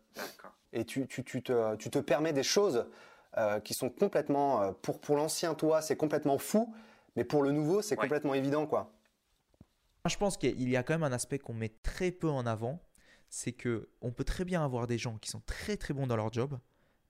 Et 0.73 0.83
tu, 0.83 1.07
tu, 1.07 1.23
tu, 1.23 1.41
te, 1.41 1.75
tu, 1.75 1.89
te, 1.89 1.99
permets 1.99 2.33
des 2.33 2.43
choses 2.43 2.85
euh, 3.37 3.59
qui 3.59 3.73
sont 3.73 3.89
complètement, 3.89 4.61
euh, 4.61 4.71
pour, 4.81 4.99
pour 4.99 5.15
l'ancien 5.15 5.53
toi, 5.53 5.81
c'est 5.81 5.95
complètement 5.95 6.37
fou, 6.37 6.73
mais 7.15 7.23
pour 7.23 7.43
le 7.43 7.51
nouveau, 7.51 7.81
c'est 7.81 7.95
complètement 7.95 8.33
évident, 8.33 8.65
quoi. 8.65 8.91
Je 10.08 10.17
pense 10.17 10.38
qu'il 10.38 10.70
y 10.70 10.76
a 10.76 10.84
quand 10.84 10.93
même 10.93 11.04
un 11.04 11.12
aspect 11.12 11.39
qu'on 11.39 11.54
met 11.54 11.70
très 11.84 12.12
peu 12.12 12.30
en 12.30 12.46
avant, 12.46 12.82
c'est 13.30 13.54
que 13.54 13.89
on 14.02 14.12
peut 14.12 14.24
très 14.24 14.46
bien 14.46 14.63
avoir 14.63 14.88
des 14.88 14.98
gens 14.98 15.17
qui 15.17 15.30
sont 15.30 15.41
très 15.46 15.78
très 15.78 15.93
bons 15.93 16.08
dans 16.08 16.15
leur 16.15 16.32
job, 16.32 16.58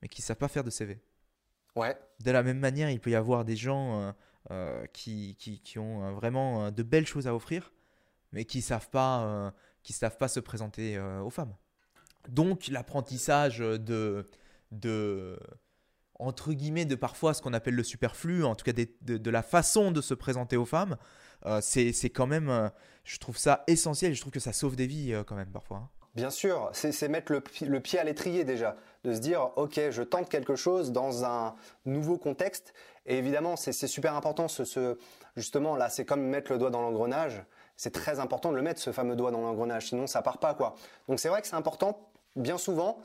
mais 0.01 0.07
qui 0.07 0.21
ne 0.21 0.25
savent 0.25 0.37
pas 0.37 0.47
faire 0.47 0.63
de 0.63 0.69
CV. 0.69 1.01
Ouais. 1.75 1.95
De 2.23 2.31
la 2.31 2.43
même 2.43 2.59
manière, 2.59 2.89
il 2.89 2.99
peut 2.99 3.11
y 3.11 3.15
avoir 3.15 3.45
des 3.45 3.55
gens 3.55 4.01
euh, 4.01 4.11
euh, 4.51 4.85
qui, 4.87 5.35
qui, 5.35 5.77
ont 5.77 6.03
euh, 6.03 6.11
vraiment 6.11 6.71
de 6.71 6.83
belles 6.83 7.05
choses 7.05 7.27
à 7.27 7.35
offrir, 7.35 7.71
mais 8.31 8.45
qui 8.45 8.57
ne 8.57 8.63
savent, 8.63 8.89
pas, 8.89 9.53
qui 9.83 9.93
savent 9.93 10.17
pas 10.17 10.27
se 10.27 10.39
présenter 10.39 10.99
aux 10.99 11.29
femmes. 11.29 11.55
Donc 12.29 12.67
l'apprentissage 12.67 13.59
de, 13.59 14.25
de, 14.71 15.39
entre 16.15 16.51
guillemets, 16.53 16.85
de 16.85 16.95
parfois 16.95 17.33
ce 17.33 17.41
qu'on 17.41 17.53
appelle 17.53 17.75
le 17.75 17.83
superflu, 17.83 18.43
en 18.43 18.55
tout 18.55 18.65
cas 18.65 18.73
de, 18.73 19.17
de, 19.17 19.29
la 19.29 19.43
façon 19.43 19.91
de 19.91 20.01
se 20.01 20.13
présenter 20.13 20.57
aux 20.57 20.65
femmes, 20.65 20.97
c'est 21.61 22.09
quand 22.09 22.27
même, 22.27 22.49
euh, 22.49 22.69
je 23.03 23.17
trouve 23.17 23.37
ça 23.37 23.63
essentiel. 23.67 24.13
Je 24.13 24.21
trouve 24.21 24.33
que 24.33 24.39
ça 24.39 24.53
sauve 24.53 24.75
des 24.75 24.87
vies 24.87 25.13
euh, 25.13 25.23
quand 25.23 25.35
même 25.35 25.51
parfois. 25.51 25.77
Hein. 25.77 25.89
Bien 26.15 26.31
sûr, 26.31 26.69
c'est 26.73 27.09
mettre 27.09 27.31
le, 27.31 27.79
pied 27.79 27.99
à 27.99 28.03
l'étrier 28.03 28.43
déjà, 28.43 28.75
de 29.03 29.13
se 29.13 29.19
dire 29.19 29.51
ok, 29.55 29.79
je 29.91 30.01
tente 30.01 30.29
quelque 30.29 30.55
chose 30.55 30.91
dans 30.91 31.25
un 31.25 31.53
nouveau 31.85 32.17
contexte. 32.17 32.73
Et 33.05 33.19
évidemment, 33.19 33.55
c'est 33.55 33.71
super 33.71 34.15
important. 34.15 34.47
Ce, 34.47 34.97
justement, 35.35 35.75
là, 35.75 35.89
c'est 35.89 36.05
comme 36.05 36.23
mettre 36.23 36.51
le 36.51 36.57
doigt 36.57 36.71
dans 36.71 36.81
l'engrenage. 36.81 37.43
C'est 37.75 37.93
très 37.93 38.19
important 38.19 38.51
de 38.51 38.55
le 38.55 38.63
mettre, 38.63 38.81
ce 38.81 38.91
fameux 38.91 39.15
doigt 39.15 39.29
dans 39.29 39.41
l'engrenage, 39.41 39.89
sinon 39.89 40.07
ça 40.07 40.23
part 40.23 40.39
pas 40.39 40.55
quoi. 40.55 40.73
Donc 41.07 41.19
c'est 41.19 41.29
vrai 41.29 41.41
que 41.41 41.47
c'est 41.47 41.55
important, 41.55 42.09
bien 42.35 42.57
souvent, 42.57 42.97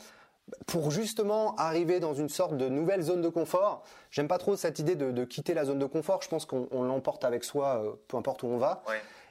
pour 0.66 0.90
justement 0.90 1.54
arriver 1.56 2.00
dans 2.00 2.14
une 2.14 2.28
sorte 2.28 2.56
de 2.56 2.68
nouvelle 2.68 3.02
zone 3.02 3.22
de 3.22 3.28
confort. 3.28 3.84
J'aime 4.10 4.28
pas 4.28 4.38
trop 4.38 4.56
cette 4.56 4.78
idée 4.78 4.96
de, 4.96 5.24
quitter 5.24 5.54
la 5.54 5.64
zone 5.64 5.78
de 5.78 5.86
confort. 5.86 6.22
Je 6.22 6.28
pense 6.28 6.46
qu'on 6.46 6.82
l'emporte 6.82 7.24
avec 7.24 7.44
soi, 7.44 7.82
euh, 7.82 7.92
peu 8.08 8.16
importe 8.16 8.42
où 8.42 8.46
on 8.46 8.58
va. 8.58 8.82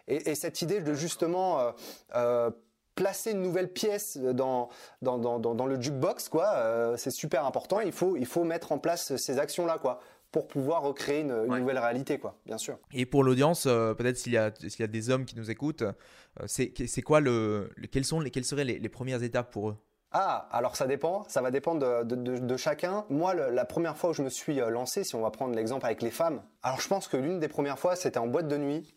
Et, 0.08 0.36
cette 0.36 0.62
idée 0.62 0.82
de 0.82 0.94
justement 0.94 1.60
euh, 1.60 1.72
euh, 2.16 2.52
placer 2.96 3.32
une 3.32 3.42
nouvelle 3.42 3.72
pièce 3.72 4.18
dans, 4.18 4.70
dans, 5.02 5.18
dans, 5.18 5.40
dans 5.40 5.66
le 5.66 5.80
jukebox, 5.80 6.30
quoi. 6.30 6.98
c'est 6.98 7.12
super 7.12 7.46
important. 7.46 7.80
Il 7.80 7.92
faut, 7.92 8.18
il 8.18 8.26
faut 8.26 8.44
mettre 8.44 8.72
en 8.72 8.78
place 8.78 9.16
ces 9.16 9.40
actions-là, 9.40 9.78
quoi 9.80 10.00
pour 10.32 10.48
pouvoir 10.48 10.84
recréer 10.84 11.24
une, 11.24 11.46
nouvelle 11.46 11.78
réalité, 11.78 12.18
quoi, 12.18 12.38
bien 12.46 12.58
sûr. 12.58 12.80
Et 12.94 13.06
pour 13.06 13.26
l'audience, 13.26 13.64
peut-être 13.64 14.16
s'il 14.16 14.32
y, 14.32 14.38
a, 14.38 14.50
s'il 14.56 14.80
y 14.80 14.84
a 14.84 14.88
des 14.88 15.10
hommes 15.10 15.26
qui 15.26 15.36
nous 15.36 15.52
écoutent, 15.52 15.84
c'est, 16.46 16.72
c'est 16.88 17.02
quoi 17.02 17.20
le, 17.20 17.70
quelles, 17.92 18.06
sont 18.06 18.22
les, 18.22 18.32
quelles 18.32 18.46
seraient 18.46 18.64
les, 18.64 18.80
les 18.80 18.88
premières 18.88 19.24
étapes 19.24 19.52
pour 19.52 19.72
eux? 19.72 19.78
Ah, 20.14 20.50
alors 20.52 20.76
ça 20.76 20.88
dépend, 20.88 21.24
ça 21.30 21.42
va 21.42 21.52
dépendre 21.52 22.04
de, 22.04 22.58
chacun. 22.58 23.06
Moi, 23.10 23.34
la 23.34 23.66
première 23.66 23.96
fois 23.96 24.10
où 24.10 24.14
je 24.14 24.22
me 24.22 24.30
suis 24.30 24.60
euh, 24.60 24.70
lancé, 24.70 25.06
si 25.06 25.16
on 25.16 25.22
va 25.22 25.32
prendre 25.32 25.56
l'exemple 25.56 25.86
avec 25.86 26.02
les 26.02 26.12
femmes, 26.12 26.42
alors 26.64 26.82
je 26.82 26.88
pense 26.88 27.08
que 27.08 27.16
l'une 27.16 27.40
des 27.40 27.48
premières 27.48 27.80
fois, 27.80 27.96
c'était 27.96 28.18
en 28.18 28.28
boîte 28.28 28.50
de 28.50 28.58
nuit. 28.58 28.94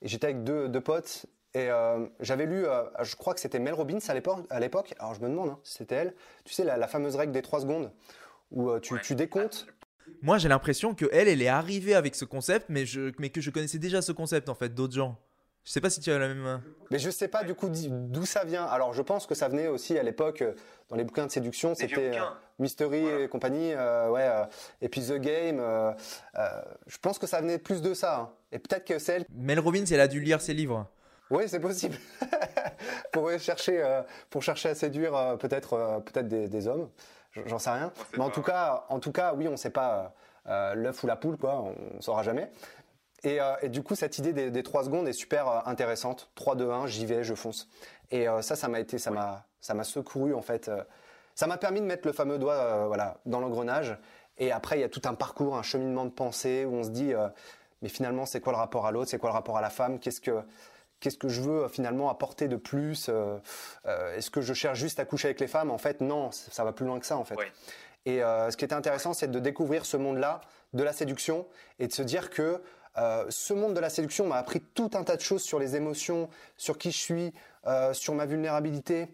Et 0.00 0.06
j'étais 0.08 0.28
avec 0.28 0.44
deux, 0.44 0.80
potes 0.80 1.26
et 1.54 1.70
euh, 1.70 2.06
j'avais 2.20 2.46
lu, 2.46 2.66
euh, 2.66 2.84
je 3.02 3.16
crois 3.16 3.34
que 3.34 3.40
c'était 3.40 3.58
Mel 3.58 3.74
Robbins 3.74 3.98
à 4.08 4.60
l'époque, 4.60 4.94
alors 5.00 5.14
je 5.14 5.20
me 5.20 5.28
demande, 5.28 5.50
hein, 5.50 5.58
si 5.64 5.78
c'était 5.78 5.96
elle, 5.96 6.14
tu 6.44 6.54
sais, 6.54 6.62
la, 6.62 6.86
fameuse 6.86 7.16
règle 7.16 7.32
des 7.32 7.42
trois 7.42 7.60
secondes, 7.60 7.90
où 8.52 8.78
tu, 8.78 8.94
tu 9.00 9.16
décomptes. 9.16 9.66
Moi, 10.22 10.38
j'ai 10.38 10.48
l'impression 10.48 10.94
que 10.94 11.06
elle, 11.12 11.26
elle 11.26 11.42
est 11.42 11.48
arrivée 11.48 11.94
avec 11.94 12.14
ce 12.14 12.24
concept, 12.24 12.66
mais, 12.68 12.86
je, 12.86 13.12
mais 13.18 13.30
que 13.30 13.40
je 13.40 13.50
connaissais 13.50 13.78
déjà 13.78 14.02
ce 14.02 14.12
concept, 14.12 14.48
en 14.48 14.54
fait, 14.54 14.68
d'autres 14.70 14.94
gens. 14.94 15.16
Je 15.68 15.72
sais 15.74 15.82
pas 15.82 15.90
si 15.90 16.00
tu 16.00 16.10
as 16.10 16.18
la 16.18 16.28
même. 16.28 16.62
Mais 16.90 16.98
je 16.98 17.10
sais 17.10 17.28
pas 17.28 17.44
du 17.44 17.54
coup 17.54 17.68
d'où 17.68 18.24
ça 18.24 18.42
vient. 18.42 18.64
Alors 18.64 18.94
je 18.94 19.02
pense 19.02 19.26
que 19.26 19.34
ça 19.34 19.48
venait 19.48 19.68
aussi 19.68 19.98
à 19.98 20.02
l'époque 20.02 20.40
euh, 20.40 20.54
dans 20.88 20.96
les 20.96 21.04
bouquins 21.04 21.26
de 21.26 21.30
séduction, 21.30 21.74
c'était 21.74 22.18
euh, 22.18 22.24
Mystery 22.58 23.06
et 23.06 23.28
compagnie, 23.28 23.74
euh, 23.74 24.08
ouais. 24.08 24.26
et 24.80 24.88
puis 24.88 25.02
The 25.02 25.16
Game. 25.16 25.60
je 26.86 26.96
pense 27.02 27.18
que 27.18 27.26
ça 27.26 27.42
venait 27.42 27.58
plus 27.58 27.82
de 27.82 27.92
ça. 27.92 28.16
Hein. 28.16 28.30
Et 28.50 28.58
peut-être 28.58 28.86
que 28.86 28.98
c'est 28.98 29.16
elle. 29.16 29.26
Mel 29.36 29.60
Robbins, 29.60 29.84
elle 29.84 30.00
a 30.00 30.08
dû 30.08 30.20
lire 30.20 30.40
ses 30.40 30.54
livres. 30.54 30.86
Oui, 31.28 31.44
c'est 31.48 31.60
possible. 31.60 31.98
pour 33.12 33.30
chercher, 33.38 34.00
pour 34.30 34.42
chercher 34.42 34.70
à 34.70 34.74
séduire 34.74 35.36
peut-être, 35.38 36.02
peut-être 36.06 36.28
des, 36.28 36.66
hommes. 36.66 36.88
J'en 37.44 37.58
sais 37.58 37.68
rien. 37.68 37.92
Mais 38.16 38.24
en 38.24 38.30
tout 38.30 38.40
cas, 38.40 38.86
en 38.88 39.00
tout 39.00 39.12
cas, 39.12 39.34
oui, 39.34 39.46
on 39.46 39.58
sait 39.58 39.68
pas 39.68 40.14
l'œuf 40.46 41.04
ou 41.04 41.06
la 41.06 41.16
poule, 41.16 41.36
quoi. 41.36 41.74
On 41.94 42.00
saura 42.00 42.22
jamais. 42.22 42.50
Euh, 43.26 43.56
et, 43.62 43.68
du 43.68 43.82
coup, 43.82 43.94
cette 43.94 44.18
idée 44.18 44.50
des, 44.50 44.62
trois 44.62 44.84
secondes 44.84 45.08
est 45.08 45.12
super 45.12 45.48
euh, 45.48 45.60
intéressante. 45.66 46.30
3, 46.34 46.56
2, 46.56 46.70
1, 46.70 46.86
j'y 46.86 47.06
vais, 47.06 47.24
je 47.24 47.34
fonce. 47.34 47.68
Et 48.10 48.28
euh, 48.28 48.42
ça, 48.42 48.56
ça 48.56 48.68
m'a 48.68 48.80
été, 48.80 48.98
ça 48.98 49.10
m'a, 49.10 49.46
ça 49.60 49.74
m'a 49.74 49.84
secouru 49.84 50.34
en 50.34 50.42
fait. 50.42 50.70
ça 51.34 51.46
m'a 51.46 51.56
permis 51.56 51.80
de 51.80 51.86
mettre 51.86 52.06
le 52.06 52.12
fameux 52.12 52.38
doigt, 52.38 52.86
voilà, 52.86 53.18
dans 53.26 53.40
l'engrenage. 53.40 53.96
Et 54.38 54.52
après, 54.52 54.78
il 54.78 54.80
y 54.80 54.84
a 54.84 54.88
tout 54.88 55.02
un 55.04 55.14
parcours, 55.14 55.56
un 55.56 55.62
cheminement 55.62 56.04
de 56.04 56.10
pensée 56.10 56.64
où 56.64 56.74
on 56.74 56.84
se 56.84 56.90
dit, 56.90 57.12
mais 57.82 57.88
finalement, 57.88 58.24
c'est 58.24 58.40
quoi 58.40 58.52
le 58.52 58.58
rapport 58.58 58.86
à 58.86 58.92
l'autre? 58.92 59.10
C'est 59.10 59.18
quoi 59.18 59.30
le 59.30 59.34
rapport 59.34 59.56
à 59.56 59.60
la 59.60 59.70
femme? 59.70 59.98
Qu'est-ce 59.98 60.20
que 60.20 60.42
qu'est-ce 61.00 61.18
que 61.18 61.28
je 61.28 61.40
veux 61.40 61.68
finalement 61.68 62.10
apporter 62.10 62.48
de 62.48 62.56
plus 62.56 63.10
Est-ce 63.84 64.30
que 64.30 64.40
je 64.40 64.54
cherche 64.54 64.78
juste 64.78 65.00
à 65.00 65.04
coucher 65.04 65.28
avec 65.28 65.40
les 65.40 65.48
femmes? 65.48 65.70
En 65.70 65.78
fait, 65.78 66.00
non, 66.00 66.30
ça 66.30 66.64
va 66.64 66.72
plus 66.72 66.86
loin 66.86 67.00
que 67.00 67.06
ça 67.06 67.16
en 67.16 67.24
fait. 67.24 67.36
Et 68.06 68.20
ce 68.20 68.56
qui 68.56 68.64
était 68.64 68.74
intéressant, 68.74 69.12
c'est 69.12 69.30
de 69.30 69.40
découvrir 69.40 69.84
ce 69.84 69.96
monde-là 69.96 70.40
de 70.72 70.82
la 70.82 70.92
séduction 70.92 71.46
et 71.78 71.88
de 71.88 71.92
se 71.92 72.02
dire 72.02 72.30
que 72.30 72.62
euh, 72.98 73.26
ce 73.28 73.54
monde 73.54 73.74
de 73.74 73.80
la 73.80 73.90
séduction 73.90 74.26
m'a 74.26 74.36
appris 74.36 74.60
tout 74.60 74.90
un 74.94 75.04
tas 75.04 75.16
de 75.16 75.20
choses 75.20 75.42
sur 75.42 75.58
les 75.58 75.76
émotions, 75.76 76.28
sur 76.56 76.78
qui 76.78 76.90
je 76.90 76.98
suis, 76.98 77.32
euh, 77.66 77.92
sur 77.92 78.14
ma 78.14 78.26
vulnérabilité. 78.26 79.08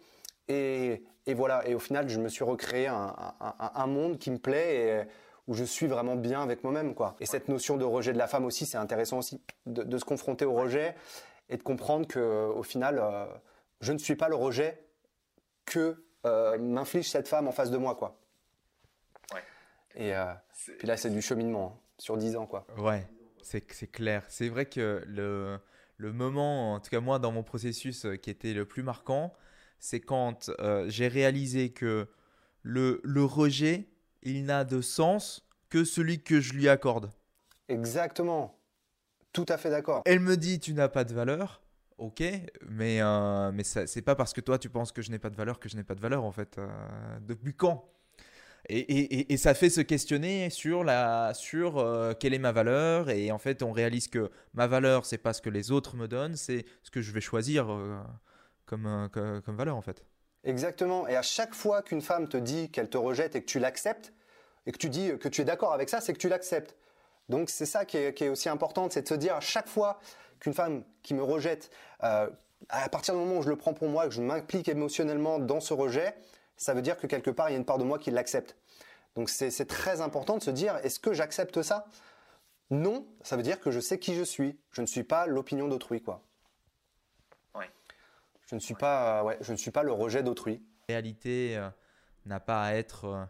Et, 0.49 1.03
voilà, 1.35 1.67
et 1.67 1.75
au 1.75 1.79
final, 1.79 2.09
je 2.09 2.21
me 2.21 2.29
suis 2.29 2.45
recréé 2.45 2.87
un, 2.87 3.87
monde 3.87 4.19
qui 4.19 4.31
me 4.31 4.39
plaît 4.39 4.77
et 4.77 5.03
où 5.47 5.55
je 5.55 5.65
suis 5.65 5.87
vraiment 5.87 6.17
bien 6.17 6.43
avec 6.43 6.65
moi-même. 6.65 6.95
quoi. 6.95 7.17
Et 7.21 7.27
cette 7.27 7.49
notion 7.49 7.77
de 7.77 7.85
rejet 7.85 8.13
de 8.13 8.19
la 8.19 8.27
femme 8.27 8.45
aussi, 8.45 8.67
c'est 8.67 8.77
intéressant 8.77 9.19
aussi 9.19 9.41
de, 9.67 9.99
se 9.99 10.05
confronter 10.05 10.45
au 10.45 10.55
rejet 10.55 10.95
et 11.49 11.57
de 11.57 11.63
comprendre 11.63 12.07
que 12.07 12.47
au 12.55 12.63
final, 12.63 12.99
euh, 12.99 13.27
je 13.81 13.93
ne 13.93 13.99
suis 13.99 14.17
pas 14.17 14.29
le 14.29 14.37
rejet 14.37 14.83
que 15.65 15.97
m'inflige 16.59 17.11
cette 17.11 17.29
femme 17.29 17.49
en 17.49 17.53
face 17.53 17.71
de 17.71 17.77
moi. 17.77 17.95
quoi. 17.95 18.17
Et 19.95 20.13
puis 20.79 20.89
là, 20.89 20.97
c'est 20.97 21.11
du 21.11 21.23
cheminement 21.23 21.75
hein, 21.75 21.81
sur 21.99 22.17
10 22.17 22.37
ans. 22.37 22.47
quoi. 22.47 22.67
Ouais 22.79 23.07
c'est 23.45 23.91
clair. 23.91 24.25
C'est 24.29 24.49
vrai 24.49 24.67
que 24.67 25.03
le, 25.07 25.59
le 25.97 26.13
moment, 26.13 26.75
en 26.75 26.81
tout 26.81 26.91
cas 26.91 27.01
moi 27.01 27.19
dans 27.19 27.33
mon 27.33 27.43
processus 27.43 28.05
euh, 28.05 28.17
qui 28.17 28.31
était 28.31 28.55
le 28.55 28.65
plus 28.65 28.83
marquant, 28.83 29.35
c'est 29.79 30.01
quand 30.01 30.51
euh, 30.61 30.87
j'ai 30.89 31.09
réalisé 31.09 31.71
que 31.73 32.09
le, 32.63 33.01
le 33.05 33.25
rejet, 33.25 33.89
il 34.23 34.45
n'a 34.45 34.65
de 34.65 34.81
sens 34.81 35.47
que 35.69 35.85
celui 35.85 36.23
que 36.23 36.41
je 36.41 36.55
lui 36.55 36.69
accorde. 36.69 37.11
Exactement. 37.69 38.59
Tout 39.33 39.47
à 39.49 39.59
fait 39.59 39.71
d'accord. 39.71 40.03
Elle 40.07 40.21
me 40.21 40.37
dit 40.37 40.61
tu 40.61 40.75
n'as 40.75 40.89
pas 40.89 41.05
de 41.05 41.13
valeur. 41.13 41.61
Ok, 41.99 42.25
mais, 42.69 43.01
euh, 43.01 43.53
mais 43.53 43.63
c'est 43.63 44.03
pas 44.03 44.17
parce 44.17 44.33
que 44.33 44.41
toi 44.41 44.59
tu 44.59 44.69
penses 44.69 44.91
que 44.91 45.01
je 45.01 45.13
n'ai 45.13 45.21
pas 45.21 45.31
de 45.31 45.37
valeur 45.37 45.61
que 45.61 45.69
je 45.69 45.77
n'ai 45.77 45.85
pas 45.85 45.95
de 45.95 46.01
valeur 46.01 46.25
en 46.25 46.33
fait. 46.33 46.59
depuis 47.21 47.55
quand? 47.55 47.89
Et, 48.69 49.37
ça 49.37 49.55
fait 49.55 49.71
se 49.71 49.81
questionner 49.81 50.49
sur, 50.51 50.85
la, 50.85 51.33
sur 51.35 51.79
euh, 51.79 52.15
quelle 52.19 52.35
est 52.35 52.39
ma 52.39 52.53
valeur. 52.53 53.11
Et 53.11 53.31
en 53.31 53.39
fait, 53.39 53.63
on 53.63 53.73
réalise 53.73 54.09
que 54.09 54.31
ma 54.55 54.67
valeur, 54.67 55.05
c'est 55.05 55.19
pas 55.19 55.33
ce 55.33 55.43
que 55.43 55.51
les 55.51 55.71
autres 55.71 55.97
me 55.97 56.09
donnent, 56.09 56.37
c'est 56.37 56.65
ce 56.83 56.91
que 56.91 57.03
je 57.03 57.13
vais 57.13 57.21
choisir 57.21 57.71
euh, 57.71 57.99
comme, 58.65 58.87
euh, 58.87 59.41
comme 59.41 59.57
valeur 59.57 59.77
en 59.77 59.83
fait. 59.83 60.05
Exactement. 60.45 61.07
Et 61.09 61.17
à 61.17 61.23
chaque 61.23 61.55
fois 61.55 61.83
qu'une 61.83 62.03
femme 62.03 62.29
te 62.29 62.37
dit 62.37 62.71
qu'elle 62.71 62.89
te 62.89 62.99
rejette 62.99 63.37
et 63.37 63.41
que 63.41 63.47
tu 63.47 63.59
l'acceptes, 63.59 64.13
et 64.67 64.73
que 64.73 64.79
tu 64.79 64.89
dis 64.89 65.19
que 65.19 65.29
tu 65.29 65.43
es 65.43 65.45
d'accord 65.45 65.73
avec 65.75 65.89
ça, 65.89 66.01
c'est 66.01 66.13
que 66.13 66.19
tu 66.19 66.29
l'acceptes. 66.29 66.77
Donc 67.29 67.51
c'est 67.51 67.67
ça 67.67 67.85
qui 67.85 67.99
est, 67.99 68.15
qui 68.15 68.25
est, 68.25 68.29
aussi 68.29 68.49
important, 68.49 68.89
c'est 68.91 69.03
de 69.03 69.09
se 69.09 69.15
dire 69.15 69.35
à 69.35 69.41
chaque 69.41 69.69
fois 69.69 70.01
qu'une 70.41 70.55
femme 70.55 70.85
qui 71.03 71.15
me 71.15 71.23
rejette, 71.23 71.71
à 72.01 72.89
partir 72.91 73.15
du 73.15 73.21
moment 73.21 73.39
où 73.39 73.43
je 73.43 73.49
le 73.49 73.57
prends 73.57 73.75
pour 73.75 73.89
moi, 73.89 74.07
que 74.07 74.15
je 74.15 74.23
m'implique 74.23 74.69
émotionnellement 74.69 75.39
dans 75.39 75.61
ce 75.61 75.73
rejet, 75.73 76.15
ça 76.57 76.75
veut 76.75 76.83
dire 76.83 76.97
que 76.97 77.07
quelque 77.07 77.31
part, 77.31 77.49
il 77.51 77.53
y 77.53 77.55
a 77.55 77.59
une 77.59 77.65
part 77.65 77.79
de 77.79 77.85
moi 77.85 77.99
qui 77.99 78.11
l'accepte. 78.11 78.57
Donc 79.15 79.31
c'est 79.31 79.67
très 79.67 80.01
important 80.01 80.37
de 80.37 80.43
se 80.43 80.51
dire, 80.51 80.77
est-ce 80.83 80.99
que 80.99 81.13
j'accepte 81.13 81.63
ça? 81.63 81.87
Non, 82.71 83.07
ça 83.23 83.37
veut 83.37 83.43
dire 83.43 83.61
que 83.61 83.71
je 83.71 83.79
sais 83.79 83.99
qui 83.99 84.15
je 84.15 84.23
suis. 84.23 84.59
Je 84.73 84.81
ne 84.81 84.87
suis 84.87 85.05
pas 85.05 85.27
l'opinion 85.27 85.69
d'autrui, 85.69 86.03
quoi. 86.03 86.23
Je 88.47 88.55
ne 88.55 88.61
suis 88.61 88.75
pas, 88.75 89.25
ouais, 89.25 89.39
je 89.41 89.53
ne 89.53 89.57
suis 89.57 89.71
pas 89.71 89.83
le 89.83 89.93
rejet 89.93 90.23
d'autrui. 90.23 90.63
La 90.89 90.95
réalité 90.95 91.57
euh, 91.57 91.69
n'a 92.27 92.41
pas 92.41 92.63
à 92.63 92.75
être 92.75 93.05
euh, 93.05 93.25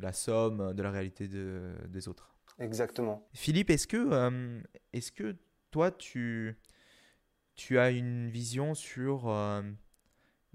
la, 0.00 0.12
somme 0.12 0.72
de 0.72 0.82
la 0.82 0.90
réalité 0.90 1.28
des 1.28 2.08
autres. 2.08 2.34
Exactement. 2.58 3.28
Philippe, 3.34 3.70
est-ce 3.70 3.86
que, 3.86 3.96
euh, 3.96 4.60
est-ce 4.92 5.12
que 5.12 5.36
toi, 5.70 5.90
tu, 5.90 6.58
tu 7.56 7.78
as 7.78 7.90
une 7.90 8.30
vision 8.30 8.74
sur 8.74 9.28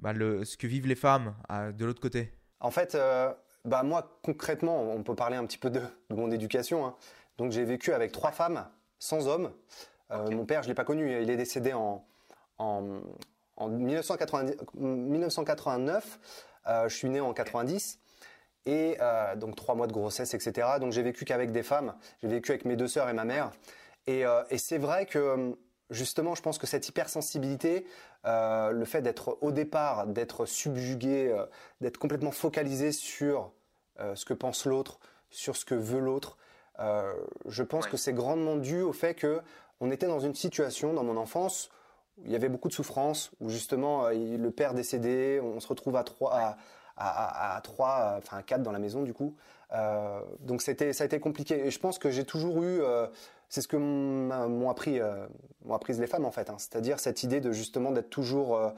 bah, 0.02 0.14
le, 0.14 0.46
ce 0.46 0.56
que 0.58 0.68
vivent 0.68 0.88
les 0.88 0.96
femmes 0.96 1.36
de 1.50 1.86
l'autre 1.86 2.02
côté 2.02 2.34
En 2.60 2.72
fait, 2.72 2.96
euh, 2.96 3.32
bah, 3.66 3.84
moi, 3.84 4.20
concrètement, 4.24 4.82
on 4.82 5.04
peut 5.04 5.14
parler 5.16 5.38
un 5.38 5.46
petit 5.46 5.60
peu 5.60 5.70
de, 5.70 5.82
mon 6.10 6.32
éducation. 6.32 6.86
Hein. 6.86 6.96
Donc, 7.38 7.52
j'ai 7.52 7.64
vécu 7.64 7.94
avec 7.94 8.12
trois 8.12 8.32
femmes, 8.32 8.68
sans 9.00 9.28
hommes. 9.28 9.52
Euh, 10.12 10.30
mon 10.32 10.46
père, 10.46 10.64
je 10.64 10.68
ne 10.68 10.72
l'ai 10.72 10.76
pas 10.76 10.84
connu, 10.84 11.22
il 11.22 11.30
est 11.30 11.38
décédé 11.38 11.74
en, 11.74 12.04
en, 12.58 13.00
1989. 13.68 16.20
Euh, 16.68 16.90
je 16.90 16.96
suis 16.96 17.10
né 17.10 17.22
en 17.22 17.34
90. 17.34 18.00
Et 18.68 19.00
donc 19.38 19.56
trois 19.56 19.74
mois 19.74 19.88
de 19.88 19.92
grossesse, 19.92 20.36
etc. 20.36 20.68
Donc 20.80 20.92
j'ai 20.92 21.02
vécu 21.02 21.26
qu'avec 21.26 21.52
des 21.52 21.64
femmes. 21.64 21.96
J'ai 22.22 22.28
vécu 22.28 22.52
avec 22.52 22.64
mes 22.64 22.76
deux 22.76 22.88
sœurs 22.88 23.10
et 23.10 23.14
ma 23.14 23.26
mère. 23.26 23.50
Et, 24.06 24.24
et 24.52 24.60
c'est 24.60 24.78
vrai 24.78 25.08
que 25.08 25.56
justement, 25.92 26.34
je 26.36 26.42
pense 26.42 26.58
que 26.58 26.66
cette 26.66 26.88
hypersensibilité, 26.90 27.86
euh, 28.26 28.72
le 28.72 28.86
fait 28.86 29.02
d'être 29.02 29.38
au 29.42 29.52
départ, 29.52 30.08
d'être 30.08 30.46
subjugué, 30.46 31.30
euh, 31.30 31.46
d'être 31.82 31.98
complètement 31.98 32.32
focalisé 32.32 32.92
sur 32.92 33.52
euh, 34.00 34.16
ce 34.16 34.26
que 34.26 34.34
pense 34.34 34.66
l'autre, 34.66 35.00
sur 35.30 35.56
ce 35.56 35.66
que 35.66 35.76
veut 35.76 36.00
l'autre, 36.00 36.38
je 37.46 37.62
pense 37.62 37.86
que 37.86 37.96
c'est 37.96 38.14
grandement 38.14 38.56
dû 38.56 38.82
au 38.82 38.92
fait 38.92 39.14
que 39.14 39.40
on 39.82 39.92
était 39.92 40.08
dans 40.08 40.20
une 40.20 40.34
situation 40.34 40.94
dans 40.94 41.04
mon 41.04 41.16
enfance 41.16 41.70
où 42.18 42.24
il 42.26 42.32
y 42.32 42.36
avait 42.36 42.50
beaucoup 42.50 42.70
de 42.70 42.74
souffrance, 42.74 43.30
où 43.40 43.50
justement 43.50 44.10
le 44.10 44.50
père 44.50 44.74
décédé, 44.74 45.40
on 45.44 45.60
se 45.60 45.68
retrouve 45.68 45.96
à 45.96 46.04
trois, 46.04 46.58
à, 46.98 47.62
trois, 47.64 48.16
enfin 48.18 48.38
à 48.38 48.42
quatre 48.42 48.64
dans 48.64 48.72
la 48.72 48.80
maison 48.80 49.04
du 49.04 49.14
coup. 49.14 49.36
donc 50.40 50.64
c'était, 50.64 50.92
ça 50.92 51.04
a 51.04 51.06
été 51.06 51.20
compliqué. 51.20 51.68
Et 51.68 51.70
je 51.70 51.78
pense 51.78 52.00
que 52.00 52.10
j'ai 52.10 52.26
toujours 52.26 52.64
eu 52.64 52.82
c'est 53.52 53.60
ce 53.60 53.68
que 53.68 53.76
m'ont 53.76 54.70
appris, 54.70 55.02
euh, 55.02 55.28
les 55.90 56.08
femmes 56.08 56.24
en 56.24 56.32
fait. 56.32 56.50
Hein. 56.50 56.56
C'est-à-dire 56.58 57.02
cette 57.02 57.22
idée 57.24 57.42
de 57.42 57.52
justement 57.52 57.92
d'être 57.92 58.10
toujours 58.10 58.56
euh, 58.56 58.70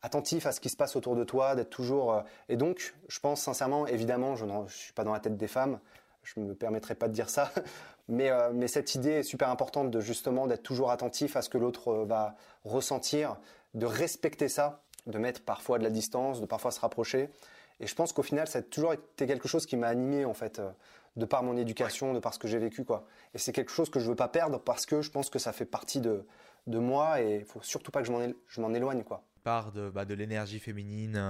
attentif 0.00 0.46
à 0.46 0.52
ce 0.52 0.60
qui 0.60 0.68
se 0.68 0.76
passe 0.76 0.94
autour 0.94 1.16
de 1.16 1.24
toi, 1.24 1.56
d'être 1.56 1.70
toujours. 1.70 2.12
Euh, 2.12 2.20
et 2.48 2.56
donc, 2.56 2.94
je 3.08 3.18
pense 3.18 3.42
sincèrement, 3.42 3.84
évidemment, 3.88 4.36
je 4.36 4.44
ne 4.44 4.68
suis 4.68 4.92
pas 4.92 5.02
dans 5.02 5.12
la 5.12 5.18
tête 5.18 5.36
des 5.36 5.48
femmes, 5.48 5.80
je 6.22 6.38
me 6.38 6.54
permettrai 6.54 6.94
pas 6.94 7.08
de 7.08 7.12
dire 7.12 7.28
ça, 7.28 7.50
mais, 8.08 8.30
mais 8.54 8.68
cette 8.68 8.94
idée 8.94 9.10
est 9.10 9.22
super 9.24 9.50
importante 9.50 9.90
de 9.90 9.98
justement 9.98 10.46
d'être 10.46 10.62
toujours 10.62 10.92
attentif 10.92 11.34
à 11.34 11.42
ce 11.42 11.48
que 11.48 11.58
l'autre 11.58 11.92
va 12.04 12.36
ressentir, 12.64 13.36
de 13.74 13.86
respecter 13.86 14.48
ça, 14.48 14.82
de 15.08 15.18
mettre 15.18 15.42
parfois 15.42 15.78
de 15.78 15.82
la 15.82 15.90
distance, 15.90 16.40
de 16.40 16.46
parfois 16.46 16.70
se 16.70 16.78
rapprocher. 16.78 17.28
Et 17.80 17.88
je 17.88 17.94
pense 17.96 18.12
qu'au 18.12 18.22
final, 18.22 18.46
ça 18.46 18.60
a 18.60 18.62
toujours 18.62 18.92
été 18.92 19.26
quelque 19.26 19.48
chose 19.48 19.66
qui 19.66 19.76
m'a 19.76 19.88
animé 19.88 20.24
en 20.24 20.34
fait 20.34 20.62
de 21.16 21.24
par 21.26 21.42
mon 21.42 21.56
éducation, 21.56 22.14
de 22.14 22.18
par 22.20 22.32
ce 22.32 22.38
que 22.38 22.48
j'ai 22.48 22.58
vécu, 22.58 22.84
quoi. 22.84 23.06
Et 23.34 23.38
c'est 23.38 23.52
quelque 23.52 23.70
chose 23.70 23.90
que 23.90 24.00
je 24.00 24.08
veux 24.08 24.16
pas 24.16 24.28
perdre 24.28 24.58
parce 24.58 24.86
que 24.86 25.02
je 25.02 25.10
pense 25.10 25.30
que 25.30 25.38
ça 25.38 25.52
fait 25.52 25.66
partie 25.66 26.00
de, 26.00 26.26
de 26.66 26.78
moi 26.78 27.20
et 27.20 27.40
il 27.40 27.44
faut 27.44 27.60
surtout 27.62 27.90
pas 27.90 28.02
que 28.02 28.08
je 28.08 28.60
m'en 28.60 28.74
éloigne, 28.74 29.02
quoi. 29.04 29.24
part 29.44 29.72
de, 29.72 29.90
bah, 29.90 30.04
de 30.04 30.14
l'énergie 30.14 30.58
féminine 30.58 31.22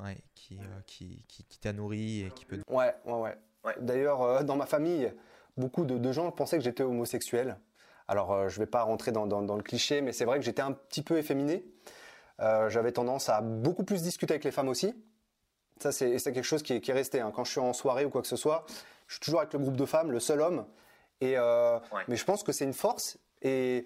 ouais, 0.00 0.18
qui, 0.34 0.60
qui, 0.86 1.24
qui, 1.28 1.44
qui 1.44 1.58
t'a 1.58 1.72
nourri 1.72 2.22
et 2.26 2.30
qui 2.30 2.44
peut. 2.44 2.60
Ouais, 2.68 2.94
ouais, 3.04 3.34
ouais. 3.64 3.74
D'ailleurs, 3.80 4.44
dans 4.44 4.56
ma 4.56 4.66
famille, 4.66 5.12
beaucoup 5.56 5.84
de, 5.84 5.98
de, 5.98 6.12
gens 6.12 6.30
pensaient 6.30 6.58
que 6.58 6.64
j'étais 6.64 6.84
homosexuel. 6.84 7.58
Alors, 8.06 8.48
je 8.48 8.58
ne 8.58 8.64
vais 8.64 8.70
pas 8.70 8.82
rentrer 8.82 9.12
dans, 9.12 9.26
dans, 9.26 9.42
dans 9.42 9.56
le 9.56 9.62
cliché, 9.62 10.00
mais 10.00 10.12
c'est 10.12 10.24
vrai 10.24 10.38
que 10.38 10.44
j'étais 10.44 10.62
un 10.62 10.72
petit 10.72 11.02
peu 11.02 11.18
efféminé. 11.18 11.64
J'avais 12.38 12.92
tendance 12.92 13.28
à 13.28 13.40
beaucoup 13.40 13.82
plus 13.82 14.02
discuter 14.02 14.34
avec 14.34 14.44
les 14.44 14.52
femmes 14.52 14.68
aussi. 14.68 14.94
Ça, 15.80 15.92
c'est 15.92 16.20
quelque 16.22 16.42
chose 16.42 16.62
qui 16.62 16.74
est, 16.74 16.80
qui 16.80 16.90
est 16.90 16.94
resté. 16.94 17.20
Hein. 17.20 17.32
Quand 17.34 17.44
je 17.44 17.50
suis 17.52 17.60
en 17.60 17.72
soirée 17.72 18.04
ou 18.04 18.10
quoi 18.10 18.22
que 18.22 18.28
ce 18.28 18.36
soit, 18.36 18.64
je 19.06 19.14
suis 19.14 19.20
toujours 19.20 19.40
avec 19.40 19.52
le 19.52 19.58
groupe 19.58 19.76
de 19.76 19.86
femmes, 19.86 20.10
le 20.10 20.20
seul 20.20 20.40
homme. 20.40 20.66
Et 21.20 21.34
euh, 21.36 21.78
mais 22.06 22.16
je 22.16 22.24
pense 22.24 22.42
que 22.42 22.52
c'est 22.52 22.64
une 22.64 22.74
force 22.74 23.18
et 23.42 23.84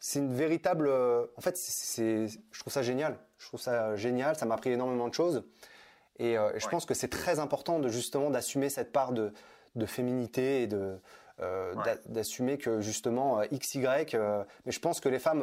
c'est 0.00 0.18
une 0.18 0.34
véritable. 0.34 0.88
Euh, 0.88 1.26
en 1.36 1.40
fait, 1.40 1.56
c'est, 1.56 2.26
je 2.28 2.60
trouve 2.60 2.72
ça 2.72 2.82
génial. 2.82 3.16
Je 3.38 3.46
trouve 3.46 3.60
ça 3.60 3.94
génial. 3.96 4.36
Ça 4.36 4.46
m'a 4.46 4.54
appris 4.54 4.70
énormément 4.70 5.08
de 5.08 5.14
choses. 5.14 5.44
Et, 6.18 6.38
euh, 6.38 6.58
je 6.58 6.68
pense 6.68 6.86
que 6.86 6.94
c'est 6.94 7.08
très 7.08 7.38
important 7.38 7.78
de 7.78 7.88
justement 7.88 8.30
d'assumer 8.30 8.70
cette 8.70 8.92
part 8.92 9.12
de, 9.12 9.32
de 9.74 9.86
féminité 9.86 10.62
et 10.62 10.66
de 10.66 10.98
d'assumer 12.06 12.58
que 12.58 12.80
justement 12.80 13.40
XY. 13.52 13.80
mais 13.80 14.70
je 14.70 14.78
pense 14.78 15.00
que 15.00 15.08
les 15.08 15.18
femmes 15.18 15.42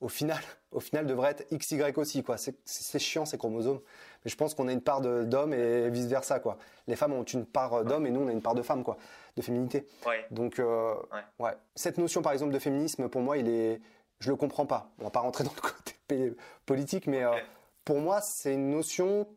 au 0.00 0.08
final, 0.08 0.38
au 0.70 0.80
final 0.80 1.06
devraient 1.06 1.30
être 1.30 1.46
XY 1.56 1.82
aussi. 1.96 2.22
Quoi. 2.22 2.36
C'est, 2.36 2.98
chiant 2.98 3.24
ces 3.24 3.38
chromosomes. 3.38 3.80
Mais 4.24 4.30
je 4.30 4.36
pense 4.36 4.54
qu'on 4.54 4.68
a 4.68 4.72
une 4.72 4.80
part 4.80 5.00
d'homme 5.00 5.52
et 5.52 5.90
vice 5.90 6.06
versa. 6.06 6.40
Quoi. 6.40 6.58
Les 6.86 6.96
femmes 6.96 7.12
ont 7.12 7.24
une 7.24 7.44
part 7.44 7.84
d'homme 7.84 8.06
et 8.06 8.10
nous 8.10 8.20
on 8.20 8.28
a 8.28 8.32
une 8.32 8.42
part 8.42 8.54
de 8.54 8.62
femme, 8.62 8.82
quoi, 8.82 8.96
de 9.36 9.42
féminité. 9.42 9.86
Donc, 10.30 10.58
euh, 10.58 10.94
ouais. 11.38 11.52
Cette 11.74 11.98
notion 11.98 12.22
par 12.22 12.32
exemple 12.32 12.52
de 12.52 12.58
féminisme, 12.58 13.08
pour 13.08 13.22
moi, 13.22 13.36
il 13.36 13.48
est, 13.48 13.80
je 14.20 14.30
le 14.30 14.36
comprends 14.36 14.66
pas. 14.66 14.90
On 14.98 15.04
va 15.04 15.10
pas 15.10 15.20
rentrer 15.20 15.44
dans 15.44 15.52
le 15.54 15.60
côté 15.60 16.36
politique, 16.66 17.06
mais 17.06 17.24
euh, 17.24 17.32
pour 17.84 18.00
moi, 18.00 18.20
c'est 18.20 18.54
une 18.54 18.70
notion 18.70 19.28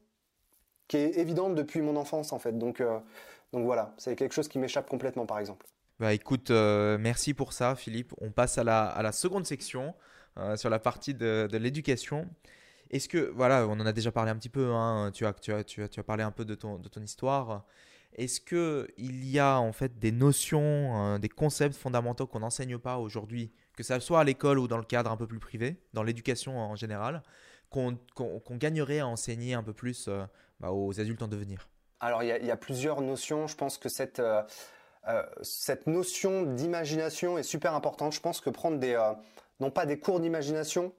qui 0.87 0.97
est 0.97 1.17
évidente 1.17 1.55
depuis 1.55 1.81
mon 1.81 1.95
enfance 1.97 2.31
en 2.31 2.39
fait. 2.39 2.57
Donc, 2.57 2.79
euh, 2.79 2.99
donc 3.51 3.65
voilà, 3.65 3.93
c'est 3.97 4.15
quelque 4.15 4.33
chose 4.33 4.47
qui 4.47 4.59
m'échappe 4.59 4.89
complètement 4.89 5.25
par 5.25 5.39
exemple. 5.39 5.65
Bah 5.99 6.13
écoute, 6.13 6.51
merci 6.51 7.33
pour 7.33 7.53
ça 7.53 7.75
Philippe. 7.75 8.13
On 8.21 8.29
passe 8.29 8.57
à 8.59 8.63
la, 8.63 8.85
à 8.85 9.01
la 9.01 9.11
seconde 9.11 9.47
section. 9.47 9.95
Euh, 10.39 10.55
sur 10.55 10.69
la 10.69 10.77
partie 10.77 11.15
de, 11.15 11.47
l'éducation. 11.53 12.27
Est-ce 12.89 13.09
que, 13.09 13.31
voilà, 13.35 13.67
on 13.67 13.73
en 13.73 13.85
a 13.85 13.91
déjà 13.91 14.11
parlé 14.11 14.31
un 14.31 14.35
petit 14.35 14.49
peu, 14.49 14.71
hein, 14.73 15.11
tu, 15.13 15.25
as, 15.25 15.33
tu, 15.33 15.53
as, 15.53 15.63
tu, 15.63 15.83
as, 15.83 15.89
tu 15.89 15.99
as 15.99 16.03
parlé 16.03 16.23
un 16.23 16.31
peu 16.31 16.45
de 16.45 16.55
ton, 16.55 16.77
de 16.77 16.87
ton 16.87 17.01
histoire. 17.01 17.65
Est-ce 18.13 18.39
qu'il 18.39 19.25
y 19.25 19.39
a 19.39 19.59
en 19.59 19.73
fait 19.73 19.99
des 19.99 20.11
notions, 20.11 21.15
euh, 21.15 21.17
des 21.17 21.29
concepts 21.29 21.75
fondamentaux 21.75 22.25
qu'on 22.25 22.39
n'enseigne 22.39 22.77
pas 22.77 22.97
aujourd'hui, 22.97 23.51
que 23.75 23.83
ce 23.83 23.99
soit 23.99 24.21
à 24.21 24.23
l'école 24.23 24.57
ou 24.59 24.67
dans 24.67 24.77
le 24.77 24.83
cadre 24.83 25.11
un 25.11 25.17
peu 25.17 25.27
plus 25.27 25.39
privé, 25.39 25.77
dans 25.93 26.03
l'éducation 26.03 26.57
en 26.57 26.75
général, 26.75 27.21
qu'on 27.69 27.97
gagnerait 28.51 28.99
à 28.99 29.07
enseigner 29.07 29.53
un 29.53 29.63
peu 29.63 29.73
plus 29.73 30.07
euh, 30.07 30.23
bah, 30.59 30.71
aux 30.71 30.99
adultes 30.99 31.21
en 31.21 31.27
devenir? 31.27 31.69
Alors 31.99 32.23
il 32.23 32.27
y, 32.27 32.51
a 32.51 32.57
plusieurs 32.57 33.01
notions. 33.01 33.47
Je 33.47 33.55
pense 33.55 33.79
que 33.79 33.89
cette, 33.89 34.21
cette 35.41 35.87
notion 35.87 36.43
d'imagination 36.43 37.39
est 37.39 37.43
super 37.43 37.73
importante. 37.73 38.13
Je 38.13 38.21
pense 38.21 38.39
que 38.39 38.51
prendre 38.51 38.77
des 38.77 38.95
non 39.59 39.71
pas 39.71 39.87
des 39.87 39.99
cours 39.99 40.19
d'imagination, 40.19 40.93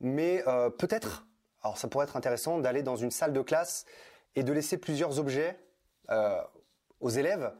mais 0.00 0.42
euh, 0.46 0.70
peut-être, 0.70 1.26
alors 1.62 1.78
ça 1.78 1.88
pourrait 1.88 2.04
être 2.04 2.16
intéressant 2.16 2.58
d'aller 2.58 2.82
dans 2.82 2.96
une 2.96 3.10
salle 3.10 3.32
de 3.32 3.40
classe 3.40 3.84
et 4.34 4.42
de 4.42 4.52
laisser 4.52 4.78
plusieurs 4.78 5.18
objets 5.18 5.58
euh, 6.10 6.40
aux 7.00 7.10
élèves 7.10 7.52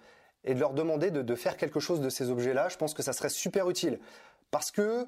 et 0.44 0.54
de 0.54 0.60
leur 0.60 0.74
demander 0.74 1.10
de, 1.10 1.34
faire 1.34 1.56
quelque 1.56 1.80
chose 1.80 2.00
de 2.00 2.08
ces 2.08 2.30
objets-là. 2.30 2.68
Je 2.68 2.76
pense 2.76 2.94
que 2.94 3.02
ça 3.02 3.12
serait 3.12 3.28
super 3.28 3.68
utile 3.68 3.98
parce 4.50 4.70
que 4.70 5.06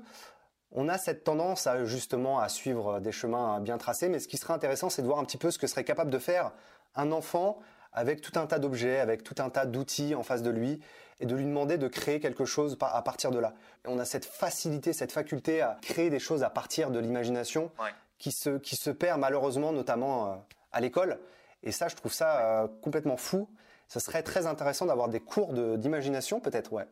on 0.72 0.88
a 0.88 0.98
cette 0.98 1.24
tendance 1.24 1.66
à 1.66 1.84
justement 1.84 2.40
à 2.40 2.48
suivre 2.48 3.00
des 3.00 3.12
chemins 3.12 3.60
bien 3.60 3.78
tracés, 3.78 4.08
mais 4.08 4.18
ce 4.18 4.28
qui 4.28 4.36
serait 4.36 4.52
intéressant, 4.52 4.90
c'est 4.90 5.00
de 5.00 5.06
voir 5.06 5.18
un 5.18 5.24
petit 5.24 5.38
peu 5.38 5.50
ce 5.50 5.58
que 5.58 5.66
serait 5.66 5.84
capable 5.84 6.10
de 6.10 6.18
faire 6.18 6.52
un 6.94 7.12
enfant 7.12 7.58
avec 7.92 8.20
tout 8.20 8.38
un 8.38 8.46
tas 8.46 8.59
d'objets, 8.59 9.01
avec 9.01 9.22
tout 9.22 9.35
un 9.38 9.51
tas 9.51 9.66
d'outils 9.66 10.14
en 10.14 10.22
face 10.22 10.42
de 10.42 10.51
lui, 10.51 10.81
et 11.20 11.27
de 11.27 11.35
lui 11.35 11.44
demander 11.44 11.79
de 11.79 11.88
créer 11.88 12.20
quelque 12.20 12.44
chose 12.44 12.77
à 12.81 13.03
partir 13.03 13.31
de 13.31 13.38
là. 13.38 13.55
On 13.87 13.98
a 13.98 14.05
cette 14.05 14.24
facilité, 14.24 14.92
cette 14.92 15.12
faculté 15.12 15.61
à 15.62 15.79
créer 15.83 16.11
des 16.11 16.20
choses 16.20 16.42
à 16.42 16.51
partir 16.51 16.90
de 16.90 16.98
l'imagination 16.98 17.70
qui, 18.18 18.31
se, 18.31 18.59
qui 18.59 18.77
se 18.77 18.90
perd 18.90 19.20
malheureusement 19.20 19.72
notamment 19.72 20.27
euh, 20.27 20.35
à 20.72 20.81
l'école. 20.81 21.18
Et 21.62 21.72
ça, 21.72 21.88
je 21.88 21.96
trouve 21.96 22.12
ça 22.12 22.62
euh, 22.62 22.68
complètement 22.83 23.16
fou. 23.16 23.48
Ce 23.88 24.01
serait 24.01 24.22
très 24.22 24.46
intéressant 24.46 24.87
d'avoir 24.87 25.09
des 25.09 25.20
cours 25.20 25.55
d'imagination, 25.55 26.40
peut-être, 26.40 26.72
ouais. 26.72 26.87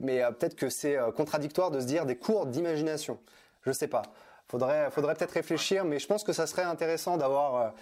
Mais 0.00 0.22
euh, 0.22 0.30
peut-être 0.30 0.54
que 0.54 0.68
c'est 0.68 0.96
contradictoire 1.16 1.70
de 1.70 1.80
se 1.80 1.86
dire 1.86 2.06
des 2.06 2.16
cours 2.16 2.46
d'imagination. 2.46 3.18
Je 3.62 3.72
sais 3.72 3.88
pas. 3.88 4.02
Faudrait, 4.46 4.90
faudrait 4.90 5.14
peut-être 5.14 5.32
réfléchir, 5.32 5.84
mais 5.84 5.98
je 5.98 6.06
pense 6.06 6.24
que 6.24 6.32
ça 6.32 6.46
serait 6.46 6.62
intéressant 6.62 7.16
d'avoir 7.16 7.74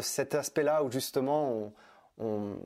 cet 0.00 0.34
aspect-là 0.34 0.82
où 0.82 0.90
justement 0.90 1.72
on 2.18 2.56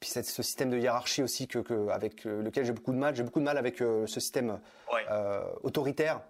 puis 0.00 0.08
ce 0.08 0.42
système 0.42 0.70
de 0.70 0.78
hiérarchie 0.78 1.22
aussi 1.22 1.46
que, 1.46 1.88
avec 1.90 2.26
euh, 2.26 2.42
lequel 2.42 2.64
j'ai 2.64 2.72
beaucoup 2.72 2.92
de 2.92 2.98
mal. 2.98 3.14
J'ai 3.14 3.22
beaucoup 3.22 3.40
de 3.40 3.44
mal 3.44 3.58
avec 3.58 3.82
euh, 3.82 4.06
ce 4.06 4.18
système 4.18 4.58
euh, 5.10 5.42
autoritaire, 5.62 6.22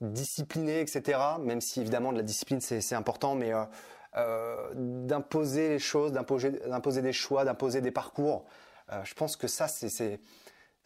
discipliné, 0.00 0.80
etc. 0.80 1.18
Même 1.40 1.60
si 1.60 1.80
évidemment 1.80 2.12
de 2.12 2.18
la 2.18 2.22
discipline 2.22 2.60
c'est 2.60 2.94
important, 2.94 3.34
mais 3.34 3.52
d'imposer 4.74 5.70
les 5.70 5.78
choses, 5.78 6.12
d'imposer 6.12 7.02
des 7.02 7.12
choix, 7.12 7.44
d'imposer 7.44 7.80
des 7.80 7.90
parcours. 7.90 8.44
je 9.02 9.14
pense 9.14 9.36
que 9.36 9.46
ça 9.46 9.68
c'est 9.68 10.20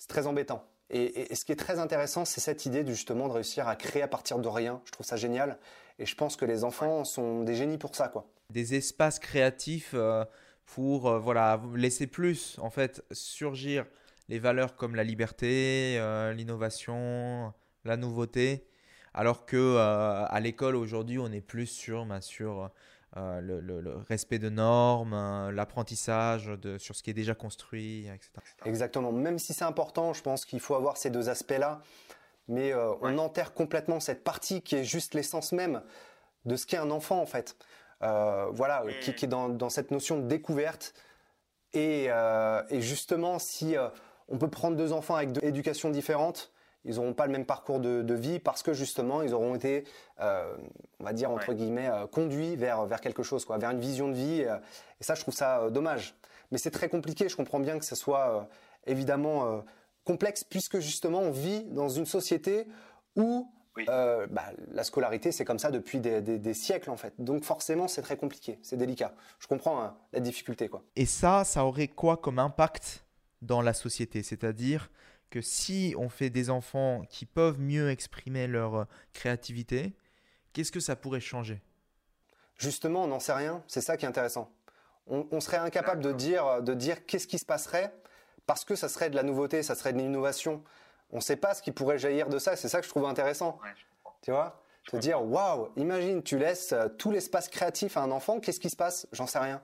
très 0.08 0.26
embêtant. 0.26 0.64
Et, 0.90 1.34
ce 1.34 1.44
qui 1.44 1.52
est 1.52 1.56
très 1.56 1.78
intéressant, 1.78 2.24
c'est 2.24 2.40
cette 2.40 2.64
idée 2.66 2.86
justement 2.86 3.28
de 3.28 3.34
réussir 3.34 3.68
à 3.68 3.76
créer 3.76 4.02
à 4.02 4.08
partir 4.08 4.38
de 4.38 4.48
rien. 4.48 4.80
Je 4.86 4.92
trouve 4.92 5.06
ça 5.06 5.16
génial. 5.16 5.58
Et 5.98 6.06
je 6.06 6.14
pense 6.14 6.36
que 6.36 6.44
les 6.44 6.64
enfants 6.64 7.04
sont 7.04 7.42
des 7.42 7.54
génies 7.54 7.78
pour 7.78 7.94
ça, 7.94 8.08
quoi. 8.08 8.26
Des 8.50 8.74
espaces 8.74 9.18
créatifs 9.18 9.94
pour 10.74 11.08
euh, 11.08 11.18
voilà, 11.18 11.60
laisser 11.74 12.06
plus 12.06 12.56
en 12.60 12.70
fait 12.70 13.02
surgir 13.10 13.86
les 14.28 14.38
valeurs 14.38 14.76
comme 14.76 14.94
la 14.94 15.04
liberté, 15.04 15.96
euh, 15.98 16.32
l'innovation, 16.32 17.52
la 17.84 17.96
nouveauté, 17.96 18.66
alors 19.14 19.46
que 19.46 19.56
euh, 19.56 20.24
à 20.26 20.40
l'école 20.40 20.76
aujourd'hui 20.76 21.18
on 21.18 21.32
est 21.32 21.40
plus 21.40 21.66
sur, 21.66 22.04
bah, 22.04 22.20
sur 22.20 22.70
le, 23.16 23.96
respect 24.08 24.38
de 24.38 24.48
normes, 24.48 25.50
l'apprentissage 25.50 26.50
sur 26.78 26.94
ce 26.94 27.02
qui 27.02 27.10
est 27.10 27.14
déjà 27.14 27.34
construit, 27.34 28.06
etc. 28.06 28.30
Exactement. 28.64 29.12
Même 29.12 29.38
si 29.38 29.54
c'est 29.54 29.64
important, 29.64 30.12
je 30.12 30.22
pense 30.22 30.44
qu'il 30.44 30.60
faut 30.60 30.74
avoir 30.74 30.96
ces 30.96 31.10
deux 31.10 31.28
aspects-là, 31.28 31.80
mais 32.48 32.72
on 32.74 33.18
enterre 33.18 33.54
complètement 33.54 34.00
cette 34.00 34.24
partie 34.24 34.62
qui 34.62 34.76
est 34.76 34.84
juste 34.84 35.14
l'essence 35.14 35.52
même 35.52 35.82
de 36.44 36.56
ce 36.56 36.66
qu'est 36.66 36.76
un 36.76 36.90
enfant 36.90 37.20
en 37.20 37.26
fait. 37.26 37.56
Euh, 38.02 38.46
voilà, 38.52 38.84
qui, 39.00 39.10
est 39.10 39.26
dans, 39.26 39.68
cette 39.70 39.90
notion 39.90 40.18
de 40.18 40.26
découverte. 40.26 40.94
Et, 41.72 42.06
euh, 42.10 42.62
justement, 42.80 43.38
si 43.38 43.76
euh, 43.76 43.88
on 44.28 44.38
peut 44.38 44.48
prendre 44.48 44.76
deux 44.76 44.92
enfants 44.92 45.16
avec 45.16 45.32
deux 45.32 45.44
éducations 45.44 45.90
différentes, 45.90 46.52
ils 46.84 46.96
n'auront 46.96 47.14
pas 47.14 47.26
le 47.26 47.32
même 47.32 47.44
parcours 47.44 47.80
de, 47.80 48.14
vie 48.14 48.38
parce 48.38 48.62
que 48.62 48.72
justement, 48.72 49.22
ils 49.22 49.34
auront 49.34 49.54
été, 49.54 49.84
on 50.20 51.04
va 51.04 51.12
dire 51.12 51.30
entre 51.30 51.52
guillemets, 51.52 51.90
conduits 52.12 52.56
vers 52.56 52.86
vers 52.86 53.00
quelque 53.00 53.22
chose, 53.22 53.44
quoi, 53.44 53.58
vers 53.58 53.70
une 53.70 53.80
vision 53.80 54.08
de 54.08 54.14
vie. 54.14 54.40
et 54.40 55.04
ça, 55.04 55.14
je 55.14 55.22
trouve 55.22 55.34
ça 55.34 55.70
dommage. 55.70 56.14
Mais 56.50 56.58
c'est 56.58 56.70
très 56.70 56.88
compliqué. 56.88 57.28
Je 57.28 57.36
comprends 57.36 57.60
bien 57.60 57.78
que 57.78 57.84
ce 57.84 57.94
soit 57.94 58.48
évidemment 58.86 59.62
complexe 60.04 60.44
puisque 60.44 60.78
justement, 60.78 61.20
on 61.20 61.30
vit 61.30 61.64
dans 61.64 61.88
une 61.88 62.06
société 62.06 62.66
où 63.16 63.50
euh, 63.88 64.26
bah, 64.28 64.50
la 64.72 64.84
scolarité, 64.84 65.30
c'est 65.32 65.44
comme 65.44 65.58
ça 65.58 65.70
depuis 65.70 66.00
des, 66.00 66.54
siècles 66.54 66.90
en 66.90 66.96
fait. 66.96 67.14
Donc 67.18 67.44
forcément, 67.44 67.88
c'est 67.88 68.02
très 68.02 68.16
compliqué, 68.16 68.58
c'est 68.62 68.76
délicat. 68.76 69.14
Je 69.38 69.46
comprends 69.46 69.82
hein, 69.82 69.96
la 70.12 70.20
difficulté. 70.20 70.68
quoi. 70.68 70.82
Et 70.96 71.06
ça, 71.06 71.44
ça 71.44 71.64
aurait 71.64 71.88
quoi 71.88 72.16
comme 72.16 72.38
impact 72.38 73.04
dans 73.42 73.60
la 73.60 73.74
société? 73.74 74.22
C'est-à-dire 74.22 74.90
que 75.30 75.40
si 75.40 75.94
on 75.98 76.08
fait 76.08 76.30
des 76.30 76.50
enfants 76.50 77.02
qui 77.08 77.26
peuvent 77.26 77.60
mieux 77.60 77.90
exprimer 77.90 78.46
leur 78.46 78.74
euh, 78.74 78.84
créativité, 79.12 79.94
qu'est-ce 80.52 80.72
que 80.72 80.80
ça 80.80 80.96
pourrait 80.96 81.20
changer? 81.20 81.62
Justement, 82.56 83.04
on 83.04 83.08
n'en 83.08 83.20
sait 83.20 83.34
rien. 83.34 83.62
C'est 83.66 83.80
ça 83.80 83.96
qui 83.96 84.04
est 84.04 84.08
intéressant. 84.08 84.50
On, 85.10 85.40
serait 85.40 85.56
incapable 85.56 86.02
de 86.02 86.12
dire, 86.12 86.62
de 86.62 86.74
dire 86.74 87.06
qu'est-ce 87.06 87.26
qui 87.26 87.38
se 87.38 87.46
passerait 87.46 87.94
parce 88.44 88.66
que 88.66 88.74
ça 88.74 88.90
serait 88.90 89.08
de 89.08 89.16
la 89.16 89.22
nouveauté, 89.22 89.62
ça 89.62 89.74
serait 89.74 89.94
de 89.94 89.98
l'innovation 89.98 90.62
on 91.10 91.16
ne 91.16 91.22
sait 91.22 91.36
pas 91.36 91.54
ce 91.54 91.62
qui 91.62 91.72
pourrait 91.72 91.98
jaillir 91.98 92.28
de 92.28 92.38
ça. 92.38 92.56
C'est 92.56 92.68
ça 92.68 92.80
que 92.80 92.84
je 92.84 92.90
trouve 92.90 93.06
intéressant. 93.06 93.58
tu 94.22 94.30
vois? 94.30 94.62
Te 94.86 94.96
dire, 94.96 95.22
waouh, 95.22 95.70
imagine, 95.76 96.22
tu 96.22 96.38
laisses 96.38 96.72
euh, 96.72 96.88
tout 96.88 97.10
l'espace 97.10 97.48
créatif 97.48 97.98
à 97.98 98.02
un 98.02 98.10
enfant, 98.10 98.40
qu'est-ce 98.40 98.60
qui 98.60 98.70
se 98.70 98.76
passe? 98.76 99.06
J'en 99.12 99.26
sais 99.26 99.38
rien. 99.38 99.60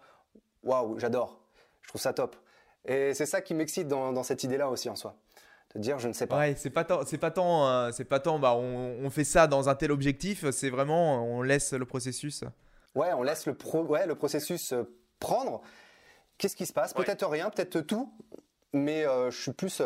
Waouh, 0.62 0.98
j'adore. 0.98 1.40
Je 1.80 1.88
trouve 1.88 2.00
ça 2.00 2.12
top. 2.12 2.36
Et 2.84 3.14
c'est 3.14 3.24
ça 3.24 3.40
qui 3.40 3.54
m'excite 3.54 3.88
dans, 3.88 4.22
cette 4.22 4.44
idée-là 4.44 4.68
aussi 4.68 4.90
en 4.90 4.96
soi. 4.96 5.16
Te 5.74 5.78
dire, 5.78 5.98
je 5.98 6.08
ne 6.08 6.12
sais 6.12 6.26
pas. 6.26 6.38
Ouais, 6.38 6.54
c'est 6.56 6.70
pas 6.70 6.84
tant, 6.84 7.04
c'est 7.04 7.18
pas 7.18 7.30
tant, 7.30 7.68
euh, 7.68 7.90
c'est 7.92 8.04
pas 8.04 8.20
tant. 8.20 8.38
Bah, 8.38 8.54
on, 8.54 9.10
fait 9.10 9.24
ça 9.24 9.46
dans 9.46 9.68
un 9.68 9.74
tel 9.74 9.90
objectif. 9.90 10.48
C'est 10.50 10.70
vraiment, 10.70 11.24
on 11.24 11.42
laisse 11.42 11.72
le 11.72 11.84
processus. 11.84 12.44
Ouais, 12.94 13.12
on 13.12 13.22
laisse 13.22 13.46
le 13.46 13.54
pro, 13.54 13.82
ouais, 13.84 14.06
le 14.06 14.14
processus 14.14 14.72
euh, 14.72 14.84
prendre. 15.18 15.62
Qu'est-ce 16.38 16.54
qui 16.54 16.66
se 16.66 16.72
passe? 16.72 16.94
Peut-être 16.94 17.26
rien, 17.26 17.50
peut-être 17.50 17.80
tout. 17.80 18.12
Mais 18.72 19.04
je 19.04 19.40
suis 19.40 19.52
plus 19.52 19.80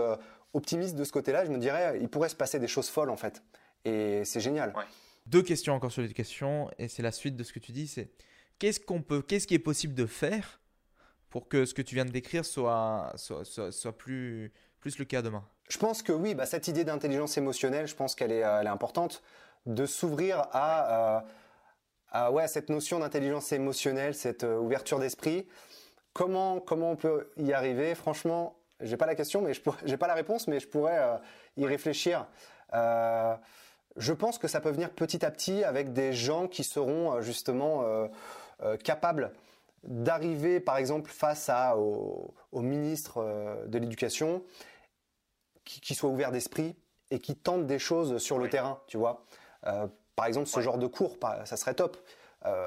optimiste 0.55 0.95
de 0.95 1.05
ce 1.05 1.13
côté-là, 1.13 1.45
je 1.45 1.51
me 1.51 1.59
dirais, 1.59 1.99
il 2.01 2.09
pourrait 2.09 2.31
se 2.31 2.37
passer 2.37 2.59
des 2.59 2.69
choses 2.69 2.89
folles 2.89 3.11
en 3.11 3.17
fait. 3.17 3.43
Et 3.85 4.25
c'est 4.25 4.41
génial. 4.41 4.73
Deux 5.27 5.43
questions 5.43 5.75
encore 5.75 5.93
sur 5.93 6.03
l'éducation, 6.03 6.71
et 6.79 6.89
c'est 6.89 7.03
la 7.03 7.13
suite 7.13 7.37
de 7.37 7.45
ce 7.45 7.53
que 7.53 7.59
tu 7.59 7.73
dis, 7.73 7.87
c'est 7.87 8.11
qu'est-ce 8.59 8.81
qu'on 8.81 9.03
peut, 9.03 9.21
qu'est-ce 9.23 9.47
qui 9.47 9.55
est 9.55 9.59
possible 9.59 9.95
de 9.95 10.07
faire 10.07 10.61
pour 11.29 11.49
que 11.49 11.67
ce 11.67 11.75
que 11.75 11.83
tu 11.83 11.95
viens 11.95 12.07
de 12.07 12.11
décrire 12.11 12.45
soit, 12.45 13.13
soit, 13.17 13.45
soit, 13.71 13.99
plus, 13.99 14.53
le 14.97 15.05
cas 15.05 15.21
demain 15.21 15.45
Je 15.69 15.77
pense 15.79 16.03
que 16.03 16.13
oui, 16.13 16.35
bah, 16.35 16.47
cette 16.47 16.69
idée 16.69 16.85
d'intelligence 16.85 17.37
émotionnelle, 17.37 17.87
je 17.87 17.95
pense 17.95 18.15
qu'elle 18.15 18.33
est, 18.33 18.41
est 18.41 18.69
importante, 18.69 19.23
de 19.67 19.85
s'ouvrir 19.85 20.47
à, 20.53 21.25
à, 22.11 22.33
ouais, 22.33 22.49
cette 22.49 22.71
notion 22.71 23.01
d'intelligence 23.01 23.53
émotionnelle, 23.53 24.15
cette 24.15 24.45
euh, 24.45 24.57
ouverture 24.57 24.99
d'esprit. 24.99 25.47
Comment, 26.15 26.61
comment 26.61 26.93
on 26.93 26.97
peut 26.97 27.31
y 27.37 27.53
arriver? 27.53 27.95
Franchement, 27.95 28.57
j'ai 28.81 28.97
pas 28.97 29.07
la 29.07 29.15
question, 29.15 29.43
mais 29.43 29.53
je 29.53 29.61
j'ai 29.85 29.97
pas 29.97 30.07
la 30.07 30.15
réponse, 30.15 30.49
mais 30.49 30.61
je 30.61 30.69
pourrais 30.69 30.99
euh, 30.99 31.17
y 31.59 31.67
réfléchir. 31.67 32.27
Euh, 32.73 33.35
je 33.99 34.13
pense 34.13 34.39
que 34.39 34.49
ça 34.49 34.61
peut 34.61 34.71
venir 34.71 34.91
petit 34.91 35.25
à 35.25 35.31
petit 35.31 35.65
avec 35.65 35.93
des 35.93 36.13
gens 36.13 36.47
qui 36.47 36.65
seront 36.65 37.15
euh, 37.15 37.21
justement 37.21 37.83
euh, 37.83 38.07
euh, 38.63 38.77
capables 38.77 39.33
d'arriver, 39.85 40.61
par 40.61 40.77
exemple, 40.77 41.11
face 41.11 41.49
à, 41.49 41.77
au, 41.77 42.33
ministre 42.53 43.25
de 43.69 43.79
l'Éducation, 43.79 44.43
qui, 45.69 45.95
soit 45.95 46.11
ouvert 46.11 46.33
d'esprit 46.33 46.75
et 47.11 47.19
qui 47.19 47.37
tente 47.37 47.67
des 47.67 47.79
choses 47.79 48.19
sur 48.19 48.39
le 48.39 48.49
terrain, 48.49 48.81
tu 48.87 48.97
vois. 48.97 49.25
par 50.17 50.27
exemple, 50.27 50.47
ce 50.47 50.61
genre 50.61 50.79
de 50.79 50.87
cours, 50.87 51.17
ça 51.45 51.57
serait 51.57 51.75
top. 51.75 51.97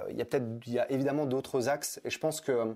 Il 0.10 0.16
y 0.16 0.22
a 0.22 0.26
peut-être, 0.26 0.46
il 0.66 0.74
y 0.74 0.80
a 0.80 0.90
évidemment 0.92 1.26
d'autres 1.26 1.70
axes, 1.70 2.00
et 2.04 2.10
je 2.10 2.20
pense 2.20 2.42
que 2.42 2.76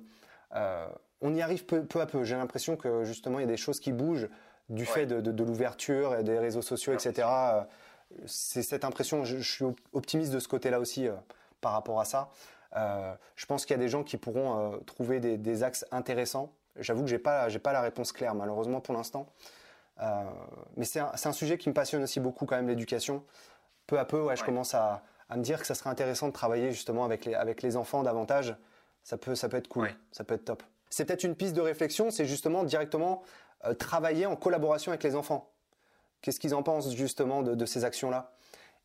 on 1.21 1.33
y 1.33 1.41
arrive 1.41 1.65
peu, 1.65 1.85
à 1.99 2.05
peu. 2.05 2.23
J'ai 2.23 2.35
l'impression 2.35 2.75
que 2.75 3.03
justement, 3.03 3.39
il 3.39 3.43
y 3.43 3.45
a 3.45 3.47
des 3.47 3.57
choses 3.57 3.79
qui 3.79 3.91
bougent 3.91 4.29
du 4.69 4.85
fait 4.85 5.05
de, 5.05 5.21
de 5.21 5.43
l'ouverture 5.43 6.15
et 6.15 6.23
des 6.23 6.37
réseaux 6.37 6.61
sociaux, 6.61 6.93
etc 6.93 7.25
c'est 8.25 8.63
cette 8.63 8.83
impression, 8.83 9.23
je, 9.23 9.37
suis 9.39 9.65
optimiste 9.93 10.31
de 10.31 10.39
ce 10.39 10.47
côté-là 10.47 10.79
aussi 10.79 11.07
euh, 11.07 11.13
par 11.61 11.73
rapport 11.73 11.99
à 11.99 12.05
ça. 12.05 12.29
Euh, 12.75 13.13
je 13.35 13.45
pense 13.45 13.65
qu'il 13.65 13.75
y 13.75 13.79
a 13.79 13.81
des 13.81 13.89
gens 13.89 14.03
qui 14.03 14.17
pourront 14.17 14.73
euh, 14.73 14.77
trouver 14.85 15.19
des, 15.19 15.63
axes 15.63 15.85
intéressants. 15.91 16.51
J'avoue 16.77 17.03
que 17.03 17.09
j'ai 17.09 17.19
pas, 17.19 17.47
j'ai 17.49 17.59
pas 17.59 17.73
la 17.73 17.81
réponse 17.81 18.11
claire 18.11 18.35
malheureusement 18.35 18.81
pour 18.81 18.93
l'instant. 18.93 19.27
Mais 20.77 20.85
c'est 20.85 20.99
un, 20.99 21.31
sujet 21.31 21.57
qui 21.57 21.69
me 21.69 21.73
passionne 21.73 22.03
aussi 22.03 22.19
beaucoup 22.19 22.45
quand 22.45 22.55
même 22.55 22.67
l'éducation. 22.67 23.23
Peu 23.87 23.99
à 23.99 24.05
peu, 24.05 24.21
ouais, 24.21 24.35
je 24.35 24.43
commence 24.43 24.73
à, 24.73 25.03
me 25.31 25.41
dire 25.41 25.59
que 25.59 25.65
ça 25.67 25.75
serait 25.75 25.89
intéressant 25.89 26.27
de 26.27 26.33
travailler 26.33 26.71
justement 26.71 27.05
avec 27.05 27.25
les, 27.25 27.33
avec 27.33 27.61
les 27.61 27.77
enfants 27.77 28.03
davantage. 28.03 28.55
Ça 29.03 29.17
peut, 29.17 29.35
ça 29.35 29.49
peut 29.49 29.57
être 29.57 29.67
cool, 29.67 29.89
ça 30.11 30.23
peut 30.23 30.35
être 30.35 30.45
top. 30.45 30.63
C'est 30.89 31.05
peut-être 31.05 31.23
une 31.23 31.35
piste 31.35 31.55
de 31.55 31.61
réflexion, 31.61 32.11
c'est 32.11 32.25
justement 32.25 32.63
directement 32.63 33.23
travailler 33.79 34.25
en 34.25 34.35
collaboration 34.35 34.91
avec 34.91 35.03
les 35.03 35.15
enfants. 35.15 35.51
Qu'est-ce 36.25 36.39
qu'ils 36.39 36.55
en 36.55 36.63
pensent 36.63 36.95
justement 36.95 37.43
de, 37.43 37.65
ces 37.67 37.85
actions-là? 37.85 38.31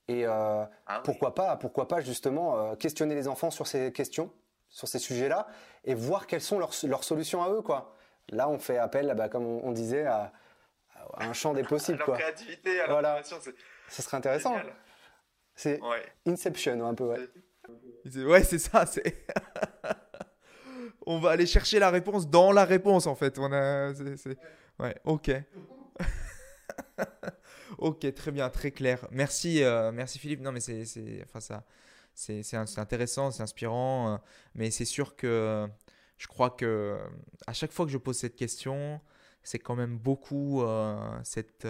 Et 0.09 0.27
euh, 0.27 0.65
ah 0.87 1.01
pourquoi 1.05 1.35
pas, 1.35 1.57
pourquoi 1.57 1.89
pas 1.89 2.03
justement 2.03 2.59
euh, 2.59 2.75
questionner 2.75 3.15
les 3.15 3.29
enfants 3.29 3.51
sur 3.51 3.67
ces 3.67 3.93
questions, 3.93 4.31
sur 4.69 4.89
ces 4.89 4.99
sujets-là, 4.99 5.47
et 5.85 5.95
voir 5.95 6.27
quelles 6.27 6.43
sont 6.43 6.59
leurs, 6.59 6.75
solutions 6.75 7.43
à 7.43 7.49
eux, 7.49 7.63
quoi. 7.63 7.95
Là, 8.29 8.51
on 8.51 8.59
fait 8.59 8.77
appel, 8.77 9.15
bah, 9.17 9.31
comme 9.31 9.47
on, 9.47 9.73
disait, 9.73 10.05
à, 10.05 10.33
un 11.19 11.33
champ 11.33 11.55
des 11.55 11.63
possibles, 11.65 12.01
à 12.03 12.05
quoi. 12.05 12.17
créativité, 12.17 12.81
à 12.81 12.87
voilà. 12.87 13.23
Ça 13.23 14.03
serait 14.03 14.17
intéressant. 14.17 14.57
C'est 15.55 15.81
Inception 16.27 16.87
un 16.87 16.95
peu, 16.95 17.05
ouais. 17.05 18.25
Ouais, 18.25 18.43
c'est 18.43 18.59
ça. 18.59 18.87
C'est. 18.87 19.27
on 21.07 21.19
va 21.19 21.31
aller 21.31 21.47
chercher 21.47 21.79
la 21.79 21.91
réponse 21.91 22.29
dans 22.29 22.53
la 22.53 22.65
réponse, 22.65 23.07
en 23.07 23.15
fait. 23.15 23.39
On 23.39 23.53
a. 23.53 23.93
Ouais, 24.79 24.97
ok. 25.05 25.31
ok, 27.79 28.15
très 28.15 28.31
bien, 28.31 28.49
très 28.49 28.71
clair. 28.71 29.07
Merci, 29.11 29.63
euh, 29.63 29.93
merci 29.93 30.19
Philippe. 30.19 30.41
Non, 30.41 30.53
mais 30.53 30.61
c'est, 30.61 30.85
enfin 31.25 31.41
ça, 31.41 31.65
c'est, 32.15 32.79
intéressant, 32.79 33.31
c'est 33.31 33.43
inspirant, 33.43 34.15
euh, 34.15 34.17
mais 34.55 34.71
c'est 34.71 34.85
sûr 34.85 35.17
que 35.17 35.69
je 36.17 36.27
crois 36.27 36.51
que 36.51 36.99
à 37.47 37.53
chaque 37.53 37.73
fois 37.73 37.87
que 37.87 37.93
je 37.93 37.99
pose 37.99 38.17
cette 38.17 38.37
question, 38.37 39.01
c'est 39.43 39.59
quand 39.59 39.77
même 39.77 39.99
beaucoup 39.99 40.63
euh, 40.63 41.19
cette, 41.25 41.67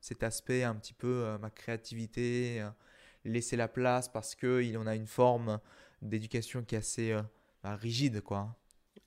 cet 0.00 0.22
aspect 0.22 0.64
un 0.64 0.74
petit 0.74 0.94
peu 0.94 1.36
ma 1.40 1.50
créativité, 1.50 2.66
laisser 3.24 3.56
la 3.56 3.68
place 3.68 4.08
parce 4.08 4.34
que 4.34 4.62
il 4.62 4.76
en 4.78 4.86
a 4.86 4.94
une 4.94 5.06
forme 5.06 5.60
d'éducation 6.00 6.62
qui 6.62 6.74
est 6.74 6.78
assez 6.78 7.16
bah, 7.62 7.76
rigide, 7.76 8.20
quoi. 8.22 8.56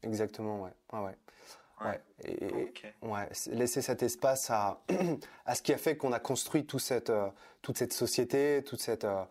Exactement, 0.02 0.62
ouais. 0.62 0.74
ouais. 0.94 1.18
Ouais. 1.84 2.02
Et, 2.24 2.72
ouais, 3.02 3.30
laisser 3.48 3.82
cet 3.82 4.02
espace 4.02 4.50
à, 4.50 4.82
à 5.46 5.56
ce 5.56 5.62
qui 5.62 5.74
a 5.74 5.78
fait 5.78 5.98
qu'on 5.98 6.14
a 6.14 6.20
construit 6.20 6.66
tout 6.66 6.80
cette, 6.80 7.10
euh, 7.10 7.30
toute 7.62 7.78
cette 7.78 7.92
société, 7.92 8.64
toute 8.66 8.80
cette, 8.80 9.04
euh, 9.04 9.24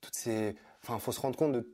toutes 0.00 0.14
ces. 0.14 0.54
Enfin, 0.82 0.98
faut 0.98 1.12
se 1.12 1.20
rendre 1.20 1.36
compte 1.36 1.52
de 1.52 1.66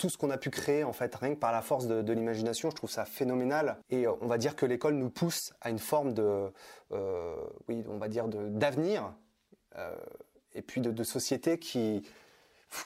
tout 0.00 0.08
ce 0.08 0.18
qu'on 0.18 0.30
a 0.30 0.38
pu 0.38 0.50
créer 0.50 0.82
en 0.84 0.92
fait, 0.92 1.14
rien 1.14 1.34
que 1.34 1.38
par 1.38 1.52
la 1.52 1.62
force 1.62 1.86
de, 1.86 2.12
l'imagination. 2.12 2.70
Je 2.70 2.76
trouve 2.76 2.90
ça 2.90 3.04
phénoménal. 3.04 3.76
Et 3.90 4.06
euh, 4.06 4.12
on 4.20 4.26
va 4.26 4.38
dire 4.38 4.56
que 4.56 4.66
l'école 4.66 4.94
nous 4.94 5.10
pousse 5.10 5.52
à 5.60 5.70
une 5.70 5.78
forme 5.78 6.12
de, 6.12 6.50
oui, 7.68 7.84
on 7.88 7.98
va 7.98 8.08
dire 8.08 8.26
d'avenir, 8.28 9.12
et 10.54 10.62
puis 10.62 10.80
de, 10.80 11.04
société 11.04 11.58
qui 11.58 12.02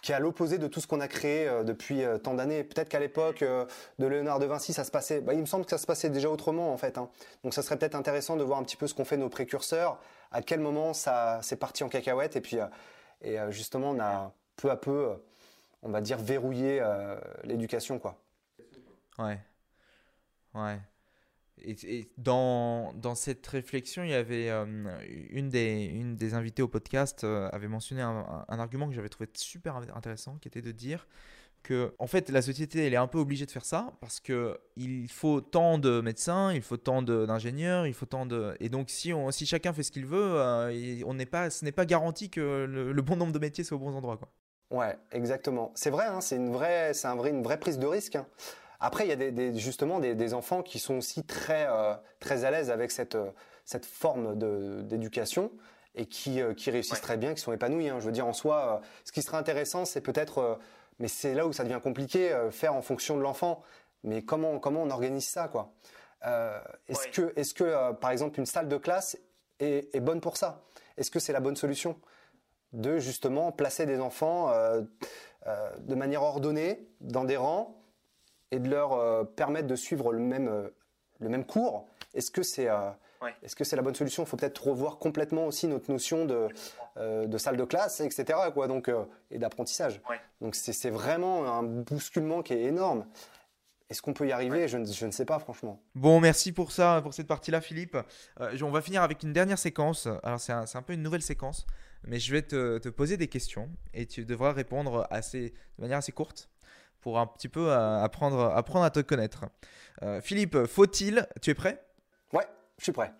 qui 0.02 0.12
est 0.12 0.14
à 0.14 0.18
l'opposé 0.18 0.58
de 0.58 0.66
tout 0.66 0.80
ce 0.80 0.86
qu'on 0.86 1.00
a 1.00 1.08
créé 1.08 1.46
euh, 1.46 1.62
depuis 1.62 2.04
euh, 2.04 2.18
tant 2.18 2.34
d'années. 2.34 2.64
Peut-être 2.64 2.88
qu'à 2.88 3.00
l'époque 3.00 3.42
euh, 3.42 3.66
de 3.98 4.06
Léonard 4.06 4.38
de 4.38 4.46
Vinci, 4.46 4.72
ça 4.72 4.84
se 4.84 4.90
passait. 4.90 5.20
Bah, 5.20 5.34
il 5.34 5.40
me 5.40 5.46
semble 5.46 5.64
que 5.64 5.70
ça 5.70 5.78
se 5.78 5.86
passait 5.86 6.10
déjà 6.10 6.30
autrement 6.30 6.72
en 6.72 6.76
fait. 6.76 6.98
Hein. 6.98 7.10
Donc 7.42 7.54
ça 7.54 7.62
serait 7.62 7.76
peut-être 7.76 7.94
intéressant 7.94 8.36
de 8.36 8.44
voir 8.44 8.58
un 8.58 8.62
petit 8.62 8.76
peu 8.76 8.86
ce 8.86 8.94
qu'ont 8.94 9.04
fait 9.04 9.16
nos 9.16 9.28
précurseurs, 9.28 10.00
à 10.32 10.42
quel 10.42 10.60
moment 10.60 10.94
ça 10.94 11.40
c'est 11.42 11.56
parti 11.56 11.84
en 11.84 11.88
cacahuète, 11.88 12.36
et 12.36 12.40
puis 12.40 12.56
et 13.22 13.36
justement 13.50 13.90
on 13.90 14.00
a 14.00 14.32
peu 14.56 14.70
à 14.70 14.76
peu, 14.76 15.12
on 15.84 15.90
va 15.90 16.00
dire 16.00 16.18
verrouillé 16.18 16.82
l'éducation 17.44 17.98
quoi. 17.98 18.20
Ouais, 19.18 19.38
ouais. 20.54 20.80
Et, 21.62 22.10
dans, 22.18 22.92
dans, 22.94 23.14
cette 23.14 23.46
réflexion, 23.46 24.02
il 24.02 24.10
y 24.10 24.14
avait 24.14 24.50
euh, 24.50 24.66
une, 25.30 25.48
des, 25.48 25.84
une 25.84 26.16
des 26.16 26.34
invitées 26.34 26.62
au 26.62 26.68
podcast 26.68 27.24
euh, 27.24 27.48
avait 27.52 27.68
mentionné 27.68 28.02
un, 28.02 28.44
argument 28.48 28.88
que 28.88 28.94
j'avais 28.94 29.08
trouvé 29.08 29.28
super 29.34 29.76
intéressant, 29.94 30.36
qui 30.40 30.48
était 30.48 30.62
de 30.62 30.72
dire 30.72 31.06
que 31.62 31.94
en 31.98 32.06
fait 32.06 32.28
la 32.28 32.42
société 32.42 32.86
elle 32.86 32.92
est 32.92 32.98
un 32.98 33.06
peu 33.06 33.16
obligée 33.16 33.46
de 33.46 33.50
faire 33.50 33.64
ça 33.64 33.94
parce 34.02 34.20
que 34.20 34.60
il 34.76 35.08
faut 35.08 35.40
tant 35.40 35.78
de 35.78 36.02
médecins, 36.02 36.52
il 36.52 36.60
faut 36.60 36.76
tant 36.76 37.00
d'ingénieurs, 37.00 37.86
il 37.86 37.94
faut 37.94 38.04
tant 38.04 38.26
de 38.26 38.54
et 38.60 38.68
donc 38.68 38.90
si 38.90 39.14
on, 39.14 39.30
si 39.30 39.46
chacun 39.46 39.72
fait 39.72 39.82
ce 39.82 39.90
qu'il 39.90 40.04
veut, 40.04 40.34
euh, 40.36 41.00
on 41.06 41.14
n'est 41.14 41.24
pas 41.24 41.48
ce 41.48 41.64
n'est 41.64 41.72
pas 41.72 41.86
garanti 41.86 42.28
que 42.28 42.66
le, 42.68 43.00
bon 43.00 43.16
nombre 43.16 43.32
de 43.32 43.38
métiers 43.38 43.64
soit 43.64 43.78
aux 43.78 43.80
bons 43.80 43.96
endroits 43.96 44.18
quoi. 44.18 44.30
Ouais, 44.70 44.96
exactement. 45.12 45.72
C'est 45.74 45.90
vrai, 45.90 46.06
hein, 46.06 46.20
c'est 46.20 46.36
une 46.36 46.52
vraie, 46.52 46.94
c'est 46.94 47.06
un 47.06 47.16
vrai, 47.16 47.30
une 47.30 47.42
vraie 47.42 47.58
prise 47.58 47.78
de 47.78 47.86
risque. 47.86 48.16
Hein. 48.16 48.26
Après, 48.80 49.06
il 49.06 49.08
y 49.08 49.12
a 49.12 49.30
des, 49.30 49.58
justement 49.58 49.98
des, 49.98 50.34
enfants 50.34 50.62
qui 50.62 50.78
sont 50.78 50.98
aussi 50.98 51.24
très, 51.24 51.66
euh, 51.68 51.94
très 52.20 52.44
à 52.44 52.50
l'aise 52.50 52.70
avec 52.70 52.90
cette, 52.90 53.14
euh, 53.14 53.30
cette 53.64 53.86
forme 53.86 54.36
d'éducation 54.86 55.50
et 55.94 56.06
qui, 56.06 56.40
euh, 56.42 56.54
qui 56.54 56.70
réussissent 56.70 57.00
très 57.00 57.16
bien, 57.16 57.34
qui 57.34 57.40
sont 57.40 57.52
épanouis. 57.52 57.88
Hein. 57.88 58.00
Je 58.00 58.06
veux 58.06 58.12
dire, 58.12 58.26
en 58.26 58.32
soi, 58.32 58.80
ce 59.04 59.12
qui 59.12 59.22
serait 59.22 59.36
intéressant, 59.36 59.84
c'est 59.84 60.00
peut-être, 60.00 60.58
mais 60.98 61.08
c'est 61.08 61.34
là 61.34 61.46
où 61.46 61.52
ça 61.52 61.64
devient 61.64 61.80
compliqué, 61.82 62.36
faire 62.50 62.74
en 62.74 62.82
fonction 62.82 63.16
de 63.16 63.22
l'enfant. 63.22 63.62
Mais 64.02 64.22
comment, 64.22 64.58
comment 64.58 64.82
on 64.82 64.90
organise 64.90 65.26
ça, 65.26 65.48
quoi? 65.48 65.72
Est-ce 66.88 67.08
que, 67.08 67.32
est 67.36 67.54
que 67.54 67.92
par 67.92 68.10
exemple, 68.10 68.38
une 68.38 68.46
salle 68.46 68.68
de 68.68 68.76
classe 68.76 69.16
est, 69.60 69.94
est 69.94 70.00
bonne 70.00 70.20
pour 70.20 70.36
ça? 70.36 70.62
Est-ce 70.96 71.10
que 71.10 71.20
c'est 71.20 71.32
la 71.32 71.40
bonne 71.40 71.56
solution? 71.56 71.98
De 72.74 72.98
justement 72.98 73.50
placer 73.52 73.86
des 73.86 74.00
enfants 74.00 74.52
de 75.44 75.94
manière 75.94 76.22
ordonnée 76.22 76.86
dans 77.00 77.24
des 77.24 77.36
rangs 77.36 77.74
et 78.54 78.58
de 78.60 78.70
leur 78.70 78.92
euh, 78.92 79.24
permettre 79.24 79.66
de 79.66 79.76
suivre 79.76 80.12
le 80.12 80.20
même, 80.20 80.48
euh, 80.48 80.68
le 81.18 81.28
même 81.28 81.44
cours, 81.44 81.86
est-ce 82.14 82.30
que 82.30 82.42
c'est 82.42 82.68
euh, 82.68 82.90
est-ce 83.42 83.56
que 83.56 83.64
c'est 83.64 83.76
la 83.76 83.80
bonne 83.80 83.94
solution? 83.94 84.22
Il 84.24 84.26
faut 84.26 84.36
peut-être 84.36 84.66
revoir 84.66 84.98
complètement 84.98 85.46
aussi 85.46 85.66
notre 85.66 85.90
notion 85.90 86.26
de, 86.26 86.48
de 86.98 87.38
salle 87.38 87.56
de 87.56 87.64
classe, 87.64 88.00
etc. 88.00 88.38
Quoi, 88.52 88.68
donc, 88.68 88.90
et 89.30 89.38
d'apprentissage. 89.38 90.02
Donc 90.42 90.54
c'est 90.54 90.90
vraiment 90.90 91.46
un 91.46 91.62
bousculement 91.62 92.42
qui 92.42 92.52
est 92.52 92.64
énorme. 92.64 93.06
Est-ce 93.88 94.02
qu'on 94.02 94.12
peut 94.12 94.28
y 94.28 94.32
arriver? 94.32 94.68
Je 94.68 94.76
ne, 94.76 94.84
je, 94.84 95.06
ne, 95.06 95.10
sais 95.10 95.24
pas, 95.24 95.38
franchement. 95.38 95.80
Bon, 95.94 96.20
merci 96.20 96.52
pour 96.52 96.70
ça, 96.70 97.00
pour 97.02 97.14
cette 97.14 97.26
partie-là, 97.26 97.62
Philippe. 97.62 97.96
on 98.38 98.70
va 98.70 98.82
finir 98.82 99.02
avec 99.02 99.22
une 99.22 99.32
dernière 99.32 99.58
séquence. 99.58 100.06
Alors, 100.22 100.38
c'est 100.38 100.52
un, 100.52 100.66
un, 100.74 100.82
peu 100.82 100.92
une 100.92 101.02
nouvelle 101.02 101.22
séquence, 101.22 101.64
mais 102.06 102.18
je 102.18 102.32
vais 102.32 102.42
te, 102.42 102.78
te, 102.78 102.88
poser 102.88 103.16
des 103.16 103.28
questions 103.28 103.70
et 103.92 104.06
tu 104.06 104.24
devras 104.24 104.52
répondre 104.52 105.06
assez, 105.10 105.50
de 105.50 105.82
manière 105.82 105.98
assez 105.98 106.12
courte 106.12 106.50
pour 107.00 107.18
un 107.18 107.26
petit 107.26 107.48
peu 107.48 107.70
euh, 107.70 108.02
apprendre, 108.02 108.40
apprendre 108.54 108.84
à 108.84 108.90
te 108.90 109.00
connaître. 109.00 109.46
Euh, 110.02 110.20
Philippe, 110.20 110.64
faut-il, 110.66 111.26
tu 111.42 111.50
es 111.50 111.54
prêt? 111.54 111.84
Ouais, 112.32 112.46
je 112.78 112.84
suis 112.84 112.92
prêt. 112.92 113.12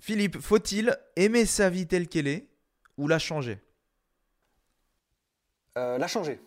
Philippe, 0.00 0.40
faut-il 0.40 0.96
aimer 1.16 1.46
sa 1.46 1.70
vie 1.70 1.86
telle 1.86 2.08
qu'elle 2.08 2.26
est 2.26 2.48
ou 2.96 3.08
la 3.08 3.18
changer? 3.18 3.58
Euh, 5.76 5.98
La 5.98 6.06
changer. 6.06 6.40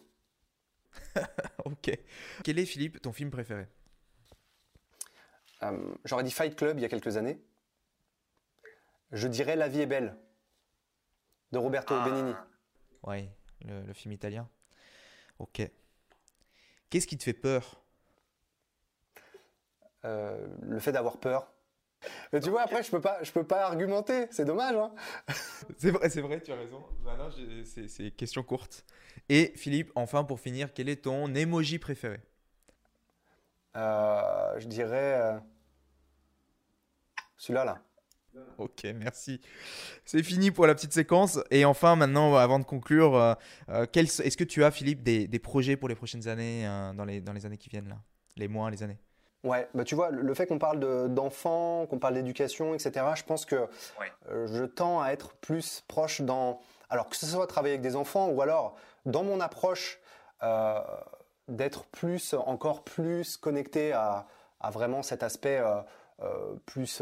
ok. 1.66 1.92
Quel 2.44 2.60
est, 2.60 2.66
Philippe, 2.66 3.02
ton 3.02 3.12
film 3.12 3.30
préféré? 3.30 3.68
J'aurais 6.06 6.24
dit 6.24 6.32
Fight 6.32 6.56
Club 6.56 6.78
il 6.78 6.82
y 6.82 6.86
a 6.86 6.90
quelques 6.90 7.18
années. 7.18 7.40
Je 9.12 9.28
dirais 9.28 9.56
La 9.56 9.68
vie 9.68 9.82
est 9.82 9.88
belle 9.88 10.16
de 11.52 11.58
Roberto 11.58 11.94
ah. 11.96 12.06
Benigni. 12.08 12.34
Oui, 13.04 13.30
le, 13.66 13.94
film 13.94 14.14
italien. 14.14 14.48
Ok. 15.40 15.62
Qu'est-ce 16.90 17.08
qui 17.08 17.18
te 17.18 17.24
fait 17.24 17.34
peur? 17.34 17.82
Le 20.04 20.80
fait 20.80 20.94
d'avoir 20.94 21.18
peur. 21.18 21.52
Mais 22.32 22.40
tu 22.40 22.50
vois, 22.50 22.62
après, 22.62 22.82
je 22.84 22.90
peux 22.90 23.02
pas, 23.02 23.22
je 23.24 23.32
peux 23.32 23.46
pas 23.46 23.66
argumenter. 23.66 24.28
C'est 24.32 24.46
dommage. 24.46 24.76
Hein 24.76 24.94
c'est 25.78 25.92
vrai, 25.92 26.10
c'est 26.10 26.22
vrai, 26.22 26.40
tu 26.42 26.52
as 26.52 26.56
raison. 26.56 26.84
Bah 27.04 27.18
c'est 27.66 28.12
question 28.12 28.44
courte. 28.44 28.86
Et 29.28 29.52
Philippe, 29.56 29.92
enfin 29.96 30.24
pour 30.24 30.40
finir, 30.40 30.74
quel 30.74 30.88
est 30.88 31.04
ton 31.04 31.34
emoji 31.36 31.80
préféré? 31.80 32.22
Je 33.76 34.66
dirais 34.66 35.40
celui-là 37.38 37.66
là. 37.66 37.87
Ok, 38.58 38.86
merci. 38.96 39.40
C'est 40.04 40.24
fini 40.24 40.50
pour 40.52 40.66
la 40.66 40.74
petite 40.74 40.94
séquence. 40.94 41.40
Et 41.52 41.66
enfin, 41.66 41.96
maintenant, 41.96 42.36
avant 42.36 42.60
de 42.60 42.64
conclure, 42.64 43.16
euh, 43.16 43.34
euh, 43.70 43.86
est-ce 43.94 44.38
que 44.38 44.44
tu 44.44 44.64
as, 44.64 44.72
Philippe, 44.72 45.04
des, 45.04 45.40
projets 45.40 45.78
pour 45.78 45.90
les 45.90 45.96
prochaines 45.96 46.28
années, 46.28 46.68
euh, 46.68 46.94
dans, 46.94 47.06
les, 47.06 47.22
dans 47.22 47.34
les 47.34 47.46
années 47.46 47.58
qui 47.58 47.70
viennent, 47.70 47.90
là? 47.90 47.98
Les 48.36 48.48
mois, 48.48 48.72
les 48.72 48.84
années? 48.84 48.98
Ouais, 49.44 49.68
bah 49.74 49.84
tu 49.84 49.96
vois, 49.96 50.10
le 50.10 50.34
fait 50.34 50.48
qu'on 50.48 50.58
parle 50.58 50.80
d'enfants, 51.14 51.86
qu'on 51.88 52.00
parle 52.00 52.16
d'éducation, 52.16 52.74
etc., 52.74 53.06
je 53.16 53.24
pense 53.24 53.46
que 53.46 53.68
je 54.30 54.66
tends 54.66 55.02
à 55.02 55.12
être 55.12 55.34
plus 55.36 55.84
proche 55.88 56.22
dans. 56.22 56.60
Alors, 56.90 57.08
que 57.08 57.16
ce 57.16 57.26
soit 57.26 57.48
travailler 57.48 57.76
avec 57.76 57.82
des 57.82 57.96
enfants 57.96 58.30
ou 58.30 58.42
alors 58.42 58.76
dans 59.06 59.24
mon 59.24 59.40
approche, 59.40 60.00
d'être 61.48 61.86
plus, 61.86 62.34
encore 62.34 62.84
plus 62.84 63.38
connecté 63.38 63.94
à, 63.94 64.28
à 64.60 64.70
vraiment 64.72 65.02
cet 65.02 65.24
aspect 65.24 65.62
plus 66.66 67.02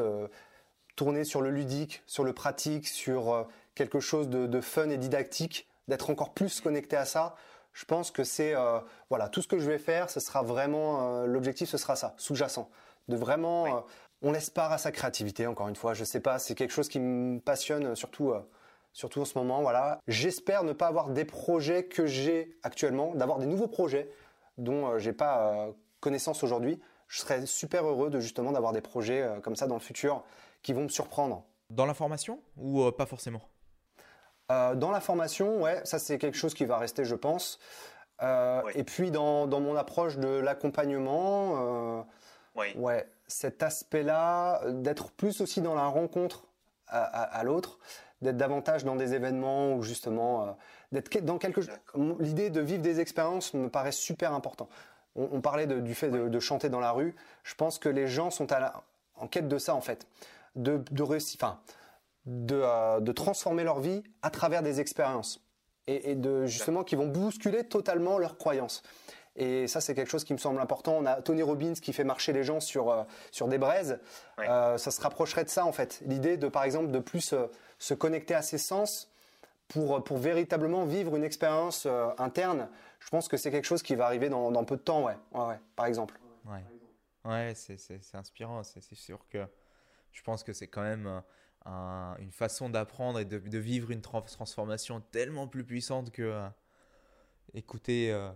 tourner 0.96 1.24
sur 1.24 1.42
le 1.42 1.52
ludique, 1.52 2.04
sur 2.06 2.24
le 2.24 2.34
pratique, 2.34 2.88
sur 2.88 3.34
euh, 3.34 3.44
quelque 3.76 4.00
chose 4.00 4.30
de, 4.30 4.62
fun 4.62 4.90
et 4.90 4.98
didactique, 4.98 5.68
d'être 5.88 6.10
encore 6.10 6.34
plus 6.34 6.62
connecté 6.62 6.96
à 6.96 7.06
ça. 7.06 7.36
Je 7.74 7.86
pense 7.86 8.10
que 8.10 8.24
c'est 8.24 8.56
euh, 8.56 8.80
voilà 9.10 9.28
tout 9.28 9.42
ce 9.42 9.48
que 9.48 9.60
je 9.60 9.70
vais 9.70 9.78
faire, 9.78 10.10
ce 10.10 10.20
sera 10.20 10.42
vraiment 10.44 11.24
euh, 11.24 11.26
l'objectif, 11.26 11.70
ce 11.70 11.78
sera 11.78 11.96
ça, 11.96 12.14
sous-jacent, 12.18 12.70
de 13.10 13.18
vraiment 13.18 13.86
on 14.22 14.32
laisse 14.32 14.50
part 14.50 14.72
à 14.72 14.78
sa 14.78 14.92
créativité. 14.92 15.46
Encore 15.46 15.68
une 15.68 15.76
fois, 15.76 15.94
je 15.94 16.06
sais 16.06 16.22
pas, 16.22 16.40
c'est 16.40 16.56
quelque 16.56 16.72
chose 16.72 16.88
qui 16.88 17.00
me 17.00 17.40
passionne 17.40 17.96
surtout 17.96 18.34
surtout 18.94 19.20
en 19.20 19.26
ce 19.26 19.38
moment. 19.38 19.62
Voilà, 19.62 20.00
j'espère 20.08 20.64
ne 20.64 20.72
pas 20.72 20.88
avoir 20.88 21.10
des 21.10 21.26
projets 21.26 21.84
que 21.84 22.08
j'ai 22.08 22.58
actuellement, 22.64 23.14
d'avoir 23.14 23.40
des 23.40 23.46
nouveaux 23.46 23.68
projets 23.68 24.10
dont 24.58 24.98
j'ai 24.98 25.12
pas 25.12 25.68
connaissance 26.00 26.44
aujourd'hui. 26.44 26.80
Je 27.10 27.20
serais 27.20 27.46
super 27.46 27.86
heureux 27.86 28.10
de 28.10 28.22
justement 28.22 28.54
d'avoir 28.54 28.72
des 28.72 28.82
projets 28.82 29.30
comme 29.44 29.58
ça 29.58 29.68
dans 29.68 29.76
le 29.76 29.82
futur 29.82 30.24
qui 30.66 30.74
vont 30.74 30.82
me 30.82 30.90
surprendre. 30.90 31.44
Dans 31.70 31.86
la 31.86 31.94
formation 31.94 32.42
ou 32.58 32.82
euh, 32.82 32.92
pas 32.92 33.06
forcément? 33.06 33.42
Euh, 34.52 34.74
Dans 34.74 34.90
la 34.90 35.00
formation, 35.00 35.62
ouais, 35.62 35.80
ça 35.86 36.00
c'est 36.00 36.18
quelque 36.18 36.38
chose 36.38 36.56
qui 36.56 36.66
va 36.66 36.80
rester, 36.80 37.06
je 37.06 37.14
pense. 37.14 37.60
Euh, 38.24 38.64
et 38.74 38.84
puis 38.84 39.12
dans, 39.12 39.46
dans, 39.46 39.60
mon 39.60 39.76
approche 39.76 40.18
de 40.18 40.28
l'accompagnement, 40.28 42.04
ouais, 42.76 43.08
cet 43.28 43.62
aspect-là, 43.62 44.62
d'être 44.72 45.12
plus 45.12 45.40
aussi 45.40 45.62
dans 45.62 45.76
la 45.76 45.86
rencontre 45.86 46.48
à, 46.88 47.44
l'autre, 47.44 47.78
d'être 48.22 48.38
davantage 48.38 48.86
dans 48.86 48.96
des 48.96 49.14
événements 49.14 49.74
ou 49.74 49.84
justement 49.84 50.58
d'être 50.92 51.16
dans 51.26 51.38
quelque 51.38 51.62
l'idée 52.20 52.50
de 52.50 52.62
vivre 52.62 52.82
des 52.82 53.00
expériences 53.00 53.54
me 53.54 53.70
paraît 53.70 53.92
super 53.92 54.34
important. 54.34 54.70
On, 55.16 55.42
parlait 55.42 55.68
du 55.68 55.94
fait 55.94 56.10
de, 56.10 56.28
de, 56.28 56.40
chanter 56.40 56.70
dans 56.70 56.80
la 56.80 56.92
rue. 56.92 57.16
Je 57.44 57.56
pense 57.56 57.80
que 57.80 57.90
les 57.90 58.08
gens 58.08 58.32
sont 58.32 58.52
à 58.52 58.60
la, 58.60 58.84
en 59.16 59.28
quête 59.28 59.48
de 59.48 59.58
ça 59.58 59.76
en 59.76 59.82
fait 59.82 60.08
de, 60.56 60.84
de 60.92 61.04
réussir, 61.04 61.38
enfin, 61.42 61.60
de, 62.26 62.62
euh, 62.64 63.00
de, 63.00 63.12
transformer 63.12 63.64
leur 63.64 63.80
vie 63.80 64.04
à 64.22 64.30
travers 64.30 64.64
des 64.64 64.80
expériences 64.80 65.42
et, 65.88 66.16
de 66.16 66.46
justement 66.46 66.84
qui 66.84 66.96
vont 66.96 67.08
bousculer 67.08 67.64
totalement 67.64 68.18
leurs 68.18 68.38
croyances. 68.38 68.82
Et 69.36 69.68
ça, 69.68 69.82
c'est 69.82 69.94
quelque 69.94 70.10
chose 70.10 70.24
qui 70.24 70.34
me 70.34 70.38
semble 70.38 70.60
important. 70.62 70.94
On 70.98 71.06
a 71.06 71.22
Tony 71.22 71.44
Robbins 71.44 71.74
qui 71.74 71.92
fait 71.92 72.06
marcher 72.06 72.32
les 72.32 72.44
gens 72.44 72.62
sur, 72.62 72.90
euh, 72.90 73.04
sur 73.32 73.48
des 73.48 73.58
braises. 73.58 74.00
Euh, 74.40 74.78
ça 74.78 74.92
se 74.92 75.02
rapprocherait 75.02 75.44
de 75.44 75.50
ça, 75.50 75.66
en 75.66 75.74
fait. 75.74 76.02
L'idée 76.06 76.38
de, 76.38 76.48
par 76.48 76.64
exemple, 76.64 76.90
de 76.90 77.00
plus 77.00 77.36
se 77.78 77.94
connecter 77.94 78.34
à 78.34 78.42
ses 78.42 78.58
sens 78.58 79.12
pour, 79.68 80.04
pour 80.04 80.18
véritablement 80.18 80.86
vivre 80.86 81.18
une 81.18 81.24
expérience 81.24 81.86
interne. 82.18 82.70
Je 83.00 83.10
pense 83.10 83.28
que 83.28 83.36
c'est 83.36 83.52
quelque 83.52 83.66
chose 83.66 83.84
qui 83.84 83.96
va 83.96 84.06
arriver 84.06 84.30
dans, 84.30 84.52
dans 84.52 84.64
peu 84.64 84.78
de 84.78 84.82
temps, 84.82 85.04
ouais. 85.04 85.18
ouais, 85.34 85.48
ouais 85.48 85.60
par 85.76 85.86
exemple. 85.86 86.18
Ouais, 86.46 86.64
ouais 87.26 87.54
c'est 87.56 88.16
inspirant. 88.16 88.64
C'est 88.64 88.96
sûr 88.96 89.20
que 89.30 89.46
je 90.16 90.24
pense 90.24 90.44
que 90.44 90.54
c'est 90.54 90.68
quand 90.68 90.82
même 90.82 91.22
une 92.20 92.32
façon 92.32 92.70
d'apprendre 92.70 93.20
et 93.20 93.26
de, 93.26 93.58
vivre 93.58 93.92
une 93.92 94.02
transformation 94.02 95.02
tellement 95.12 95.48
plus 95.48 95.64
puissante 95.64 96.12
que 96.12 96.22
euh, 96.22 96.48
écouter, 97.54 98.12
euh, 98.12 98.30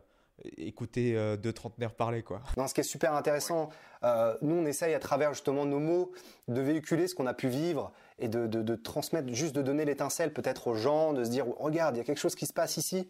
écouter 0.58 1.16
euh, 1.16 1.38
deux 1.38 1.54
trentenaires 1.54 1.94
parler. 1.94 2.22
Quoi. 2.22 2.42
Non, 2.58 2.68
ce 2.68 2.74
qui 2.74 2.82
est 2.82 2.84
super 2.84 3.14
intéressant, 3.14 3.70
nous 4.04 4.56
on 4.56 4.66
essaye 4.66 4.94
à 4.94 5.00
travers 5.00 5.34
justement 5.34 5.66
nos 5.66 5.80
mots 5.80 6.12
de 6.48 6.62
véhiculer 6.62 7.08
ce 7.08 7.16
qu'on 7.16 7.28
a 7.28 7.34
pu 7.34 7.48
vivre 7.48 7.92
et 8.18 8.28
de, 8.28 8.76
transmettre, 8.76 9.34
juste 9.34 9.56
de 9.56 9.62
donner 9.62 9.86
l'étincelle 9.86 10.34
peut-être 10.34 10.68
aux 10.68 10.76
gens, 10.76 11.14
de 11.14 11.24
se 11.24 11.30
dire 11.30 11.46
regarde, 11.58 11.96
il 11.96 12.00
y 12.00 12.02
a 12.02 12.06
quelque 12.06 12.20
chose 12.20 12.36
qui 12.36 12.46
se 12.46 12.54
passe 12.54 12.78
ici. 12.78 13.10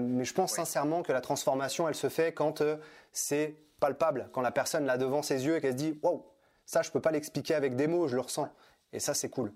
mais 0.00 0.24
je 0.24 0.34
pense 0.34 0.54
sincèrement 0.54 1.02
que 1.02 1.12
la 1.12 1.20
transformation, 1.20 1.88
elle 1.88 1.94
se 1.94 2.08
fait 2.08 2.32
quand 2.32 2.62
c'est 3.12 3.56
palpable, 3.78 4.30
quand 4.32 4.40
la 4.40 4.52
personne 4.52 4.86
l'a 4.86 4.96
devant 4.96 5.22
ses 5.22 5.44
yeux 5.44 5.56
et 5.56 5.60
qu'elle 5.60 5.72
se 5.72 5.76
dit 5.76 6.00
wow, 6.02 6.33
ça, 6.66 6.82
je 6.82 6.90
peux 6.90 7.00
pas 7.00 7.10
l'expliquer 7.10 7.54
avec 7.54 7.76
des 7.76 7.86
mots, 7.86 8.08
je 8.08 8.14
le 8.14 8.22
ressens. 8.22 8.48
Et 8.92 9.00
ça, 9.00 9.14
c'est 9.14 9.28
cool. 9.28 9.52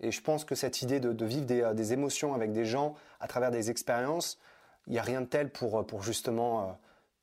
Et 0.00 0.10
je 0.10 0.20
pense 0.20 0.44
que 0.44 0.54
cette 0.54 0.82
idée 0.82 1.00
de, 1.00 1.24
vivre 1.24 1.46
euh, 1.50 1.74
des, 1.74 1.92
émotions 1.92 2.34
avec 2.34 2.52
des 2.52 2.64
gens 2.64 2.94
à 3.20 3.28
travers 3.28 3.50
des 3.50 3.70
expériences, 3.70 4.38
il 4.86 4.92
n'y 4.92 4.98
a 4.98 5.02
rien 5.02 5.20
de 5.20 5.26
tel 5.26 5.50
pour, 5.50 5.78
euh, 5.78 5.82
pour 5.82 6.02
justement 6.02 6.62
euh, 6.62 6.72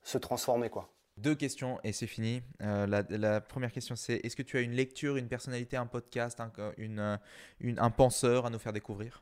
se 0.03 0.17
transformer. 0.17 0.69
quoi. 0.69 0.89
Deux 1.17 1.35
questions 1.35 1.79
et 1.83 1.91
c'est 1.91 2.07
fini. 2.07 2.41
la, 2.61 3.41
première 3.41 3.73
question, 3.73 3.97
c'est 3.97 4.15
est-ce 4.23 4.37
que 4.37 4.41
tu 4.41 4.57
as 4.57 4.61
une 4.61 4.71
lecture, 4.71 5.17
une 5.17 5.27
personnalité, 5.27 5.75
un 5.75 5.85
podcast, 5.85 6.39
un, 6.39 6.51
une, 6.77 7.19
un 7.77 7.89
penseur 7.89 8.45
à 8.45 8.49
nous 8.49 8.59
faire 8.59 8.71
découvrir? 8.71 9.21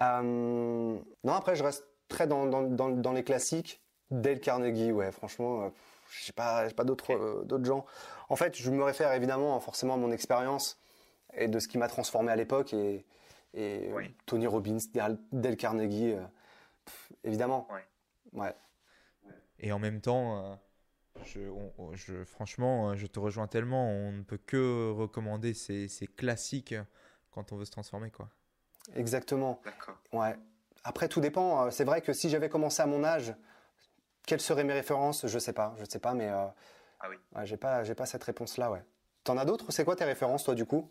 Non, 0.00 1.04
après, 1.24 1.54
je 1.54 1.62
reste 1.62 1.86
très 2.08 2.26
dans, 2.26 2.46
dans, 2.46 2.90
dans, 2.90 3.12
les 3.12 3.22
classiques. 3.22 3.80
Dale 4.10 4.40
Carnegie, 4.40 4.90
ouais, 4.90 5.12
franchement, 5.12 5.72
je 6.10 6.30
n'ai 6.30 6.34
pas, 6.34 6.68
pas 6.70 6.84
d'autres 6.84 7.44
d'autres 7.44 7.64
gens. 7.64 7.84
En 8.28 8.36
fait, 8.36 8.56
je 8.56 8.70
me 8.70 8.82
réfère 8.82 9.12
évidemment 9.12 9.58
forcément 9.60 9.94
à 9.94 9.96
mon 9.96 10.10
expérience 10.10 10.78
et 11.34 11.48
de 11.48 11.58
ce 11.58 11.68
qui 11.68 11.78
m'a 11.78 11.88
transformé 11.88 12.32
à 12.32 12.36
l'époque 12.36 12.74
et, 12.74 13.04
Tony 14.26 14.46
Robbins, 14.46 14.76
Dale 15.32 15.56
Carnegie, 15.56 16.12
euh, 16.12 16.20
évidemment. 17.24 17.66
Ouais. 18.34 18.54
Et 19.58 19.72
en 19.72 19.78
même 19.78 20.02
temps, 20.02 20.58
euh, 21.24 21.92
je, 21.94 22.24
franchement, 22.24 22.90
euh, 22.90 22.96
je 22.96 23.06
te 23.06 23.18
rejoins 23.18 23.46
tellement. 23.46 23.88
On 23.88 24.12
ne 24.12 24.22
peut 24.22 24.36
que 24.36 24.90
recommander 24.90 25.54
ces, 25.54 25.88
classiques 26.16 26.74
quand 27.30 27.52
on 27.52 27.56
veut 27.56 27.64
se 27.64 27.70
transformer, 27.70 28.10
quoi. 28.10 28.28
Exactement. 28.94 29.60
D'accord. 29.64 29.96
Ouais. 30.12 30.36
Après, 30.84 31.08
tout 31.08 31.22
dépend. 31.22 31.70
C'est 31.70 31.84
vrai 31.84 32.02
que 32.02 32.12
si 32.12 32.28
j'avais 32.28 32.50
commencé 32.50 32.82
à 32.82 32.86
mon 32.86 33.04
âge, 33.04 33.34
quelles 34.26 34.40
seraient 34.40 34.64
mes 34.64 34.74
références? 34.74 35.26
Je 35.26 35.38
sais 35.38 35.52
pas. 35.52 35.74
Je 35.78 35.84
sais 35.88 36.00
pas, 36.00 36.14
mais 36.14 36.28
ah 36.28 37.08
oui. 37.08 37.16
j'ai 37.44 37.56
pas, 37.56 37.84
j'ai 37.84 37.94
pas 37.94 38.06
cette 38.06 38.24
réponse-là, 38.24 38.70
ouais. 38.70 38.82
T'en 39.24 39.36
as 39.38 39.44
d'autres? 39.44 39.72
C'est 39.72 39.84
quoi 39.84 39.96
tes 39.96 40.04
références, 40.04 40.44
toi, 40.44 40.54
du 40.54 40.66
coup? 40.66 40.90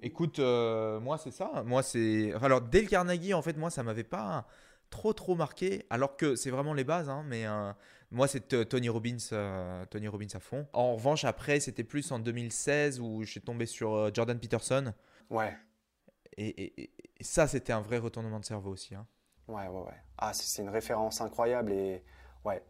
Écoute, 0.00 0.38
euh, 0.38 1.00
moi, 1.00 1.18
c'est 1.18 1.30
ça. 1.30 1.62
Moi, 1.66 1.82
c'est. 1.82 2.32
alors, 2.42 2.62
Dale 2.62 2.86
Carnegie, 2.86 3.34
en 3.34 3.42
fait, 3.42 3.56
moi, 3.56 3.70
ça 3.70 3.82
m'avait 3.82 4.04
pas 4.04 4.46
trop, 4.90 5.12
trop 5.12 5.34
marqué, 5.34 5.86
alors 5.90 6.16
que 6.16 6.36
c'est 6.36 6.50
vraiment 6.50 6.74
les 6.74 6.84
bases, 6.84 7.08
hein, 7.08 7.24
mais 7.26 7.46
euh, 7.46 7.72
moi, 8.10 8.28
c'est 8.28 8.68
Tony 8.68 8.88
Robbins, 8.90 9.16
euh, 9.32 9.86
Tony 9.86 10.08
Robbins 10.08 10.26
à 10.34 10.40
fond. 10.40 10.66
En 10.72 10.94
revanche, 10.94 11.24
après, 11.24 11.60
c'était 11.60 11.84
plus 11.84 12.12
en 12.12 12.18
2016 12.18 13.00
où 13.00 13.22
j'ai 13.22 13.40
tombé 13.40 13.64
sur 13.66 14.14
Jordan 14.14 14.38
Peterson. 14.38 14.92
Ouais. 15.30 15.56
Et, 16.36 16.90
ça, 17.20 17.46
c'était 17.46 17.72
un 17.72 17.80
vrai 17.80 17.98
retournement 17.98 18.40
de 18.40 18.44
cerveau 18.44 18.70
aussi. 18.70 18.94
Hein. 18.94 19.06
Ouais, 19.48 19.66
ouais, 19.66 19.82
ouais. 19.82 20.02
Ah, 20.18 20.32
c'est 20.34 20.62
une 20.62 20.68
référence 20.68 21.20
incroyable 21.20 21.72
et 21.72 22.02
ouais, 22.44 22.62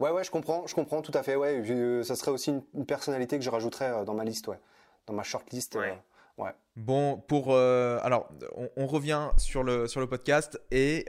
Ouais, 0.00 0.10
ouais, 0.10 0.24
je 0.24 0.30
comprends, 0.30 0.66
je 0.66 0.74
comprends 0.74 1.02
tout 1.02 1.12
à 1.14 1.22
fait. 1.22 1.36
Ouais, 1.36 1.62
euh, 1.70 2.02
ça 2.02 2.16
serait 2.16 2.32
aussi 2.32 2.50
une, 2.74 2.86
personnalité 2.86 3.38
que 3.38 3.44
je 3.44 3.50
rajouterais 3.50 3.90
euh, 3.90 4.04
dans 4.04 4.14
ma 4.14 4.24
liste, 4.24 4.48
ouais, 4.48 4.58
dans 5.06 5.14
ma 5.14 5.22
shortlist. 5.22 5.76
Ouais. 5.76 5.92
Euh, 5.92 6.42
ouais. 6.42 6.50
Bon, 6.76 7.16
pour 7.16 7.54
alors, 7.56 8.28
on, 8.76 8.86
revient 8.86 9.30
sur 9.38 9.62
le 9.62 9.86
sur 9.86 10.00
le 10.00 10.08
podcast 10.08 10.60
et 10.72 11.06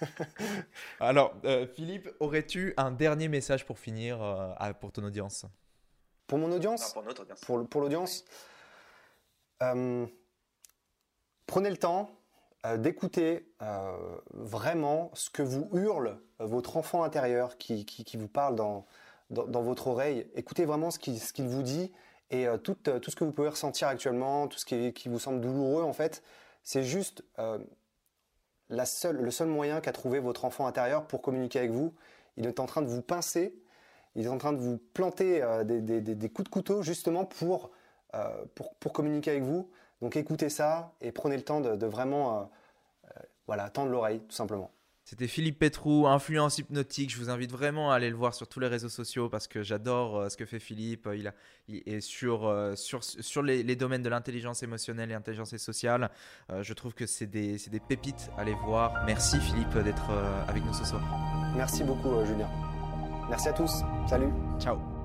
alors, 1.00 1.34
Philippe, 1.74 2.10
aurais-tu 2.20 2.74
un 2.76 2.90
dernier 2.90 3.28
message 3.28 3.64
pour 3.64 3.78
finir 3.78 4.18
pour 4.80 4.92
ton 4.92 5.04
audience? 5.04 5.46
Pour 6.26 6.38
mon 6.38 6.52
audience 6.52 6.92
Pour 6.92 7.02
notre 7.02 7.22
audience. 7.22 7.40
Pour, 7.40 7.66
pour 7.66 7.80
l'audience. 7.80 8.26
prenez 9.58 10.10
le 11.70 11.78
temps 11.78 12.17
d'écouter 12.76 13.48
euh, 13.62 13.96
vraiment 14.32 15.10
ce 15.14 15.30
que 15.30 15.42
vous 15.42 15.68
hurle 15.72 16.18
euh, 16.40 16.46
votre 16.46 16.76
enfant 16.76 17.02
intérieur 17.02 17.56
qui, 17.56 17.84
qui, 17.84 18.16
vous 18.16 18.28
parle 18.28 18.56
dans, 18.56 18.86
dans, 19.30 19.62
votre 19.62 19.86
oreille. 19.86 20.26
Écoutez 20.34 20.64
vraiment 20.64 20.90
ce 20.90 20.98
qu'il 20.98 21.18
ce 21.18 21.42
vous 21.42 21.62
dit 21.62 21.92
et 22.30 22.46
tout, 22.62 22.74
tout, 22.74 23.10
ce 23.10 23.16
que 23.16 23.24
vous 23.24 23.32
pouvez 23.32 23.48
ressentir 23.48 23.88
actuellement, 23.88 24.48
tout 24.48 24.58
ce 24.58 24.66
qui, 24.66 25.08
vous 25.08 25.18
semble 25.18 25.40
douloureux 25.40 25.82
en 25.82 25.94
fait, 25.94 26.22
c'est 26.62 26.82
juste 26.82 27.24
la 28.68 28.86
seule, 28.86 29.16
le 29.16 29.30
seul 29.30 29.48
moyen 29.48 29.80
qu'a 29.80 29.92
trouvé 29.92 30.18
votre 30.18 30.44
enfant 30.44 30.66
intérieur 30.66 31.06
pour 31.06 31.22
communiquer 31.22 31.60
avec 31.60 31.70
vous. 31.70 31.94
Il 32.36 32.46
est 32.46 32.60
en 32.60 32.66
train 32.66 32.82
de 32.82 32.88
vous 32.88 33.02
pincer, 33.02 33.54
il 34.14 34.26
est 34.26 34.30
en 34.30 34.38
train 34.38 34.52
de 34.52 34.58
vous 34.58 34.78
planter 34.94 35.42
euh, 35.42 35.64
des, 35.64 36.28
coups 36.28 36.44
de 36.44 36.52
couteau 36.52 36.82
justement 36.82 37.24
pour, 37.24 37.70
euh, 38.14 38.44
pour, 38.54 38.74
pour, 38.74 38.92
communiquer 38.92 39.32
avec 39.32 39.42
vous. 39.42 39.70
Donc 40.00 40.16
écoutez 40.16 40.48
ça 40.48 40.92
et 41.00 41.12
prenez 41.12 41.36
le 41.36 41.42
temps 41.42 41.60
de, 41.60 41.86
vraiment 41.86 42.50
voilà, 43.46 43.70
tendre 43.70 43.90
l'oreille 43.90 44.20
tout 44.20 44.34
simplement. 44.34 44.70
C'était 45.08 45.26
Philippe 45.26 45.58
Petrou, 45.58 46.06
influence 46.06 46.58
hypnotique. 46.58 47.10
Je 47.10 47.16
vous 47.16 47.30
invite 47.30 47.50
vraiment 47.50 47.90
à 47.90 47.94
aller 47.94 48.10
le 48.10 48.14
voir 48.14 48.34
sur 48.34 48.46
tous 48.46 48.60
les 48.60 48.66
réseaux 48.66 48.90
sociaux 48.90 49.30
parce 49.30 49.48
que 49.48 49.62
j'adore 49.62 50.18
euh, 50.18 50.28
ce 50.28 50.36
que 50.36 50.44
fait 50.44 50.58
Philippe. 50.58 51.08
Il, 51.14 51.26
a, 51.28 51.32
est 51.70 52.02
sur, 52.02 52.46
euh, 52.46 52.76
sur, 52.76 53.02
sur 53.02 53.42
les, 53.42 53.74
domaines 53.74 54.02
de 54.02 54.10
l'intelligence 54.10 54.62
émotionnelle 54.62 55.08
et 55.08 55.14
l'intelligence 55.14 55.56
sociale. 55.56 56.10
Euh, 56.50 56.62
je 56.62 56.74
trouve 56.74 56.92
que 56.92 57.06
c'est 57.06 57.26
des, 57.26 57.56
des, 57.56 57.80
pépites 57.80 58.28
à 58.36 58.42
aller 58.42 58.54
voir. 58.66 59.02
Merci 59.06 59.40
Philippe 59.40 59.78
d'être 59.78 60.10
avec 60.46 60.62
nous 60.62 60.74
ce 60.74 60.84
soir. 60.84 61.00
Merci 61.56 61.84
beaucoup 61.84 62.22
Julien. 62.26 62.50
Merci 63.30 63.48
à 63.48 63.54
tous. 63.54 63.72
Salut. 64.10 64.28
Ciao. 64.60 64.97